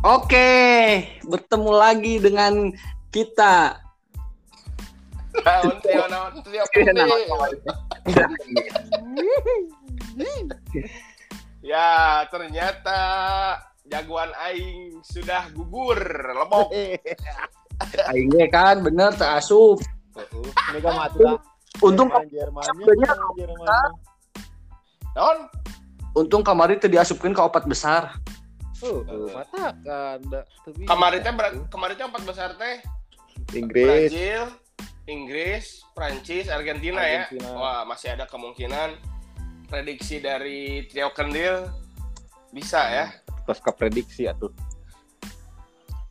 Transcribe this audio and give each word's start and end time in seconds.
Oke, 0.00 0.48
bertemu 1.28 1.72
lagi 1.76 2.14
dengan 2.16 2.72
kita. 3.12 3.76
Teh 5.36 5.60
Ya, 11.60 12.24
ternyata 12.32 13.00
jagoan 13.84 14.32
aing 14.48 15.04
sudah 15.04 15.52
gugur, 15.52 16.00
lebok. 16.32 16.72
Aing 18.08 18.32
ge 18.32 18.48
kan 18.48 18.80
bener 18.80 19.12
teu 19.20 19.28
asup. 19.28 19.84
Ini 20.16 20.80
kan. 20.80 21.12
Untung 21.84 22.08
Jermannya. 22.08 23.12
Naon? 25.12 25.38
untung 26.14 26.42
kamari 26.42 26.78
teu 26.80 26.90
diasupkeun 26.90 27.36
ka 27.36 27.46
opat 27.46 27.68
besar. 27.68 28.16
Oh, 28.80 29.04
mata 29.32 29.76
kan. 29.84 30.18
da- 30.32 30.48
teu 30.64 30.72
bisa. 30.72 30.88
Kemarin 30.88 31.18
teh 31.20 31.32
kemarin 31.68 31.94
teh 31.96 32.06
empat 32.08 32.22
besar 32.24 32.50
teh 32.56 32.80
Inggris. 33.52 34.08
Brazil, 34.08 34.42
Inggris, 35.04 35.64
Prancis, 35.92 36.46
Argentina, 36.48 37.02
Argentina. 37.04 37.48
ya. 37.50 37.56
Wah, 37.56 37.82
masih 37.84 38.16
ada 38.16 38.24
kemungkinan 38.24 38.96
prediksi 39.68 40.18
dari 40.18 40.88
Trio 40.88 41.12
Kendil 41.12 41.68
bisa 42.50 42.82
ya. 42.90 43.06
Terus 43.46 43.60
ke 43.62 43.70
prediksi 43.74 44.26
atuh. 44.26 44.50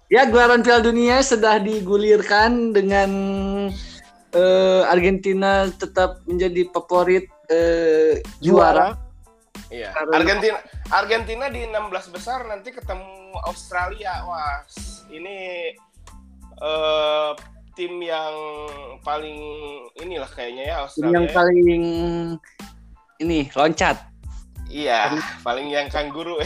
Ya, 0.09 0.25
gelaran 0.25 0.65
Piala 0.65 0.81
Dunia 0.81 1.21
sudah 1.21 1.61
digulirkan 1.61 2.73
dengan 2.73 3.11
eh, 4.33 4.81
Argentina 4.89 5.69
tetap 5.69 6.25
menjadi 6.25 6.65
favorit 6.73 7.29
eh, 7.49 8.17
juara. 8.41 9.08
Iya. 9.69 9.93
Karena- 9.93 10.17
Argentina 10.17 10.57
Argentina 10.89 11.45
di 11.49 11.61
16 11.69 12.09
besar 12.09 12.45
nanti 12.49 12.73
ketemu 12.73 13.37
Australia. 13.45 14.25
Wah, 14.25 14.65
ini 15.13 15.69
eh 16.59 17.31
tim 17.77 17.93
yang 18.03 18.35
paling 19.07 19.39
inilah 20.03 20.27
kayaknya 20.27 20.63
ya 20.67 20.75
Tim 20.75 20.83
Australia. 20.83 21.15
yang 21.15 21.25
ya. 21.29 21.33
paling 21.37 21.63
ini 23.23 23.39
loncat. 23.55 23.97
Iya, 24.69 25.17
paling 25.41 25.65
yang 25.73 25.89
kanguru. 25.89 26.37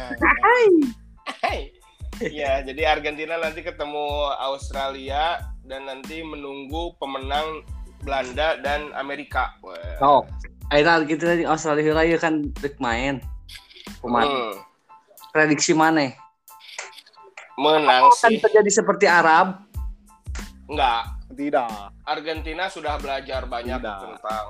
Hai. 1.44 1.70
Iya, 2.20 2.66
jadi 2.66 2.98
Argentina 2.98 3.38
nanti 3.40 3.62
ketemu 3.64 4.28
Australia 4.36 5.40
dan 5.64 5.86
nanti 5.86 6.20
menunggu 6.20 6.92
pemenang 7.00 7.64
Belanda 8.02 8.58
dan 8.60 8.92
Amerika. 8.98 9.54
Wah. 9.64 9.96
Oh, 10.02 10.20
akhirnya 10.70 10.94
Argentina 11.02 11.32
di 11.34 11.44
Australia 11.44 11.92
raya 11.92 12.16
kan 12.16 12.48
dek 12.62 12.78
main. 12.78 13.18
Pemain. 14.00 14.24
Hmm, 14.30 14.54
Prediksi 15.34 15.74
mana? 15.76 16.14
menang 17.60 18.08
Kan 18.16 18.32
sih. 18.32 18.40
terjadi 18.40 18.70
seperti 18.72 19.04
Arab. 19.04 19.60
Enggak, 20.64 21.12
Tidak. 21.36 22.08
Argentina 22.08 22.72
sudah 22.72 22.96
belajar 22.96 23.44
banyak 23.44 23.76
Tidak. 23.76 23.98
tentang 24.00 24.46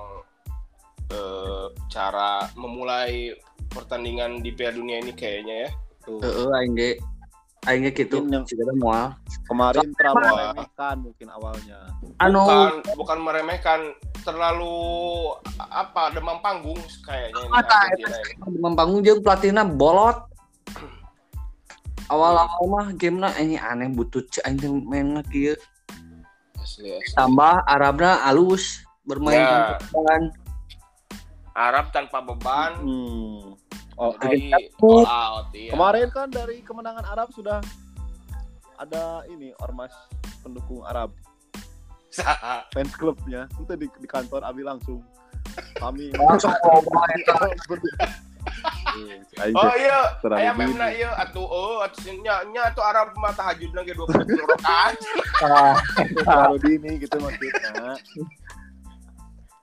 eh, 1.11 1.67
cara 1.91 2.47
memulai 2.55 3.35
pertandingan 3.71 4.39
di 4.45 4.55
Piala 4.55 4.79
Dunia 4.79 5.03
ini 5.03 5.13
kayaknya 5.17 5.67
ya. 5.67 5.71
Tuh. 6.07 6.21
Heeh, 6.23 6.49
aing 6.61 6.75
ge 6.79 6.91
aing 7.69 7.85
ge 7.89 7.93
kitu. 7.93 8.25
Mungkin 8.25 8.41
yang- 8.41 8.47
Sudah 8.49 8.77
moal. 8.79 9.07
Kemarin 9.45 9.89
terlalu 9.93 10.21
meremehkan 10.25 10.97
mungkin 11.03 11.29
awalnya. 11.29 11.79
Anu 12.17 12.41
Bukan 12.41 12.73
bukan 12.97 13.19
meremehkan, 13.21 13.81
terlalu 14.23 14.75
apa 15.59 16.13
demam 16.13 16.41
panggung 16.41 16.79
kayaknya 17.03 17.45
Mata, 17.51 17.79
ini. 17.93 18.05
membangun 18.61 19.05
jeung 19.05 19.21
pelatihna 19.21 19.65
bolot. 19.65 20.25
Awal-awal 22.11 22.67
mah 22.67 22.87
gamenya 22.99 23.31
ini 23.39 23.55
aneh 23.55 23.87
aing 24.43 24.59
teh 24.59 24.67
main 24.67 25.23
kieu. 25.31 25.55
Asli, 26.59 26.91
asli. 26.91 27.15
Tambah 27.15 27.63
Arabna 27.65 28.27
alus 28.27 28.83
bermain 29.07 29.39
Ya. 29.39 29.47
tanpa 29.79 29.95
beban. 29.95 30.23
Arab 31.51 31.87
tanpa 31.91 32.19
beban, 32.23 32.73
Hmm. 32.83 33.55
Oh, 34.01 34.17
Argentina. 34.17 34.57
all 34.81 35.05
out 35.05 35.47
iya. 35.53 35.77
Kemarin 35.77 36.09
kan 36.09 36.33
dari 36.33 36.65
kemenangan 36.65 37.05
Arab 37.05 37.29
sudah 37.37 37.61
ada 38.81 39.29
ini 39.29 39.53
ormas 39.61 39.93
pendukung 40.41 40.81
Arab 40.89 41.13
fans 42.73 42.93
clubnya 42.97 43.45
itu 43.61 43.73
di, 43.77 43.87
di 43.93 44.09
kantor 44.09 44.41
Abi 44.49 44.65
langsung 44.65 45.05
kami 45.77 46.09
Langsung 46.17 46.49
eta. 47.13 47.37
Aing 49.45 49.55
Oh 49.55 49.75
iya, 49.77 50.17
terlalu 50.25 50.41
aya 50.43 50.53
dini. 50.57 50.61
memna 50.65 50.87
iya 50.91 51.11
atuh 51.21 51.45
oh 51.45 51.85
atuh 51.85 52.01
nya 52.25 52.41
nya 52.51 52.73
atuh 52.73 52.83
Arab 52.83 53.13
mah 53.21 53.37
tahajudna 53.37 53.85
ge 53.85 53.93
20 53.95 54.17
rakaat. 54.57 54.97
Ah, 55.45 55.77
terlalu 56.25 56.57
dini 56.65 56.91
gitu 56.99 57.21
maksudnya 57.21 58.01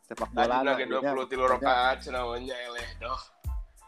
sepak 0.07 0.29
bola 0.31 0.61
Tahajudna 0.63 0.71
ge 0.77 0.85
artinya 0.87 1.11
20 1.25 1.53
rakaat 1.57 1.95
cenah 2.05 2.23
eleh 2.37 2.87
doh. 3.01 3.19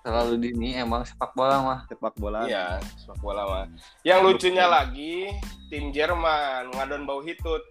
Terlalu 0.10 0.42
dini 0.42 0.74
emang 0.74 1.06
sepak 1.06 1.38
bola 1.38 1.62
mah. 1.62 1.80
sepak 1.86 2.18
bola 2.18 2.50
Iya, 2.50 2.82
sepak 2.98 3.22
bola 3.22 3.46
mah. 3.46 3.66
Yang 4.02 4.20
lucunya 4.26 4.66
lagi, 4.66 5.30
tim 5.70 5.94
Jerman 5.94 6.74
ngadon 6.74 7.06
bau 7.06 7.22
hitut 7.22 7.62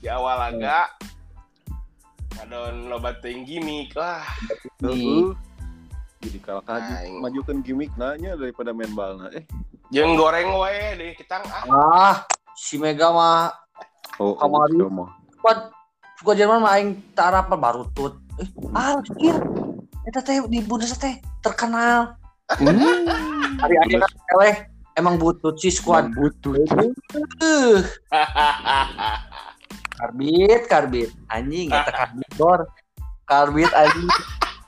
di 0.00 0.08
awal 0.08 0.40
laga. 0.40 0.88
Ngadon 2.40 2.88
loba 2.88 3.12
teuing 3.20 3.44
gimmick 3.44 3.92
lah. 3.92 4.24
Jadi 4.80 6.38
kalau 6.40 6.64
kaji 6.64 7.12
majukan 7.20 7.60
gimmick 7.60 7.92
nanya 8.00 8.40
daripada 8.40 8.72
main 8.72 8.88
bal 8.96 9.20
nah 9.20 9.28
eh 9.36 9.44
Jeung 9.92 10.16
goreng 10.16 10.48
wae 10.56 10.96
deui 10.96 11.12
kita 11.12 11.44
ah. 11.44 11.62
Ah, 11.68 12.16
si 12.56 12.80
Mega 12.80 13.12
mah 13.12 13.52
oh 14.16 14.32
Kamari. 14.32 14.80
oh, 14.80 15.12
kuat 15.44 15.70
suka 16.16 16.32
Jerman 16.32 16.64
mah 16.64 16.80
aing 16.80 17.04
tara 17.12 17.44
apa 17.44 17.52
barutut. 17.54 18.16
Eh, 18.40 18.48
ah, 18.72 18.96
kira 19.20 19.38
eta 20.06 20.22
teh 20.22 20.38
di 20.46 20.62
Bundesliga 20.62 21.02
teh 21.02 21.14
terkenal. 21.42 22.14
Hmm. 22.46 23.10
Hari 23.58 23.74
kan 23.74 24.06
eleh 24.38 24.56
emang 24.94 25.18
butut 25.18 25.58
si 25.58 25.74
squad. 25.74 26.14
butuh 26.14 26.54
Uh, 27.18 27.82
karbit, 29.98 30.62
karbit. 30.70 31.10
Anjing 31.26 31.74
eta 31.74 31.90
karbit 31.90 32.30
dor. 32.38 32.70
Karbit 33.26 33.70
anjing. 33.74 34.10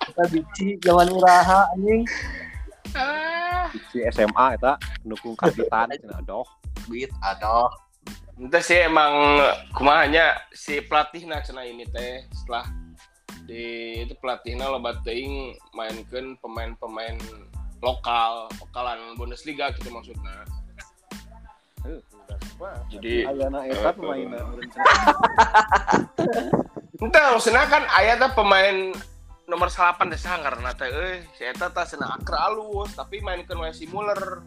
Kita 0.03 0.25
bici 0.35 0.67
zaman 0.83 1.07
uraha 1.15 1.71
anjing. 1.79 2.03
Si 3.95 4.03
SMA 4.11 4.59
eta 4.59 4.75
pendukung 5.07 5.39
kapitan 5.39 5.95
cenah 5.95 6.19
aduh 6.19 6.47
Karbit 6.75 7.15
aduh. 7.23 7.71
Itu 8.39 8.59
sih 8.63 8.87
emang 8.87 9.39
kumahanya 9.71 10.35
si 10.51 10.83
pelatihna 10.83 11.43
cenah 11.47 11.67
ini 11.67 11.87
teh 11.87 12.27
setelah 12.35 12.88
di 13.49 14.05
itu 14.05 14.13
pelatihna 14.21 14.69
loba 14.69 15.01
teuing 15.01 15.57
mainkeun 15.73 16.37
pemain-pemain 16.45 17.17
lokal, 17.81 18.53
lokalan 18.61 19.17
Bundesliga 19.17 19.73
gitu 19.73 19.89
maksudnya. 19.89 20.45
Jadi 22.93 23.25
ayana 23.25 23.65
eta 23.65 23.97
pemainna 23.97 24.37
Entah, 26.99 27.25
maksudnya 27.33 27.65
kan 27.71 27.87
aya 27.95 28.19
teh 28.21 28.31
pemain 28.37 28.93
nomor 29.49 29.73
8 29.73 29.97
teh 30.13 30.21
karena 30.21 30.75
teh 30.77 30.91
euy, 30.93 31.25
si 31.39 31.49
eta 31.49 31.73
teh 31.73 31.87
cenah 31.89 32.21
akra 32.21 32.53
alus, 32.53 32.93
tapi 32.93 33.25
mainkeun 33.25 33.65
wae 33.65 33.73
si 33.73 33.89
Muller. 33.89 34.45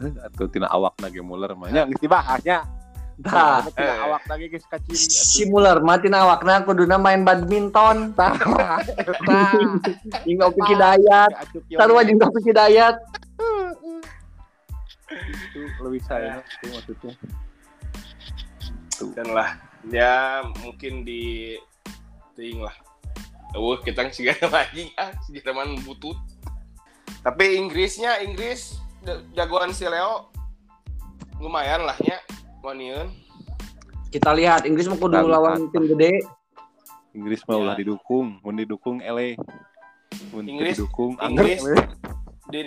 atau 0.00 0.48
tina 0.48 0.64
awak 0.72 0.96
lagi 1.04 1.20
Muller 1.20 1.52
mah. 1.52 1.68
Nya 1.68 1.84
geus 1.84 2.00
dibahasnya 2.00 2.79
Tah, 3.20 3.68
tina 3.68 3.84
Eh. 3.84 3.98
awak 4.08 4.22
lagi 4.26 4.48
geus 4.48 4.64
kaciri 4.64 4.96
si 4.96 5.44
Muller 5.44 5.84
mati 5.84 6.08
awakna 6.08 6.64
kuduna 6.64 6.96
main 6.96 7.20
badminton. 7.20 8.16
Tah, 8.16 8.32
jeung 10.24 10.40
Opik 10.40 10.64
Hidayat. 10.70 11.30
Sarua 11.76 12.00
jeung 12.04 12.20
Opik 12.20 12.44
Hidayat. 12.48 12.96
itu 15.10 15.66
lebih 15.82 15.98
saya 16.06 16.38
itu 16.62 16.70
maksudnya 16.70 17.12
Dan 19.18 19.34
lah, 19.34 19.58
ya 19.90 20.46
mungkin 20.62 21.02
di 21.02 21.58
ting 22.38 22.62
lah. 22.62 22.72
Oh, 23.58 23.74
kita 23.74 24.06
sih 24.14 24.22
gak 24.22 24.46
lagi 24.46 24.94
ah, 24.94 25.10
si 25.26 25.34
Jerman 25.34 25.82
butut. 25.82 26.14
Tapi 27.26 27.58
Inggrisnya, 27.58 28.22
Inggris 28.22 28.78
ja- 29.02 29.24
jagoan 29.34 29.74
si 29.74 29.82
Leo 29.88 30.30
lumayan 31.42 31.82
lah 31.82 31.96
ya, 32.60 32.62
Moniun. 32.62 33.08
Kita 34.10 34.30
lihat 34.30 34.66
Inggris 34.66 34.84
mau 34.84 34.98
kudu 34.98 35.22
lawan 35.22 35.70
tim 35.70 35.86
gede. 35.86 36.18
Inggris 37.10 37.42
mah 37.42 37.56
Ya. 37.56 37.60
ulah 37.64 37.74
didukung 37.74 38.38
mun 38.38 38.54
didukung 38.54 38.96
ele 39.00 39.34
mun 40.30 40.44
Inggris- 40.46 40.76
didukung 40.76 41.16
Inggris-. 41.18 41.64
Di, 42.50 42.66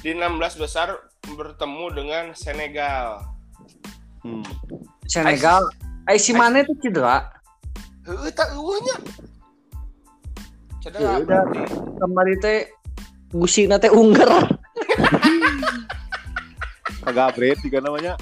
di 0.00 0.16
16 0.16 0.56
besar 0.56 0.96
bertemu 1.22 1.86
dengan 1.92 2.24
Senegal. 2.32 3.20
hmm. 4.24 4.40
Senegal. 5.04 5.68
Eh 6.08 6.16
si 6.16 6.32
Mane 6.32 6.64
tuh 6.64 6.74
cedera. 6.80 7.28
Heuh, 8.08 8.32
tak 8.32 8.50
eueuhnya. 8.50 8.96
Ya 8.96 9.00
Cedera 10.80 11.20
berarti. 11.20 11.60
Kemarin 12.00 12.36
teh 12.40 12.58
gusina 13.30 13.76
teh 13.76 13.92
ungger. 13.92 14.24
Pagabret 17.04 17.60
juga 17.60 17.78
namanya. 17.80 18.16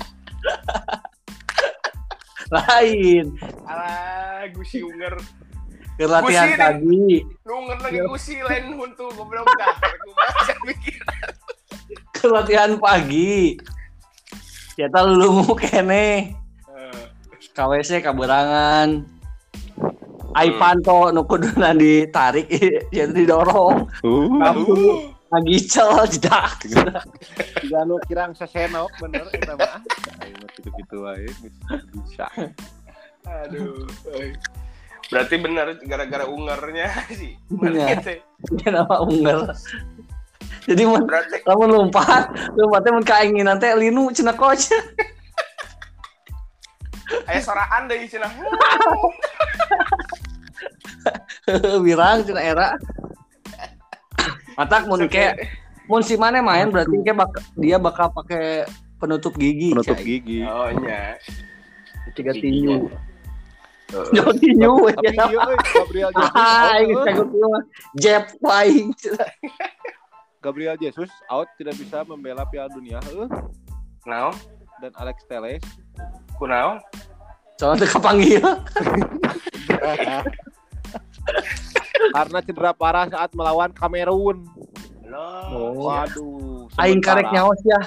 Lain. 2.55 3.27
Alah, 3.69 4.49
gusi 4.57 4.81
unger. 4.81 5.19
Kelatihan 5.99 6.49
tadi. 6.55 7.27
Unger 7.43 7.79
lagi 7.83 7.99
gusi 8.07 8.39
lain 8.39 8.79
huntu 8.79 9.11
gue 9.11 9.27
belum 9.27 9.45
gak 9.45 9.75
Gue 9.83 10.15
baca 10.15 10.55
pikiran. 10.63 11.29
Kelatihan 12.15 12.73
pagi. 12.79 13.59
Ya 14.79 14.87
tau 14.89 15.11
lu 15.11 15.43
kene. 15.59 16.39
Eh. 16.71 17.03
KWC 17.59 18.07
kaburangan 18.07 19.03
hmm. 19.03 20.39
Aipanto 20.39 21.11
nukudunan 21.11 21.75
ditarik, 21.75 22.47
jadi 22.95 23.11
didorong. 23.11 23.91
Uh. 24.07 25.18
Aduh. 25.29 25.45
Ngagicel 25.45 25.91
jedak. 26.17 26.57
Tiga 27.61 27.85
nu 27.85 28.01
kirang 28.09 28.33
sesenok 28.33 28.89
bener 28.97 29.29
eta 29.37 29.55
mah. 29.61 29.85
Ayo 30.25 30.35
mah 30.41 30.49
gitu-gitu 30.57 30.97
wae 31.05 31.29
bisa. 31.93 32.27
Aduh. 33.29 33.85
Berarti 35.09 35.35
benar 35.41 35.77
gara-gara 35.85 36.25
ungernya 36.29 36.89
sih. 37.13 37.37
Iya. 37.61 38.01
Gitu. 38.01 38.25
Dia 38.57 38.71
nama 38.73 39.05
unger. 39.05 39.53
Jadi 40.69 40.83
mun 40.85 41.05
Berarti 41.09 41.41
lamun 41.49 41.69
lompat, 41.73 42.29
lompatnya 42.57 42.93
mun 42.93 43.05
kainginan 43.05 43.57
teh 43.57 43.73
linu 43.73 44.13
cenah 44.13 44.37
coach. 44.37 44.69
aya 47.29 47.41
soraan 47.41 47.89
deui 47.89 48.05
cenah. 48.05 48.29
Wirang 51.85 52.21
cenah 52.29 52.45
era. 52.45 52.69
Matak 54.59 54.91
mun 54.91 55.07
ke 55.07 55.39
mun 55.87 56.03
si 56.03 56.19
mana 56.19 56.43
main 56.43 56.67
berarti 56.69 56.99
ke 56.99 57.15
bak 57.15 57.31
dia 57.55 57.79
bakal 57.79 58.11
pakai 58.11 58.67
penutup 58.99 59.39
gigi. 59.39 59.71
Penutup 59.71 59.95
cai. 59.95 60.05
gigi. 60.05 60.43
Oh 60.43 60.67
nya. 60.83 61.15
Tiga 62.19 62.35
tinju. 62.35 62.91
Jauh 64.19 64.35
tinju 64.37 64.73
Tapi 64.93 65.17
ya. 65.17 65.25
euy, 65.33 65.57
Gabriel 65.57 66.11
Jesus. 66.13 66.35
Ah, 66.37 66.77
out, 66.77 66.83
ini 66.85 66.95
cagut 67.07 67.29
mah. 67.33 67.63
Jeb 67.97 68.25
flying. 68.43 68.91
Gabriel 70.45 70.77
Jesus 70.77 71.09
out 71.31 71.49
tidak 71.57 71.79
bisa 71.79 72.05
membela 72.05 72.45
Piala 72.51 72.69
Dunia 72.75 73.01
heuh. 73.09 73.31
Naon? 74.05 74.37
dan 74.79 74.95
Alex 74.99 75.27
Teles 75.27 75.63
Kunaon? 76.39 76.79
Soalnya 77.59 77.83
teu 77.83 77.99
kapanggil. 77.99 78.39
karena 82.13 82.39
cedera 82.41 82.73
parah 82.73 83.07
saat 83.07 83.31
melawan 83.33 83.71
Kamerun. 83.71 84.45
Halo. 85.05 85.73
Waduh. 85.79 86.69
Aing 86.77 87.01
karek 87.01 87.29
nyawas 87.29 87.61
ya. 87.63 87.81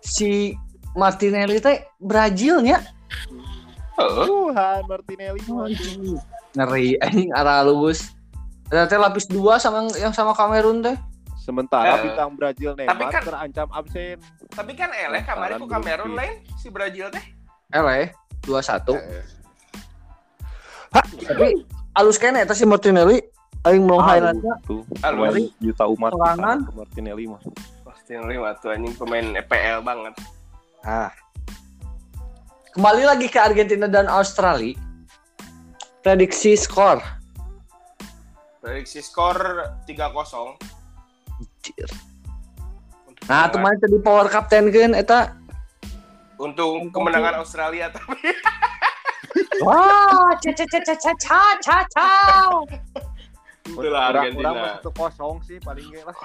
Si 0.00 0.54
Martinelli 0.92 1.58
teh 1.58 1.86
Brazilnya. 1.96 2.82
Heeh. 3.94 4.26
Tuhan 4.26 4.82
Martinelli. 4.84 5.40
waduh. 5.44 6.18
Ngeri 6.54 6.98
anjing 6.98 7.30
arah 7.32 7.62
lubus. 7.62 8.10
Ternyata 8.66 8.98
lapis 8.98 9.24
dua 9.24 9.56
sama 9.56 9.88
yang 9.94 10.12
sama 10.12 10.32
Kamerun 10.32 10.82
teh. 10.82 10.96
Sementara 11.38 11.96
Eh, 11.96 12.04
bintang 12.04 12.36
Brazil 12.36 12.76
Neymar 12.76 13.08
kan- 13.08 13.24
terancam 13.24 13.68
absen. 13.72 14.20
Tapi 14.52 14.72
kan 14.74 14.92
eleh 14.92 15.24
kamari 15.24 15.56
ku 15.56 15.64
Kamerun 15.64 16.12
lain 16.12 16.44
si 16.56 16.68
Brazil 16.68 17.08
teh. 17.08 17.24
Ele 17.70 18.12
2-1. 18.42 18.92
Eh, 18.92 19.24
Tapi 21.20 21.48
alus 21.94 22.16
kene 22.16 22.40
eta 22.40 22.52
si 22.52 22.64
Martinelli 22.64 23.20
Aing 23.66 23.90
mau 23.90 23.98
ah, 23.98 24.14
highlightnya 24.14 24.54
tuh 24.62 24.86
kan 25.02 25.18
pemain 25.18 25.50
Yuta 25.58 25.84
Umar. 25.90 26.14
serangan 26.14 26.58
Martinelli 26.78 27.26
mah. 27.26 27.42
Martinelli 27.82 28.36
mah 28.38 28.54
tuh 28.62 28.70
anjing 28.70 28.94
pemain 28.94 29.26
EPL 29.34 29.82
banget. 29.82 30.14
Ah. 30.86 31.10
Kembali 32.70 33.02
lagi 33.02 33.26
ke 33.26 33.38
Argentina 33.42 33.90
dan 33.90 34.06
Australia. 34.06 34.78
Prediksi 36.06 36.54
skor. 36.54 37.02
Prediksi 38.62 39.02
skor 39.02 39.34
3-0 39.82 39.90
Anjir. 41.38 41.90
nah 43.28 43.44
teman 43.50 43.76
tadi 43.76 43.98
power 43.98 44.30
captain 44.30 44.70
kan 44.70 44.94
eta. 44.94 45.34
Untuk 46.38 46.94
kemenangan 46.94 47.42
Australia. 47.42 47.90
Tapi. 47.90 48.30
Wah, 49.66 50.30
cha 50.46 50.54
cha 50.54 50.64
cha 50.70 50.80
cha 50.94 50.94
cha 51.18 51.42
cha 51.58 51.76
cha. 51.90 52.08
Itulah 53.68 53.76
Kurang- 53.76 53.92
kurang 54.00 54.16
Argentina. 54.16 54.50
mah 54.50 54.72
satu 54.74 54.90
kosong 54.90 55.34
sih 55.42 55.58
paling 55.58 55.86
gak 55.88 56.04
lah. 56.04 56.16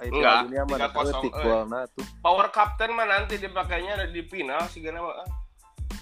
Ayo 0.00 0.10
Enggak, 0.10 0.36
dunia 0.46 0.62
3-0, 0.64 1.12
eutik 1.12 1.32
eh. 1.34 1.44
tuh. 1.92 2.06
power 2.24 2.46
captain 2.48 2.90
mah 2.90 3.04
nanti 3.04 3.34
dipakainya 3.36 3.92
ada 3.94 4.06
di 4.08 4.22
final 4.22 4.64
sih 4.66 4.80
gana 4.80 4.98
mah. 4.98 5.28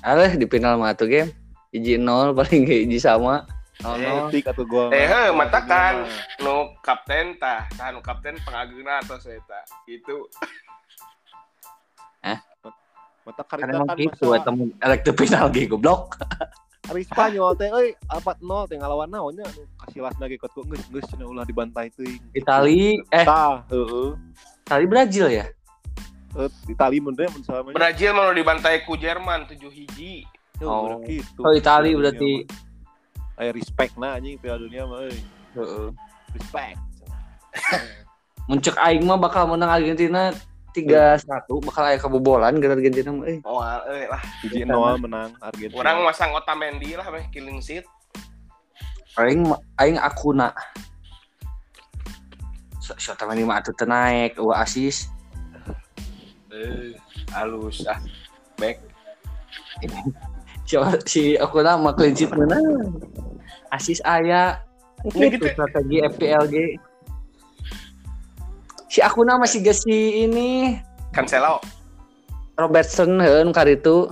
Aleh 0.00 0.32
di 0.34 0.46
final 0.46 0.78
mah 0.78 0.94
tuh 0.94 1.06
game. 1.06 1.34
Iji 1.68 1.98
nol 1.98 2.30
paling 2.32 2.62
gak 2.62 2.80
iji 2.86 2.98
sama. 2.98 3.42
Nol 3.78 3.94
Eh. 3.96 4.06
Eutik 4.06 4.46
atau 4.46 4.62
gol. 4.62 4.90
Eh, 4.90 5.02
heuh, 5.04 5.30
matakan. 5.32 6.06
Nu 6.38 6.74
kapten 6.78 7.34
tah, 7.36 7.66
tah 7.70 7.90
nu 7.90 7.98
kapten 7.98 8.38
pengaguna 8.40 8.98
atau 8.98 9.18
saya. 9.18 9.42
Itu 9.84 10.30
Mata 13.26 13.44
Kan 13.44 13.60
karita 13.60 13.84
kan 13.84 13.96
gitu, 14.00 14.24
mun 14.48 14.72
elek 14.80 15.04
final 15.12 15.52
ge 15.52 15.68
goblok. 15.68 16.16
Hari 16.88 17.02
Spanyol 17.04 17.52
teh 17.54 17.68
euy 17.68 17.92
4-0 18.08 18.40
teh 18.72 18.76
ngalawan 18.80 19.08
naonnya 19.12 19.44
anu 19.44 19.62
kasih 19.84 20.00
lasna 20.00 20.24
ge 20.24 20.40
kot 20.40 20.56
geus 20.56 20.80
geus 20.88 21.04
cenah 21.12 21.28
ulah 21.28 21.44
dibantai 21.44 21.92
teuing. 21.92 22.16
Itali, 22.32 22.96
eh 23.12 23.24
Tah, 23.28 23.60
heeh. 23.68 24.16
Itali 24.64 24.84
Brazil 24.88 25.28
ya. 25.28 25.44
Eh, 26.32 26.50
Itali 26.66 26.98
mun 26.98 27.12
teh 27.12 27.28
mun 27.28 27.44
salamanya. 27.44 27.76
Brazil 27.76 28.10
mau 28.16 28.32
dibantai 28.32 28.88
ku 28.88 28.96
Jerman 28.96 29.44
7 29.44 29.68
hiji. 29.68 30.24
Oh, 30.64 30.96
Oh. 30.96 31.04
gitu. 31.04 31.40
Oh, 31.44 31.52
Itali 31.52 31.92
berarti. 31.94 32.48
mah. 32.48 32.66
Aya 33.38 33.54
respect 33.54 33.94
nah 33.94 34.18
anjing 34.18 34.34
Piala 34.34 34.58
Dunia 34.58 34.82
mah 34.82 35.06
euy. 35.06 35.20
Heeh. 35.54 35.88
Respect. 36.34 36.78
Muncul 38.48 38.74
aing 38.80 39.04
mah 39.04 39.20
bakal 39.20 39.44
menang 39.44 39.68
Argentina 39.70 40.32
3-1 40.76 41.64
bakal 41.64 41.82
aya 41.88 41.98
kebobolan 41.98 42.60
gara 42.60 42.76
Argentina 42.76 43.10
mah 43.10 43.24
euy. 43.24 43.38
Oh, 43.42 43.60
eh 43.64 44.06
lah. 44.06 44.22
Hiji 44.44 44.62
nol 44.68 45.00
menang 45.00 45.32
Argentina. 45.40 45.80
Orang 45.80 46.04
masang 46.04 46.30
Otamendi 46.36 46.94
lah 46.94 47.08
meh 47.08 47.24
killing 47.32 47.58
seat. 47.64 47.88
Aing 49.18 49.48
aing 49.80 49.98
akuna. 49.98 50.54
So, 52.84 52.94
so 53.00 53.12
teman 53.18 53.42
mah 53.42 53.60
atuh 53.60 53.74
teu 53.74 53.88
naik, 53.88 54.38
eueuh 54.38 54.54
asis. 54.54 55.10
Eh, 56.52 56.94
halus 57.32 57.84
ah. 57.88 57.98
Back. 58.56 58.80
Si, 60.68 60.76
si 61.08 61.22
akuna 61.40 61.80
mah 61.80 61.96
clean 61.96 62.12
sheet 62.12 62.28
menang. 62.28 62.92
Asis 63.72 64.04
aya. 64.04 64.60
Ya 64.60 65.08
Itu 65.08 65.32
gitu. 65.32 65.48
strategi 65.48 66.04
FPLG. 66.04 66.56
Si 68.88 68.98
akuna 68.98 69.36
masih 69.36 69.60
ge 69.60 69.72
si 69.72 69.96
ini 70.24 70.80
Cancelo. 71.12 71.60
Robertson 72.56 73.20
heeh 73.20 73.44
nu 73.44 73.52
karitu. 73.52 74.10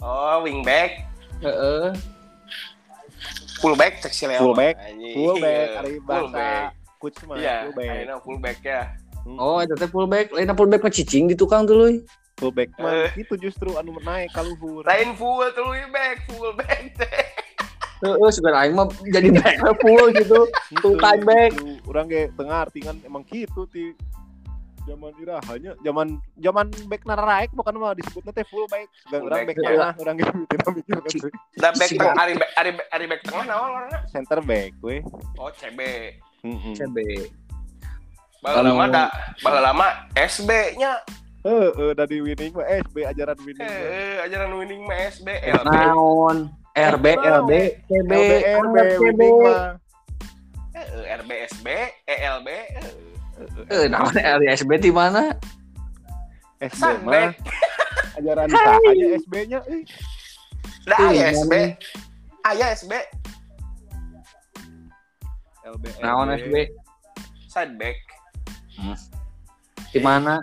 Oh, 0.00 0.36
wingback. 0.40 1.04
Heeh. 1.42 1.92
Fullback 3.58 4.00
cek 4.00 4.12
si 4.14 4.24
Leo. 4.24 4.40
Fullback. 4.40 4.78
Fullback, 5.12 5.66
Iya, 5.68 5.78
ari 5.82 5.92
Fullback. 5.98 6.06
bahasa 6.06 6.46
coach 6.96 7.18
mah 7.26 7.36
Iya, 7.36 7.54
fullback. 7.66 7.90
ayeuna 7.90 8.16
fullback 8.22 8.58
ya. 8.62 8.80
Oh, 9.36 9.58
eta 9.58 9.74
teh 9.74 9.90
fullback. 9.90 10.30
Lain 10.32 10.48
fullback 10.54 10.80
mah 10.80 10.92
cicing 10.94 11.26
di 11.26 11.34
tukang 11.34 11.66
tuluy. 11.66 12.06
Fullback 12.38 12.70
mah 12.78 13.10
itu 13.12 13.34
justru 13.36 13.74
anu 13.74 13.98
naik 14.00 14.30
ka 14.30 14.40
luhur. 14.40 14.86
Lain 14.86 15.12
full 15.12 15.44
tuh 15.52 15.66
wingback, 15.68 16.16
fullback 16.24 16.80
teh. 16.96 17.27
Heeh, 17.98 18.30
sugan 18.30 18.54
aing 18.54 18.72
mah 18.72 18.86
jadi 19.04 19.28
back 19.32 19.58
full 19.76 20.06
gitu. 20.12 20.46
Full 20.78 20.96
time 20.96 21.22
back. 21.22 21.50
Urang 21.82 22.06
ge 22.06 22.30
tengah 22.32 22.62
artingan 22.62 23.02
emang 23.02 23.22
gitu 23.24 23.66
ti 23.66 23.90
zaman 24.84 25.12
irahanya 25.16 25.76
zaman 25.78 26.16
zaman 26.34 26.66
back 26.86 27.04
nararaek 27.04 27.52
bukan 27.52 27.76
mah 27.76 27.92
disebutnya 27.92 28.32
teh 28.32 28.40
full 28.42 28.64
back 28.66 28.88
urang 29.10 29.20
Full 29.20 29.28
back 29.28 29.44
back, 29.44 29.56
tengah 29.60 29.90
urang 29.98 30.14
ge 30.16 30.24
tidak 30.48 30.70
mikir 30.72 30.96
kan. 30.96 31.12
Da 31.52 31.68
back 31.70 31.88
tengah, 31.90 32.14
ari 32.16 32.32
back, 32.34 32.50
ari 32.54 32.70
back, 32.72 32.86
ari 32.88 33.04
back 33.04 33.20
tengah 33.20 33.44
naon 33.44 33.68
orangnya? 33.74 34.00
center 34.06 34.40
back 34.40 34.72
we 34.80 35.04
Oh, 35.36 35.52
CB. 35.52 35.80
heeh 36.40 36.72
CB. 36.72 36.98
Baheula 38.38 38.62
Anu- 38.64 38.78
mah 38.78 38.88
da, 38.88 39.04
baheula 39.42 39.70
mah 39.72 39.92
SB-nya. 40.14 41.02
heeh 41.40 41.92
dari 41.92 42.16
winning 42.20 42.54
mah 42.54 42.64
SB 42.64 42.96
ajaran 43.04 43.38
winning 43.40 43.60
mah. 43.60 43.82
Eh, 43.84 44.16
ajaran 44.24 44.50
winning 44.54 44.82
mah 44.84 44.96
SB, 45.04 45.26
LB. 45.52 45.66
Naon? 45.66 46.36
RB, 46.78 47.06
LB, 47.18 47.52
CB, 47.90 48.12
rb 48.62 48.76
CB, 48.98 49.22
RBSB, 51.18 51.66
ELB, 52.06 52.48
eh 53.70 53.86
namanya 53.90 54.38
LBSB 54.38 54.70
di 54.78 54.92
mana? 54.94 55.34
SB 56.58 57.06
mah 57.06 57.30
ajaran 58.18 58.46
tak 58.50 58.82
aja 58.82 59.06
SB-nya. 59.22 59.60
Nah, 60.90 61.10
ya 61.14 61.30
SB. 61.30 61.54
Ayah 62.48 62.68
SB. 62.74 62.92
LB. 65.68 65.84
Naon 66.02 66.34
SB? 66.34 66.54
Sideback. 67.46 67.98
Hmm. 68.74 68.96
Di 69.92 70.00
mana? 70.02 70.42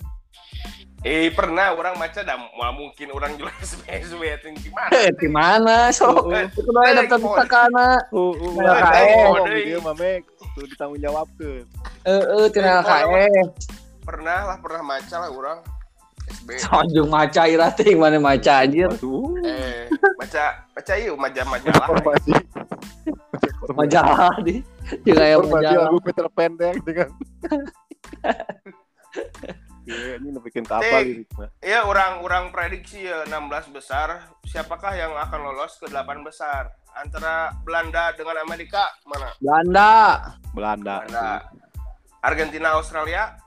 Eh 1.06 1.30
pernah 1.30 1.70
orang 1.78 2.02
maca 2.02 2.26
dah 2.26 2.34
mau 2.58 2.74
mungkin 2.74 3.14
orang 3.14 3.38
jual 3.38 3.54
SB 3.86 4.26
itu 4.26 4.50
gimana? 4.58 4.90
Eh, 4.90 5.14
di 5.14 5.30
mana 5.30 5.94
sok? 5.94 6.34
Eh, 6.34 6.50
Itu 6.50 6.66
doa 6.66 6.98
daftar 6.98 7.14
eh, 7.14 7.22
pusakana. 7.22 7.90
Oh, 8.10 8.34
oh, 8.34 8.58
Nah, 8.58 8.74
oh, 8.74 8.82
kae. 8.82 9.06
oh, 9.30 9.46
dia 9.46 9.78
mah 9.86 9.94
Mek. 9.94 10.26
Tuh 10.58 10.66
ditanggung 10.66 10.98
jawab 10.98 11.30
tuh. 11.38 11.62
Heeh, 12.10 12.50
tina 12.50 12.82
kae. 12.82 13.30
Pernah 14.02 14.50
lah 14.50 14.58
pernah 14.58 14.82
maca 14.82 15.16
lah 15.22 15.30
orang 15.30 15.62
SB. 16.26 16.58
Sojung 16.58 17.14
maca 17.14 17.46
ira 17.46 17.70
teh 17.70 17.94
mana 17.94 18.18
maca 18.18 18.66
anjir. 18.66 18.90
Eh 19.46 19.86
baca 20.18 20.94
yuk 20.98 21.22
majalah-majalah. 21.22 21.86
Informasi. 21.86 22.34
Majalah 23.78 24.34
di. 24.42 24.66
Jeung 25.06 25.22
aya 25.22 25.38
majalah. 25.38 25.86
lagu 25.86 26.02
Peter 26.02 26.26
Pendek 26.34 26.82
dengan. 26.82 27.14
Iya, 29.86 30.18
ini 30.18 30.34
bikin 30.42 30.66
kapal 30.66 31.02
ini. 31.02 31.24
Iya 31.62 31.86
orang-orang 31.86 32.50
prediksi 32.50 33.06
ya 33.06 33.22
16 33.24 33.70
besar. 33.70 34.34
Siapakah 34.44 34.94
yang 34.94 35.14
akan 35.14 35.40
lolos 35.46 35.78
ke 35.78 35.86
8 35.86 36.26
besar? 36.26 36.74
Antara 36.92 37.54
Belanda 37.62 38.10
dengan 38.14 38.42
Amerika 38.42 38.82
mana? 39.06 39.30
Belanda, 39.38 39.92
Belanda. 40.52 40.96
Belanda. 41.06 41.30
Argentina, 42.20 42.68
Australia, 42.74 43.38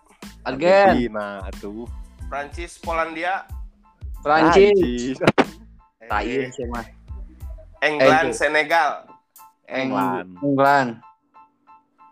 Argen, 0.45 0.95
Argentina 0.95 1.26
tuh. 1.59 1.90
Prancis, 2.28 2.78
Polandia, 2.78 3.42
Prancis. 4.23 5.18
eh, 5.99 6.07
Tai 6.07 6.28
sih 6.49 6.66
mah. 6.68 6.87
England, 7.80 8.30
Eh. 8.30 8.37
Senegal, 8.37 9.02
England. 9.66 10.38
England. 10.38 10.90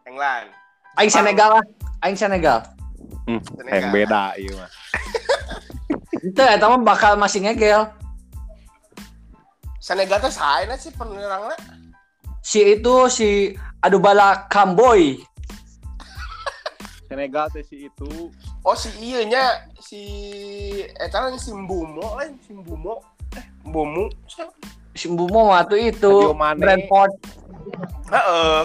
England. 0.02 0.46
Aing 0.96 1.12
Senegal 1.12 1.60
lah. 1.60 1.64
Aing 2.00 2.16
Senegal. 2.16 2.58
Hmm, 3.26 3.42
yang 3.66 3.90
beda 3.90 4.38
iya 4.38 4.54
mah. 4.54 4.70
Itu 6.26 6.40
eta 6.42 6.66
mah 6.70 6.82
bakal 6.82 7.18
masih 7.18 7.42
ngegel. 7.42 7.90
Senegal 9.82 10.18
tuh 10.18 10.34
saena 10.34 10.74
sih 10.74 10.90
penyerangnya. 10.94 11.54
Si 12.42 12.62
itu 12.62 13.10
si 13.10 13.54
Adubala 13.82 14.46
Kamboy. 14.50 15.18
Senegal 17.10 17.50
teh 17.54 17.62
si 17.62 17.86
itu 17.86 18.30
Oh 18.66 18.74
si 18.74 18.90
iya 18.98 19.22
nya 19.22 19.44
si 19.78 20.02
eta 20.98 21.30
kan 21.30 21.38
si 21.38 21.54
Mbumo 21.54 22.18
lain 22.18 22.34
si 22.42 22.50
Mbumo. 22.50 22.98
Eh, 23.38 23.46
Mbumo. 23.62 24.10
Siapa? 24.26 24.50
Si 24.98 25.06
Mbumo 25.06 25.54
waktu 25.54 25.94
itu. 25.94 26.34
Brentford. 26.34 27.14
Heeh. 28.10 28.62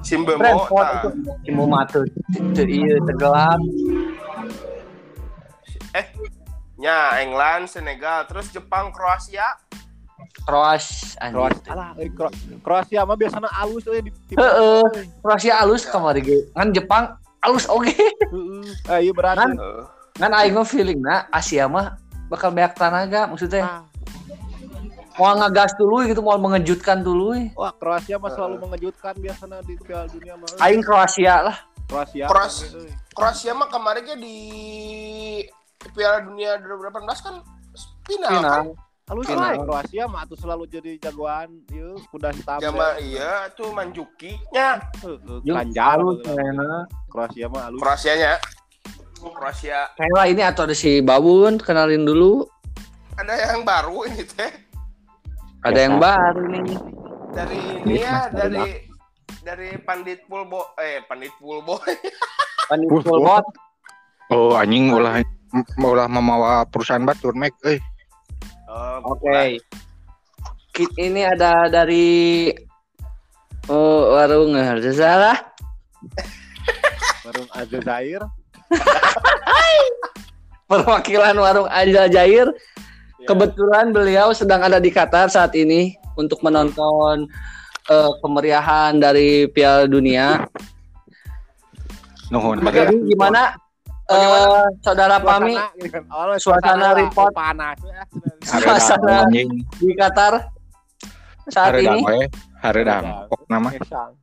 Si 0.00 0.14
Mbumo. 0.16 0.40
Brentford 0.40 0.86
nah. 0.86 0.96
itu. 0.96 1.08
Si 1.44 1.48
Mbumo 1.52 1.80
tuh 1.88 2.04
itu 2.34 2.62
iya 2.66 2.96
tenggelam. 3.04 3.60
Eh, 5.90 6.06
nya 6.78 7.18
England, 7.18 7.68
Senegal, 7.68 8.24
terus 8.30 8.48
Jepang, 8.54 8.94
Kroasia. 8.94 9.58
Kroas 10.46 11.18
anjir. 11.18 11.36
Kroasia. 11.36 11.70
Alah, 11.74 11.90
eh, 11.98 12.08
Kro- 12.12 12.34
Kroasia 12.62 13.02
mah 13.04 13.16
biasanya 13.18 13.50
alus 13.60 13.84
euy 13.90 14.00
di 14.00 14.10
tim. 14.30 14.38
Heeh. 14.38 14.82
Kroasia 15.20 15.60
alus 15.60 15.84
kamari 15.84 16.22
ge. 16.22 16.38
Kan 16.54 16.70
Jepang 16.70 17.18
alus 17.42 17.66
oge. 17.66 17.92
Heeh. 17.96 18.62
Ah, 18.88 18.98
iya 19.02 19.12
berarti. 19.12 19.42
Kan? 19.42 19.50
Kan 20.16 20.30
aing 20.36 20.54
mah 20.54 20.66
feeling 20.68 21.00
na 21.00 21.26
Asia 21.32 21.66
mah 21.66 21.98
bakal 22.30 22.54
banyak 22.54 22.72
tenaga 22.78 23.26
maksudnya. 23.26 23.62
Ah, 23.66 23.82
Mau 25.18 25.34
ngegas 25.36 25.74
dulu 25.74 26.06
gitu, 26.06 26.20
mau 26.20 26.38
mengejutkan 26.38 27.00
dulu. 27.00 27.34
Wah, 27.54 27.74
Kroasia 27.74 28.16
mah 28.16 28.30
selalu 28.30 28.54
Heeh. 28.54 28.64
mengejutkan 28.64 29.14
biasanya 29.16 29.58
di 29.62 29.74
Piala 29.76 30.06
Dunia 30.06 30.34
mah. 30.34 30.48
Aing 30.58 30.80
Kroasia 30.80 31.34
lah. 31.42 31.56
Kroasia. 31.86 32.26
Kroas- 32.30 32.70
euy. 32.70 32.90
Kroasia 33.10 33.52
mah 33.52 33.66
kemarinnya 33.66 34.14
di 34.14 34.36
Piala 35.90 36.22
Dunia 36.22 36.54
2018 36.56 37.18
kan 37.20 37.34
final, 38.06 38.30
kan? 38.30 38.38
Final. 38.38 38.64
Halus 39.10 39.26
Final. 39.26 39.42
lah 39.42 39.52
Kroasia 39.66 40.04
mah 40.06 40.22
atuh 40.22 40.38
selalu 40.38 40.70
jadi 40.70 40.94
jagoan 41.02 41.50
ieu 41.74 41.98
kuda 42.14 42.30
hitam. 42.30 42.62
Jama 42.62 42.94
iya 43.02 43.50
tuh 43.50 43.74
Manjuki 43.74 44.38
nya 44.54 44.78
gitu. 44.94 45.18
kayaknya. 46.22 46.86
Kroasia 47.10 47.46
mah 47.50 47.66
alus. 47.66 47.80
Kroasianya. 47.82 48.32
Kroasia 49.20 49.90
Kayaknya 49.98 50.22
ini 50.30 50.42
atau 50.46 50.62
ada 50.64 50.72
si 50.72 51.02
Babun, 51.02 51.58
kenalin 51.58 52.06
dulu. 52.06 52.46
ada 53.18 53.36
yang 53.36 53.66
baru 53.66 54.08
ini 54.08 54.24
teh 54.24 54.48
Ada 55.60 55.78
yang 55.78 55.96
baru 56.00 56.44
nih. 56.48 56.76
dari 57.30 57.60
ini 57.86 58.02
ya 58.02 58.26
dari 58.26 58.90
dari 59.46 59.68
Pandit 59.78 60.26
Pulbo 60.26 60.74
eh 60.74 60.98
Pandit 61.06 61.30
Pulbo 61.38 61.78
Pandit 62.70 62.90
Pulbot. 62.90 63.46
Oh 64.30 64.58
anjing 64.58 64.90
ulah 64.90 65.22
ulah 65.78 66.06
memawa 66.10 66.66
perusahaan 66.66 67.02
batur 67.02 67.34
Mac 67.34 67.54
euy. 67.66 67.78
Oh, 68.70 69.18
Oke. 69.18 69.58
Ki- 70.70 70.94
Ini 70.94 71.34
ada 71.34 71.66
dari 71.66 72.50
oh, 73.66 74.14
warung 74.14 74.54
salah. 74.94 75.34
Warung 77.26 77.50
Aljazair. 77.52 78.22
Perwakilan 80.70 81.36
warung 81.36 81.68
Aljazair. 81.68 82.48
Ya. 83.20 83.28
Kebetulan 83.28 83.92
beliau 83.92 84.32
sedang 84.32 84.64
ada 84.64 84.80
di 84.80 84.88
Qatar 84.88 85.28
saat 85.28 85.52
ini 85.52 85.92
untuk 86.16 86.40
menonton 86.40 87.28
eh, 87.92 88.12
kemeriahan 88.24 88.96
dari 88.96 89.44
Piala 89.52 89.84
Dunia. 89.84 90.48
Nuhun. 92.32 92.64
Jadi 92.64 92.96
gimana 93.12 93.60
eh, 94.08 94.64
saudara 94.80 95.20
Pami 95.20 95.52
Suasana, 95.52 95.76
gitu. 95.84 96.00
Oh, 96.08 96.36
Suasana 96.40 96.88
report. 96.96 97.32
panas. 97.36 97.76
ya. 97.84 98.02
suasana 98.40 99.28
di 99.28 99.92
Qatar 99.92 100.48
saat 101.52 101.76
ini? 101.76 102.00
we, 102.00 102.24
haredang. 102.64 103.28
Pok 103.28 103.42
nama. 103.52 103.68
Kesang. 103.76 104.16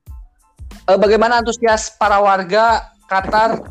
Eh, 0.89 0.98
bagaimana 0.98 1.44
antusias 1.46 1.94
para 1.94 2.18
warga 2.18 2.89
Qatar 3.06 3.62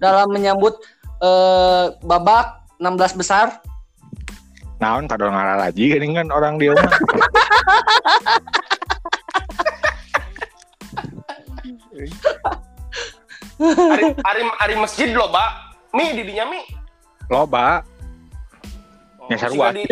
dalam 0.00 0.32
menyambut 0.32 0.80
eh, 1.20 1.92
babak 2.00 2.64
16 2.80 3.20
besar? 3.20 3.60
Naon 4.82 5.06
kadang 5.06 5.30
ngalah 5.30 5.62
lagi 5.62 5.94
geuning 5.94 6.18
kan 6.18 6.26
orang 6.34 6.58
dia 6.58 6.74
mah. 6.74 6.90
Ari, 13.62 14.04
ari, 14.18 14.42
ari 14.58 14.74
masjid 14.74 15.14
loh, 15.14 15.30
Pak. 15.30 15.50
Mi 15.94 16.10
di 16.10 16.22
dinya 16.24 16.48
mi. 16.48 16.60
Loba, 17.30 17.84
Oh, 19.22 19.30
Ya, 19.30 19.38
sarua. 19.38 19.70
siga 19.70 19.78
di 19.78 19.84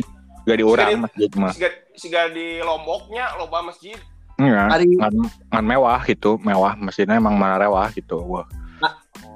gak 0.43 0.57
diurang 0.59 0.91
masjid 0.99 1.31
mah. 1.39 1.53
siga, 1.95 2.27
di 2.35 2.59
Lomboknya 2.59 3.39
loba 3.39 3.63
masjid. 3.63 3.95
Iya, 4.41 4.73
Ari 4.73 4.99
ngan, 4.99 5.15
ngan 5.55 5.65
mewah 5.65 6.03
gitu, 6.03 6.35
mewah 6.43 6.75
mesinnya 6.75 7.15
emang 7.15 7.39
mana 7.39 7.61
rewah 7.61 7.87
gitu. 7.95 8.19
Wah, 8.27 8.43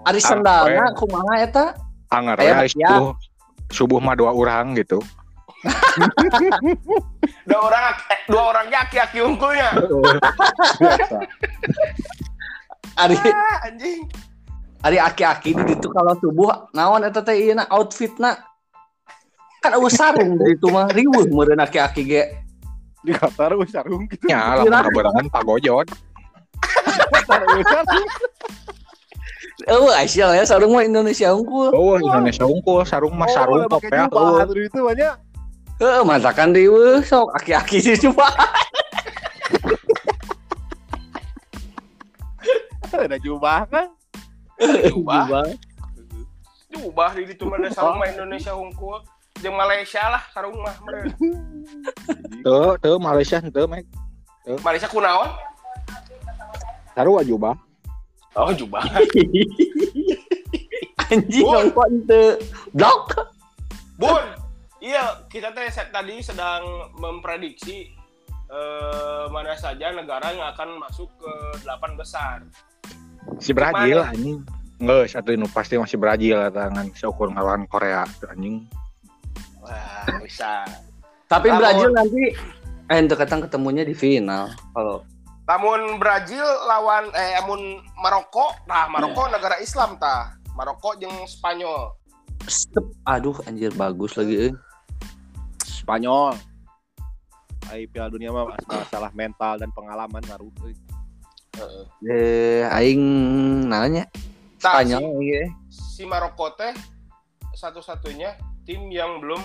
Ari 0.02 0.18
sendalna 0.18 0.90
kumaha 0.98 1.34
eta? 1.38 1.66
anger 2.10 2.38
ya 2.38 2.62
subuh, 2.64 3.10
subuh 3.70 3.98
mah 3.98 4.14
dua 4.14 4.30
orang 4.30 4.74
gitu. 4.74 4.98
Dua 7.48 7.60
orang 7.60 7.84
eh, 8.08 8.20
dua 8.28 8.42
orang 8.52 8.66
aki-aki 8.72 9.18
unggulnya. 9.20 9.68
Biasa. 10.80 11.16
Ari 13.04 13.16
Ah, 13.18 13.66
anjing. 13.68 14.06
Ari 14.84 14.98
aki-aki 15.00 15.56
di 15.56 15.62
ditu 15.74 15.88
kalau 15.92 16.14
subuh 16.20 16.68
naon 16.72 17.04
eta 17.04 17.24
teh 17.24 17.36
ieu 17.36 17.56
outfitna 17.72 18.36
kan 19.64 19.72
eueuh 19.80 19.88
sarung 19.88 20.36
di 20.40 20.56
ditu 20.56 20.68
mah 20.68 20.92
riweuh 20.92 21.24
meureun 21.32 21.60
aki-aki 21.60 22.02
ge. 22.04 22.22
Di 23.04 23.12
Qatar 23.12 23.52
wis 23.60 23.72
sarung 23.72 24.08
gitu. 24.08 24.28
Ya, 24.28 24.56
lamun. 24.56 24.72
Qatar 27.12 27.40
wis 27.52 27.64
sarung. 27.68 28.08
Eueuh 29.64 29.92
Aisyah 29.96 30.36
ya 30.36 30.44
sarung 30.44 30.76
mah 30.76 30.84
Indonesia 30.84 31.32
unggul. 31.32 31.72
Oh, 31.72 31.96
Indonesia 31.96 32.44
unggul, 32.44 32.84
sarung 32.84 33.16
mah 33.16 33.28
sarung 33.32 33.64
Oh, 33.64 33.80
eueuh. 33.80 34.44
atuh 34.44 34.60
itu 34.60 34.78
banyak. 34.80 35.14
Heeh, 35.82 36.02
masakan 36.06 36.54
riweuh 36.54 37.02
sok 37.02 37.34
aki-aki 37.34 37.82
di 37.82 37.98
coba. 37.98 38.30
Ada 42.94 43.18
jubah 43.18 43.66
kan? 43.66 43.90
Jubah. 44.86 45.50
Jubah 46.70 47.10
di 47.18 47.22
ditu 47.26 47.50
mah 47.50 47.58
ada 47.58 47.70
sarung 47.74 47.98
mah 47.98 48.06
Indonesia 48.06 48.54
unggul. 48.54 49.02
Jeung 49.42 49.58
Malaysia 49.58 50.14
lah 50.14 50.22
sarung 50.30 50.54
mah 50.62 50.78
meureun. 50.86 51.10
Tuh, 52.46 52.78
tuh 52.78 52.96
Malaysia 53.02 53.42
tuh, 53.42 53.66
Mac. 53.66 53.82
Malaysia 54.62 54.86
kunaon? 54.86 55.30
Sarua 56.94 57.26
jubah. 57.26 57.58
Oh, 58.38 58.54
jubah. 58.54 58.82
Anjing 61.10 61.44
nongkon 61.44 61.92
teu 62.06 62.38
blok. 62.70 63.10
Bun, 63.98 64.22
iya 64.84 65.24
kita 65.26 65.48
teh 65.50 65.72
set- 65.72 65.88
tadi 65.88 66.20
sedang 66.20 66.92
memprediksi 66.94 67.88
eh, 68.44 69.24
mana 69.32 69.56
saja 69.56 69.88
negara 69.90 70.28
yang 70.30 70.52
akan 70.52 70.76
masuk 70.78 71.08
ke 71.16 71.32
delapan 71.64 71.96
besar. 71.96 72.36
Si 73.40 73.56
Brazil 73.56 74.04
anjing. 74.04 74.44
Nggak, 74.76 75.06
satu 75.08 75.32
ini 75.32 75.48
pasti 75.48 75.80
masih 75.80 75.96
Brazil 75.96 76.36
tangan 76.52 76.92
seukur 76.92 77.32
ngelawan 77.32 77.64
Korea 77.64 78.04
tuh, 78.20 78.28
anjing. 78.28 78.68
Wah, 79.64 80.04
bisa. 80.20 80.66
Tapi 81.24 81.48
Namun- 81.48 81.60
Brazil 81.64 81.90
nanti 81.90 82.24
eh 82.84 82.98
untuk 83.00 83.16
ketang 83.16 83.40
ketemunya 83.40 83.80
di 83.80 83.96
final. 83.96 84.52
Kalau 84.76 85.00
Namun 85.44 85.96
Brazil 85.96 86.44
lawan 86.68 87.08
eh 87.12 87.40
amun 87.40 87.80
Maroko, 87.96 88.52
nah 88.64 88.88
Maroko 88.88 89.24
negara 89.28 89.56
Islam 89.56 89.96
tah. 89.96 90.36
Maroko 90.52 90.92
jeung 90.96 91.24
Spanyol. 91.24 91.96
Step. 92.44 92.84
Aduh 93.08 93.40
anjir 93.44 93.72
bagus 93.72 94.16
lagi. 94.16 94.48
eh. 94.48 94.52
Spanyol. 95.84 96.32
Ai 97.68 97.84
Piala 97.88 98.08
Dunia 98.08 98.32
mah 98.32 98.56
masalah 98.64 99.12
mental 99.12 99.60
dan 99.60 99.68
pengalaman 99.76 100.24
ngaruh. 100.24 100.48
euy. 100.64 100.74
Heeh. 101.60 101.84
Eh 102.08 102.62
aing 102.66 103.02
nanya 103.68 104.08
Tah, 104.58 104.80
Spanyol 104.80 105.00
si, 105.00 105.24
iya. 105.28 105.42
si 105.70 106.02
Maroko 106.08 106.48
teh 106.56 106.72
satu-satunya 107.52 108.34
tim 108.64 108.88
yang 108.88 109.20
belum 109.20 109.38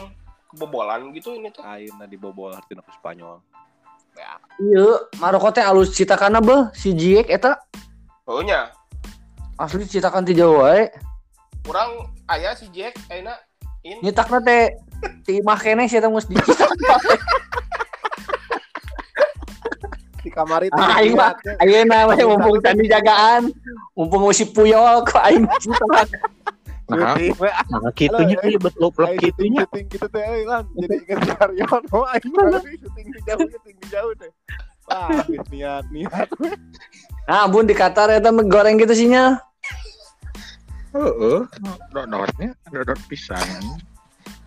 kebobolan 0.49 1.11
gitu 1.11 1.35
ini 1.35 1.51
teh. 1.51 1.61
Ayeuna 1.61 2.07
dibobol 2.07 2.55
artinya 2.55 2.81
ke 2.81 2.91
Spanyol. 2.97 3.43
Iya, 4.59 5.07
Maroko 5.19 5.51
teh 5.51 5.63
alus 5.63 5.91
citakana 5.95 6.39
beuh 6.43 6.71
si 6.75 6.91
Ziyech 6.95 7.27
eta 7.31 7.55
Pokoknya 8.27 8.71
asli 9.59 9.83
citakan 9.87 10.23
ti 10.23 10.35
Jawa 10.35 10.71
wae. 10.71 10.87
kurang 11.67 12.15
aya 12.31 12.55
si 12.55 12.71
Jack 12.71 12.95
ayeuna 13.11 13.35
in 13.89 13.97
Nyetakna 14.05 14.39
teh 14.45 14.77
ti 15.25 15.41
imah 15.41 15.57
keneh 15.57 15.87
sih 15.89 15.97
geus 15.97 16.25
dicetak. 16.29 16.69
Di 20.19 20.29
kamar 20.29 20.61
itu. 20.67 20.75
Ah, 20.75 20.99
aing 20.99 21.15
mah 21.15 21.33
ayeuna 21.63 22.11
we 22.11 22.23
mumpung 22.27 22.59
candi 22.59 22.85
jagaan, 22.91 23.49
mumpung 23.95 24.29
si 24.35 24.45
Puyol 24.45 25.01
kok 25.07 25.23
aing 25.25 25.47
citak. 25.63 26.07
Nah, 26.89 27.13
nah 27.69 27.93
kitunya 27.93 28.33
eh. 28.41 28.49
iya 28.49 28.57
betul 28.57 28.89
plek 28.89 29.13
Aing 29.13 29.21
kitunya. 29.21 29.61
syuting 29.61 29.85
gitu 29.93 30.07
teh 30.09 30.23
euy 30.25 30.43
lan. 30.43 30.65
Jadi 30.73 30.95
inget 31.05 31.19
Saryono 31.37 31.99
aing 32.17 32.31
mah 32.33 32.61
syuting 32.65 33.07
di 33.13 33.19
jauh 33.29 33.45
syuting 33.45 33.75
di 33.77 33.87
jauh 33.93 34.13
teh. 34.17 34.31
Wah, 34.89 35.21
niat 35.53 35.85
niat. 35.93 36.27
Nah, 37.29 37.45
bun 37.45 37.69
di 37.69 37.77
Qatar 37.77 38.09
eta 38.09 38.33
mah 38.33 38.41
goreng 38.41 38.73
gitu 38.81 38.97
sinya. 38.97 39.37
Heeh. 40.93 41.39
Dodotnya 41.93 42.49
dodot 42.73 42.99
pisan. 43.09 43.43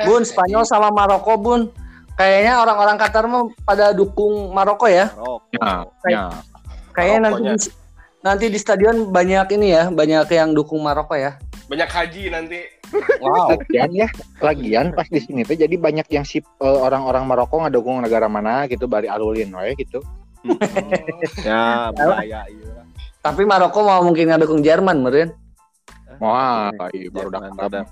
Bun, 0.02 0.26
Spanyol 0.26 0.66
sama 0.66 0.90
Maroko, 0.90 1.38
Bun. 1.38 1.70
Kayaknya 2.18 2.60
orang-orang 2.60 2.96
Qatar 2.98 3.24
mah 3.30 3.48
pada 3.64 3.94
dukung 3.94 4.50
Maroko 4.52 4.90
ya. 4.90 5.10
Maroko. 5.14 5.48
Ya, 5.54 5.86
ya. 6.10 6.24
Kayaknya 6.92 7.18
nanti 7.24 7.40
di, 7.40 7.68
nanti 8.20 8.44
di 8.52 8.58
stadion 8.60 9.08
banyak 9.08 9.48
ini 9.56 9.66
ya, 9.72 9.88
banyak 9.88 10.28
yang 10.28 10.52
dukung 10.52 10.82
Maroko 10.84 11.16
ya. 11.16 11.38
banyak 11.72 11.88
haji 11.88 12.22
nanti. 12.28 12.60
Wow. 13.24 13.56
Lagian 13.56 13.90
ya, 13.96 14.08
lagian 14.44 14.86
pas 14.92 15.08
di 15.08 15.16
sini 15.24 15.48
tuh 15.48 15.56
jadi 15.56 15.72
banyak 15.80 16.04
yang 16.12 16.28
si 16.28 16.44
eh, 16.44 16.78
orang-orang 16.84 17.24
Maroko 17.24 17.64
ngadukung 17.64 18.04
negara 18.04 18.28
mana 18.28 18.68
gitu 18.68 18.84
bari 18.84 19.08
alulin 19.08 19.48
wae 19.56 19.72
gitu. 19.80 20.04
Ya, 21.40 21.88
bahaya 21.96 22.44
iya. 22.50 22.84
Tapi 23.24 23.48
Maroko 23.48 23.80
mau 23.80 24.04
mungkin 24.04 24.28
ngadukung 24.28 24.60
Jerman, 24.60 25.00
meureun. 25.00 25.32
Wah, 26.20 26.72
iya 26.92 27.08
baru 27.08 27.28
dak. 27.32 27.86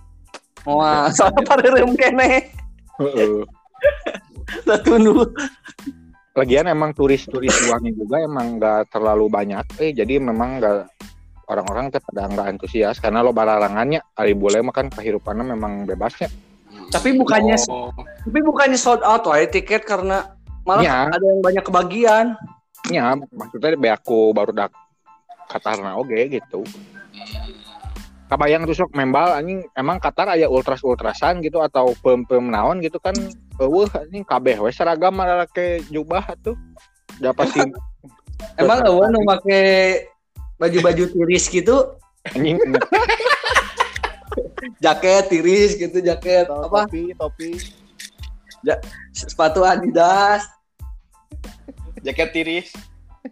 Wah, 0.68 1.08
soalnya 1.12 1.42
pareureum 1.46 1.96
kene. 1.96 2.52
Heeh. 3.00 3.44
Tunduk. 4.84 5.32
Lagian 6.36 6.70
emang 6.70 6.94
turis-turis 6.94 7.52
luarnya 7.66 7.92
juga 7.96 8.22
emang 8.22 8.60
nggak 8.60 8.92
terlalu 8.92 9.26
banyak. 9.26 9.64
Eh 9.82 9.90
jadi 9.90 10.20
memang 10.22 10.62
nggak 10.62 10.88
orang-orang 11.50 11.90
teh 11.90 11.98
pada 11.98 12.30
nggak 12.30 12.46
antusias 12.56 13.02
karena 13.02 13.26
lo 13.26 13.34
balarangannya 13.34 13.98
ari 14.14 14.38
bule 14.38 14.62
mah 14.62 14.70
kan 14.70 14.86
kehidupannya 14.92 15.50
memang 15.56 15.84
bebasnya. 15.90 16.30
Tapi 16.90 17.18
bukannya 17.18 17.58
Oh, 17.66 17.90
tapi 18.26 18.38
bukannya 18.42 18.78
sold 18.78 19.02
out 19.02 19.26
wae 19.26 19.46
tiket 19.50 19.82
karena 19.86 20.34
malah 20.66 20.82
Iya. 20.82 20.98
ada 21.10 21.24
yang 21.26 21.42
banyak 21.42 21.64
kebagian. 21.66 22.26
Ya, 22.88 23.12
maksudnya 23.34 23.76
be 23.76 23.90
aku 23.90 24.30
baru 24.32 24.54
dak 24.54 24.72
Qatarna 25.50 25.98
oge 25.98 26.30
gitu. 26.30 26.62
Kabayang 28.30 28.62
tuh 28.62 28.78
sok 28.78 28.94
membal 28.94 29.34
anjing 29.34 29.66
emang 29.74 29.98
Qatar 29.98 30.30
aya 30.30 30.46
ultras 30.46 30.86
ultrasan 30.86 31.42
gitu 31.42 31.58
atau 31.58 31.98
pem 31.98 32.22
pem 32.22 32.46
naon 32.46 32.78
gitu 32.78 33.02
kan 33.02 33.10
eueuh 33.58 33.90
anjing 33.90 34.22
kabeh 34.22 34.54
we 34.62 34.70
seragam 34.70 35.18
malah 35.18 35.50
ke 35.50 35.82
jubah 35.90 36.22
tuh. 36.38 36.54
Da 37.18 37.34
pasti 37.34 37.58
Emang 38.62 38.86
eueuh 38.86 39.10
nu 39.10 39.18
make 39.26 39.58
baju-baju 40.62 41.10
tiris 41.10 41.50
gitu, 41.50 41.98
anjing 42.30 42.54
jaket 44.84 45.24
tiris 45.28 45.76
gitu, 45.76 45.98
jaket 46.00 46.48
apa? 46.48 46.86
Topi, 46.86 47.12
topi. 47.16 47.50
Sepatu 49.12 49.64
Adidas, 49.64 50.44
jaket 52.04 52.30
tiris. 52.32 52.68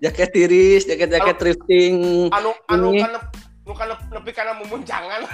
jaket 0.04 0.28
tiris, 0.36 0.82
jaket-jaket 0.84 1.36
thrifting. 1.40 2.28
Anu 2.28 2.52
anu 2.68 2.92
Ini. 2.92 3.00
kan 3.04 3.12
nu 3.68 3.76
kan 3.76 3.92
nepi 3.92 4.32
kana 4.32 4.56
mumuncangan. 4.64 5.28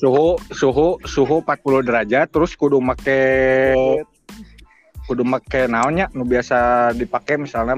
suhu 0.00 0.38
suhu 0.54 0.96
suhu 1.04 1.44
40 1.44 1.84
derajat 1.84 2.30
terus 2.32 2.56
kudu 2.56 2.80
make 2.80 3.20
kudu 5.04 5.26
make 5.26 5.68
naonnya 5.68 6.08
nu 6.16 6.24
biasa 6.24 6.88
dipakai 6.96 7.36
misalnya 7.36 7.76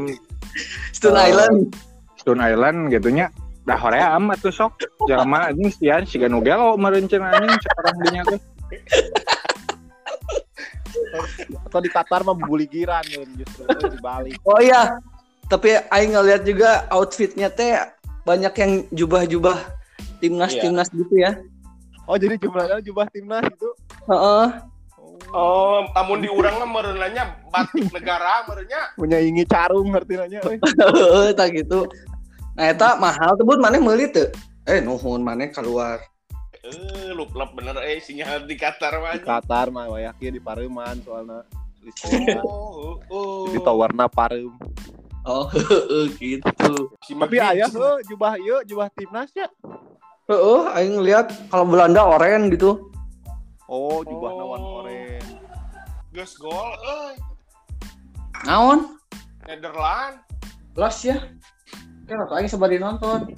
Stone 0.95 1.19
Eh, 1.19 1.33
Island. 1.35 1.59
Stone 2.21 2.39
Island 2.39 2.95
gitunya 2.95 3.27
dah 3.67 3.75
horea 3.75 4.15
amat 4.21 4.39
tuh 4.39 4.55
sok 4.55 4.79
jelema 5.11 5.51
anjing 5.51 5.73
sian 5.75 6.07
siga 6.07 6.31
nu 6.31 6.39
gelo 6.45 6.79
meureun 6.79 7.11
anjing 7.11 7.59
sekarang 7.59 7.97
dinya 8.07 8.23
teh 8.29 8.41
Atau 11.67 11.81
di 11.83 11.91
Qatar 11.93 12.25
mah 12.25 12.37
buligiran 12.37 13.05
ya 13.05 13.21
justru 13.37 13.69
dibalik. 13.93 14.37
Oh 14.49 14.61
iya. 14.61 14.97
Tapi 15.53 15.85
aing 15.93 16.17
ngeliat 16.17 16.49
juga 16.49 16.89
outfitnya 16.89 17.53
teh 17.53 17.77
banyak 18.25 18.57
yang 18.57 18.73
jubah-jubah 18.89 19.61
timnas-timnas 20.25 20.89
gitu 20.97 21.13
ya. 21.21 21.37
Oh 22.09 22.17
jadi 22.17 22.41
jumlahnya 22.41 22.81
jubah 22.81 23.05
timnas 23.13 23.45
itu. 23.53 23.69
Heeh. 24.09 24.47
Oh, 25.33 25.85
amun 25.93 26.25
di 26.25 26.29
urang 26.33 26.57
mah 26.61 26.69
meureunanya 26.69 27.37
batik 27.53 27.93
negara 27.93 28.49
meureunnya. 28.49 28.97
Punya 28.97 29.21
ingi 29.21 29.45
carung 29.45 29.93
ngerti 29.93 30.17
nanya. 30.17 30.41
euy. 30.41 30.57
Heeh, 30.61 31.37
tak 31.37 31.53
gitu. 31.53 31.85
Nah, 32.57 32.73
eta 32.73 32.97
mahal 32.97 33.37
tebut 33.37 33.61
maneh 33.61 33.81
meuli 33.81 34.09
teu? 34.09 34.33
Eh, 34.65 34.81
nuhun 34.81 35.21
maneh 35.21 35.53
keluar. 35.53 36.01
Eh, 36.65 37.13
lup-lup 37.13 37.53
bener 37.53 37.77
eh 37.85 38.01
sinyal 38.01 38.49
di 38.49 38.57
Qatar 38.57 38.97
mah. 39.05 39.21
Di 39.21 39.25
Qatar 39.25 39.69
mah 39.69 39.89
wayaknya 39.93 40.31
di 40.33 40.41
Pareuman 40.41 40.97
soalnya 41.05 41.45
listriknya. 41.85 42.41
Oh, 42.41 42.97
oh. 43.13 43.49
Di 43.53 43.59
towerna 43.61 44.09
Pareum. 44.09 44.57
Oh, 45.23 45.47
heeh 45.47 46.11
gitu. 46.21 46.75
Si 47.01 47.15
Tapi 47.15 47.39
Magi- 47.39 47.43
aya 47.55 47.67
heuh 47.69 48.03
jubah 48.05 48.35
ieu 48.37 48.59
jubah 48.65 48.91
timnasnya. 48.91 49.47
Heeh, 50.27 50.61
aing 50.73 50.99
lihat 51.01 51.31
kalau 51.47 51.63
Belanda 51.65 52.03
oranye 52.03 52.51
gitu. 52.51 52.91
Oh, 53.67 54.03
jubahna 54.03 54.43
Oh. 54.43 54.83
oranye. 54.83 55.23
Geus 56.11 56.35
gol 56.35 56.75
euy. 56.77 57.15
Naon? 58.43 58.99
Nederland. 59.43 60.19
Los 60.75 60.99
ya. 61.01 61.23
Kan 62.05 62.19
atuh 62.21 62.37
aing 62.37 62.51
sabari 62.51 62.77
nonton. 62.77 63.31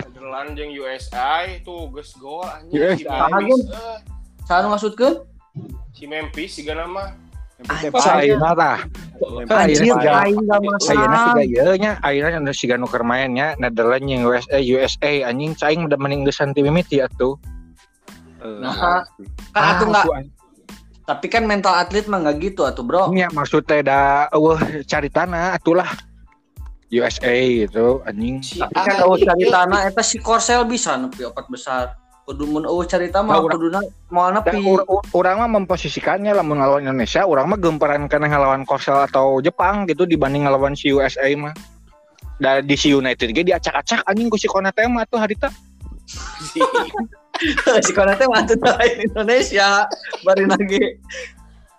Nederland 0.00 0.54
jeung 0.54 0.70
USA 0.72 1.44
tuh 1.60 1.90
geus 1.90 2.14
gol 2.14 2.46
anjing. 2.46 2.78
USA. 2.78 2.96
Si 2.96 3.34
Memphis, 3.34 3.62
eh, 3.68 3.98
Saha 4.46 4.62
nu 4.62 4.70
maksudkeun? 4.70 5.14
si 5.90 6.04
Memphis 6.06 6.54
siga 6.54 6.74
nama. 6.74 7.10
Ayeuna 7.68 8.50
tah 8.56 8.78
Anjir, 9.52 9.84
Ayeuna 9.84 10.00
siga- 10.00 10.22
aing 10.24 10.38
enggak 10.40 10.60
ayeuna 10.60 10.72
masalah. 10.72 11.22
siga 11.28 11.42
ieu 11.44 11.72
nya 11.76 11.92
ayeuna 12.00 12.28
anu 12.40 12.52
siga 12.56 12.74
nu 12.80 12.88
keur 12.88 13.04
main 13.04 13.28
nya 13.36 13.52
Netherlands 13.60 14.08
jeung 14.08 14.24
USA 14.24 14.58
USA 14.58 15.12
anjing 15.28 15.52
caing 15.52 15.84
udah 15.84 15.98
mending 16.00 16.24
geus 16.24 16.40
ti 16.40 16.60
mimiti 16.64 17.04
atuh 17.04 17.36
Nah, 18.40 19.04
kan 19.52 19.76
atuh 19.76 19.86
enggak 19.92 20.04
tapi 21.04 21.26
kan 21.26 21.42
mental 21.42 21.74
atlet 21.74 22.06
mah 22.06 22.22
enggak 22.22 22.38
gitu 22.38 22.62
atuh, 22.62 22.86
Bro. 22.86 23.10
Nya 23.10 23.26
maksudnya 23.34 23.82
da 23.82 24.00
eueuh 24.30 24.86
caritana 24.86 25.58
atulah 25.58 25.90
USA 26.86 27.34
gitu 27.66 27.98
anjing 28.06 28.38
Tapi 28.38 28.74
kan 28.78 28.96
eueuh 29.02 29.18
caritana 29.18 29.90
eta 29.90 30.06
si 30.06 30.22
Korsel 30.22 30.62
bisa 30.70 30.94
nepi 30.94 31.26
opat 31.26 31.50
besar. 31.50 31.98
Kudu 32.30 32.46
mun 32.46 32.62
eueuh 32.62 32.86
carita 32.86 33.18
mah 33.20 33.34
Nah, 33.34 33.42
urang- 33.42 33.54
kuduna 33.58 33.80
moal 34.06 34.30
Dan 34.38 34.54
nepi. 34.54 34.62
ur- 34.62 34.86
ur- 34.86 35.02
orang 35.12 35.42
mah 35.42 35.50
memposisikannya 35.52 36.30
lamun 36.30 36.62
ngelawan 36.62 36.86
Indonesia, 36.86 37.26
orang 37.26 37.50
mah 37.50 37.58
gemparan 37.58 38.06
karena 38.06 38.30
ngelawan 38.30 38.62
Korsel 38.62 39.02
atau 39.02 39.42
Jepang 39.42 39.82
gitu 39.84 40.06
dibanding 40.06 40.46
ngelawan 40.46 40.78
si 40.78 40.94
USA 40.94 41.26
mah. 41.34 41.50
Dan 42.38 42.62
di 42.62 42.78
si 42.78 42.88
United 42.88 43.34
ge 43.34 43.42
diacak-acak 43.42 44.06
anjing 44.06 44.30
ku 44.30 44.38
si 44.38 44.46
Konate 44.46 44.86
mah 44.86 45.02
tuh 45.04 45.18
harita. 45.18 45.50
si 47.82 47.90
Konate 47.90 48.24
mah 48.24 48.46
atuh 48.46 48.54
lain 48.56 48.96
Indonesia. 49.04 49.90
Bari 50.22 50.46
lagi. 50.46 51.02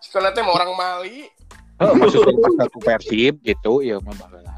Sekolah 0.01 0.35
teh 0.35 0.43
mau 0.43 0.51
orang 0.51 0.75
Mali. 0.75 1.31
Heeh, 1.79 1.93
maksudnya 1.95 2.35
pas 2.35 2.67
aku 2.67 2.77
Persib 2.77 3.39
gitu, 3.39 3.79
ya 3.79 4.03
mah 4.03 4.11
baheula. 4.13 4.50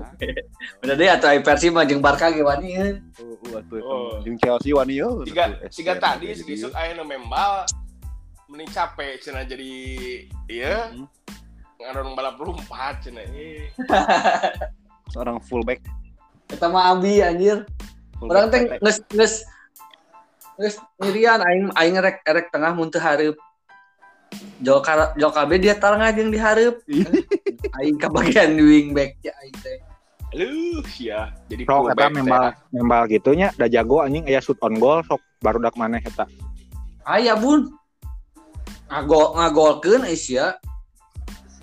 Bener 0.82 0.96
deh 0.96 1.10
atau 1.10 1.30
versi 1.44 1.68
mah 1.74 1.84
jeung 1.84 2.02
Barca 2.04 2.30
ge 2.30 2.44
wani 2.44 2.70
eun. 2.78 2.96
Oh, 3.20 3.36
oh, 3.40 3.60
atuh 3.60 3.78
eta 3.80 3.86
Oh. 3.88 3.98
mah. 3.98 4.20
Jeung 4.26 4.38
Chelsea 4.40 4.72
wani 4.74 4.94
yo. 5.00 5.24
Jika 5.26 5.50
atuh, 5.50 5.70
jika 5.70 5.94
SCM 5.98 6.04
tadi 6.04 6.26
ieu. 6.34 6.70
aya 6.74 6.92
nu 6.98 7.04
membal 7.06 7.66
mending 8.54 8.70
capek 8.70 9.18
cenah 9.18 9.44
jadi 9.50 9.74
iya 10.46 10.94
Hmm. 10.94 11.10
ngaron 11.82 12.14
balap 12.14 12.38
lompat 12.38 13.02
cenah 13.02 13.26
eh 13.34 13.68
seorang 15.12 15.42
fullback. 15.42 15.82
Eta 16.54 16.70
mah 16.70 16.94
Abi 16.94 17.20
anjir. 17.26 17.66
Orang 18.24 18.54
teh 18.54 18.78
geus 18.80 18.98
geus 19.10 19.36
geus 20.56 20.76
nyirian 21.02 21.42
aing 21.44 21.74
aing 21.76 21.98
rek 22.00 22.24
rek 22.24 22.48
tengah 22.54 22.72
mun 22.72 22.88
teu 22.94 23.02
hareup. 23.02 23.36
Jol 24.64 24.80
ka 24.80 25.12
jol 25.20 25.34
kabeh 25.34 25.58
dia 25.60 25.76
tarengah 25.76 26.14
jeung 26.16 26.32
di 26.32 26.40
hareup. 26.40 26.78
Aing 27.82 27.98
ka 28.00 28.08
bagian 28.08 28.56
di 28.56 28.64
wingback 28.64 29.18
ya 29.26 29.34
aing 29.44 29.58
teh. 29.60 29.93
Aduh, 30.34 30.82
ya. 30.98 31.30
Jadi 31.46 31.62
Sok 31.70 31.94
eta 31.94 31.94
fullback 31.94 32.10
teh. 32.10 32.14
membal 32.18 32.46
membal 32.74 33.02
gitunya 33.06 33.48
da 33.54 33.70
jago 33.70 34.02
anjing 34.02 34.26
aya 34.26 34.42
shoot 34.42 34.58
on 34.66 34.74
goal 34.82 35.06
sok 35.06 35.22
baru 35.46 35.62
dak 35.62 35.78
maneh 35.78 36.02
eta. 36.02 36.26
Aya 37.06 37.38
bun. 37.38 37.70
Ngagol 38.90 39.38
ngagolkeun 39.38 40.04
Asia. 40.10 40.58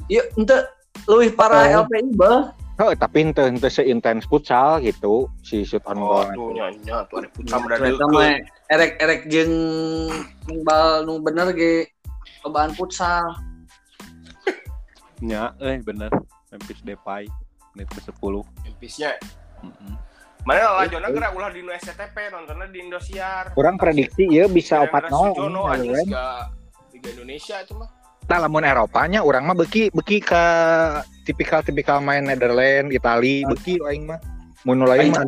Ieu 0.06 0.22
henteu 0.38 0.62
leuwih 1.10 1.34
parah 1.34 1.66
Oh. 1.66 1.86
LPI 1.86 2.14
beuh. 2.14 2.42
Heuh, 2.80 2.96
tapi 2.96 3.26
henteu 3.26 3.44
henteu 3.50 3.68
seintens 3.68 4.24
futsal 4.24 4.80
gitu 4.80 5.26
si 5.42 5.66
shoot 5.66 5.82
on 5.84 5.98
Oh, 6.00 6.22
goal. 6.22 6.26
tuh 6.32 6.48
nyanyi 6.56 6.78
tuh 7.10 7.16
ada 7.20 7.28
putra 7.34 7.56
muda 7.60 7.74
Eta 7.76 8.06
mah 8.08 8.30
erek 8.70 8.92
erek 9.02 9.20
jeung 9.28 9.54
jeung 10.46 10.60
bal 10.62 11.02
nu 11.04 11.18
bener 11.18 11.50
ge 11.52 11.90
lobaan 12.46 12.70
futsal. 12.72 13.34
nya 15.26 15.52
eh 15.58 15.76
bener 15.82 16.08
Memphis 16.50 16.80
Depay 16.80 17.26
menit 17.74 17.88
ke 17.90 18.00
10 18.02 18.16
Memphis-nya. 18.66 19.10
Heeh. 19.62 19.94
Mana 20.48 20.72
lajona 20.80 21.12
gerak 21.12 21.36
ulah 21.36 21.52
di 21.52 21.60
SCTP 21.60 22.32
nontonnya 22.32 22.66
di 22.72 22.80
Indosiar. 22.80 23.52
Kurang 23.52 23.76
prediksi 23.76 24.24
ya 24.24 24.48
bisa 24.48 24.88
Gara-gara 24.88 25.36
4-0 25.36 25.36
Sujono 25.36 25.62
anjing, 25.68 25.92
anjing 25.92 26.10
Liga 26.96 27.08
Indonesia 27.12 27.56
itu 27.60 27.72
mah. 27.76 27.88
Nah, 28.30 28.38
lamun 28.46 28.64
Eropanya 28.64 29.20
urang 29.26 29.44
mah 29.44 29.58
beki 29.58 29.90
beki 29.90 30.22
ke 30.22 30.44
tipikal-tipikal 31.26 31.98
main 32.00 32.24
Netherlands, 32.24 32.94
Itali, 32.94 33.44
beki 33.44 33.84
aing 33.84 34.08
mah. 34.08 34.22
Mun 34.64 34.80
nu 34.80 34.86
lain 34.88 35.12
mah 35.12 35.24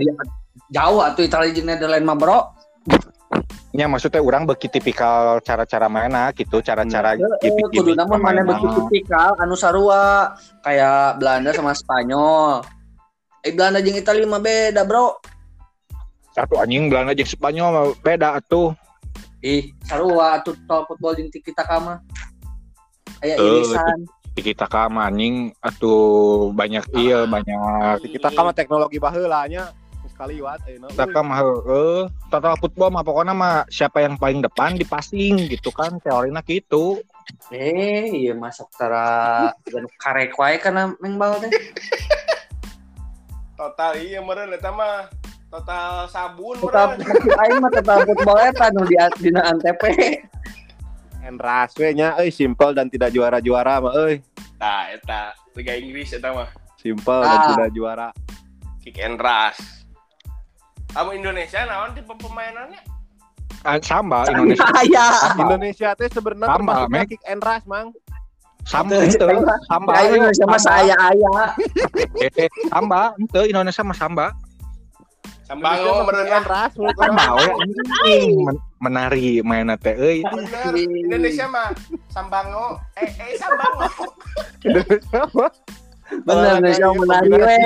jauh 0.73 1.01
atuh 1.05 1.25
Italia 1.29 1.53
jeung 1.53 1.69
Netherlands 1.69 2.07
mah 2.09 2.17
bro. 2.17 2.41
Nya 3.73 3.89
maksudnya 3.89 4.21
urang 4.21 4.45
beki 4.45 4.69
tipikal 4.69 5.41
cara-cara 5.41 5.89
mainna 5.89 6.29
gitu, 6.37 6.61
cara-cara 6.61 7.17
Heeh, 7.17 7.41
gimmick-gimmick 7.41 7.97
kudu 7.97 7.97
namun 7.97 8.21
mana 8.21 8.45
begitu 8.45 8.85
tipikal 8.93 9.33
anu 9.41 9.57
sarua 9.57 10.37
kayak 10.61 11.17
Belanda 11.17 11.57
sama 11.57 11.73
Spanyol. 11.73 12.61
Eh 13.41 13.57
Belanda 13.57 13.81
jeung 13.81 13.97
Italia 13.97 14.29
mah 14.29 14.45
beda, 14.45 14.85
Bro. 14.85 15.25
Satu 16.37 16.61
anjing 16.61 16.93
Belanda 16.93 17.17
jeung 17.17 17.27
Spanyol 17.27 17.69
mah 17.73 17.85
beda 18.05 18.37
atuh. 18.37 18.77
Ih, 19.41 19.73
sarua 19.89 20.37
atuh 20.37 20.53
tol 20.69 20.85
football 20.85 21.17
jeung 21.17 21.33
tiki 21.33 21.57
taka 21.57 21.81
mah. 21.81 21.99
Kayak 23.25 23.41
Eh, 23.41 23.49
irisan. 23.57 23.99
Kita 24.37 24.69
ka 24.69 24.93
mah 24.93 25.09
anjing 25.09 25.49
atuh 25.65 26.53
banyak 26.53 26.93
iya 26.93 27.25
banyak 27.25 28.05
kita 28.05 28.29
kan 28.33 28.49
mah 28.49 28.57
teknologi 28.57 29.01
baheula 29.01 29.49
nya 29.49 29.73
sekali 30.23 30.39
wat 30.39 30.63
ayeuna 30.71 30.87
kita 30.87 31.05
kan 31.11 31.25
mah 31.27 31.39
eh 31.43 32.03
total 32.31 32.55
football 32.63 32.95
mah 32.95 33.03
pokoknya 33.03 33.35
mah 33.35 33.67
siapa 33.67 34.07
yang 34.07 34.15
paling 34.15 34.39
depan 34.39 34.79
di 34.79 34.87
passing 34.87 35.51
gitu 35.51 35.75
kan 35.75 35.99
teorinya 35.99 36.39
gitu. 36.47 37.03
Eh, 37.51 38.07
iya 38.07 38.31
masuk 38.31 38.71
tara 38.79 39.51
dan 39.67 39.91
karek 39.99 40.31
wae 40.39 40.63
kana 40.63 40.95
mengbal 41.03 41.43
teh. 41.43 41.51
Total 43.59 43.99
iya 43.99 44.23
meureun 44.23 44.55
eta 44.55 44.71
mah 44.71 45.11
total 45.51 46.07
sabun 46.07 46.55
maksud 46.63 47.35
aing 47.43 47.59
mah 47.59 47.71
tetap 47.75 48.07
football 48.07 48.39
eta 48.39 48.71
nu 48.71 48.87
di 48.87 48.95
dina 49.19 49.43
antep. 49.51 49.75
Enras 51.27 51.75
we 51.83 51.99
nya 51.99 52.15
euy 52.23 52.31
simple 52.31 52.79
dan 52.79 52.87
tidak 52.87 53.11
juara-juara 53.11 53.83
mah 53.83 53.91
euy 54.07 54.23
Nah, 54.63 54.87
eta 54.95 55.35
Liga 55.59 55.75
Inggris 55.75 56.15
eta 56.15 56.31
mah 56.31 56.47
simple 56.79 57.27
dan 57.27 57.39
Ah. 57.43 57.47
tidak 57.59 57.71
juara 57.75 58.09
kick 58.83 58.99
and 58.99 59.23
rush. 59.23 59.82
Kamu 60.93 61.11
Indonesia 61.17 61.61
naon 61.65 61.97
tipe 61.97 62.13
pemainannya? 62.21 62.81
Ah, 63.65 63.79
Samba 63.81 64.27
Indonesia 64.29 64.67
Aya. 64.75 65.07
Indonesia 65.39 65.89
teh 65.97 66.09
sebenarnya 66.11 66.51
Sama, 66.51 66.73
termasuk 66.85 67.09
kick 67.09 67.23
and 67.31 67.41
rush 67.41 67.65
mang 67.65 67.89
Samba 68.63 68.95
ente 69.03 69.27
Samba 69.67 69.91
Aing 69.99 70.19
Indonesia 70.23 70.47
mah 70.47 70.61
Samba. 70.61 70.71
saya 70.79 70.95
aya. 70.99 71.33
Eh, 72.39 72.51
Samba 72.71 73.03
ente 73.19 73.41
Indonesia 73.49 73.83
mah 73.83 73.97
Samba. 73.97 74.27
Sambango 75.43 76.09
Kan 76.97 77.13
bae 77.13 77.45
anjing 77.45 78.41
Men- 78.41 78.63
menari 78.81 79.45
mainna 79.45 79.77
teh 79.77 79.93
euy. 79.93 80.25
Indonesia 81.05 81.45
mah 81.51 81.69
Sambango. 82.09 82.81
Eh, 82.97 83.11
eh 83.11 83.37
Sambango. 83.37 84.07
Bener 86.25 86.57
Indonesia 86.57 86.87
menari 86.95 87.31
we. 87.37 87.57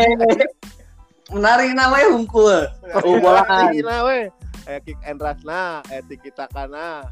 Menari 1.31 1.75
na 1.75 1.91
we 1.91 2.07
hungkul. 2.11 2.71
Oh, 3.03 3.19
bolaan. 3.19 3.75
Nah, 3.83 4.07
we. 4.07 4.31
Eh 4.67 4.79
kick 4.83 4.99
and 5.07 5.23
rush 5.23 5.43
na, 5.47 5.83
eh 5.95 6.03
tiki 6.07 6.35
taka 6.35 6.67
na. 6.67 7.07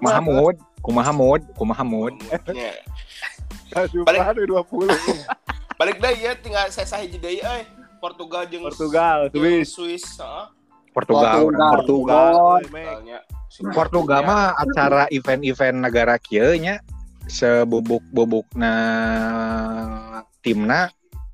Mahamud, 0.00 0.60
Kumahamud, 0.84 1.40
Kumahamud. 1.56 2.14
Ya. 2.52 2.76
Sumpah 3.88 4.32
20. 4.36 4.60
Balik 5.80 5.96
deui 5.98 6.20
ya 6.20 6.36
tinggal 6.36 6.68
saya 6.68 6.84
sahiji 6.84 7.16
deui 7.16 7.40
euy. 7.40 7.64
Portugal 8.00 8.44
jeung 8.48 8.64
Portugal, 8.64 9.28
Swiss. 9.32 9.76
Swiss, 9.76 10.04
heeh. 10.20 10.46
Portugal, 10.92 11.48
Portugal. 11.48 11.70
Portugal. 11.76 12.34
Portugal. 12.64 13.20
Portugal 13.76 14.20
mah 14.24 14.56
acara 14.56 15.04
event-event 15.12 15.76
negara 15.80 16.16
kieu 16.16 16.56
nya 16.56 16.80
sebubuk-bubuk 17.28 18.48
na 18.56 18.72
timna 20.40 20.88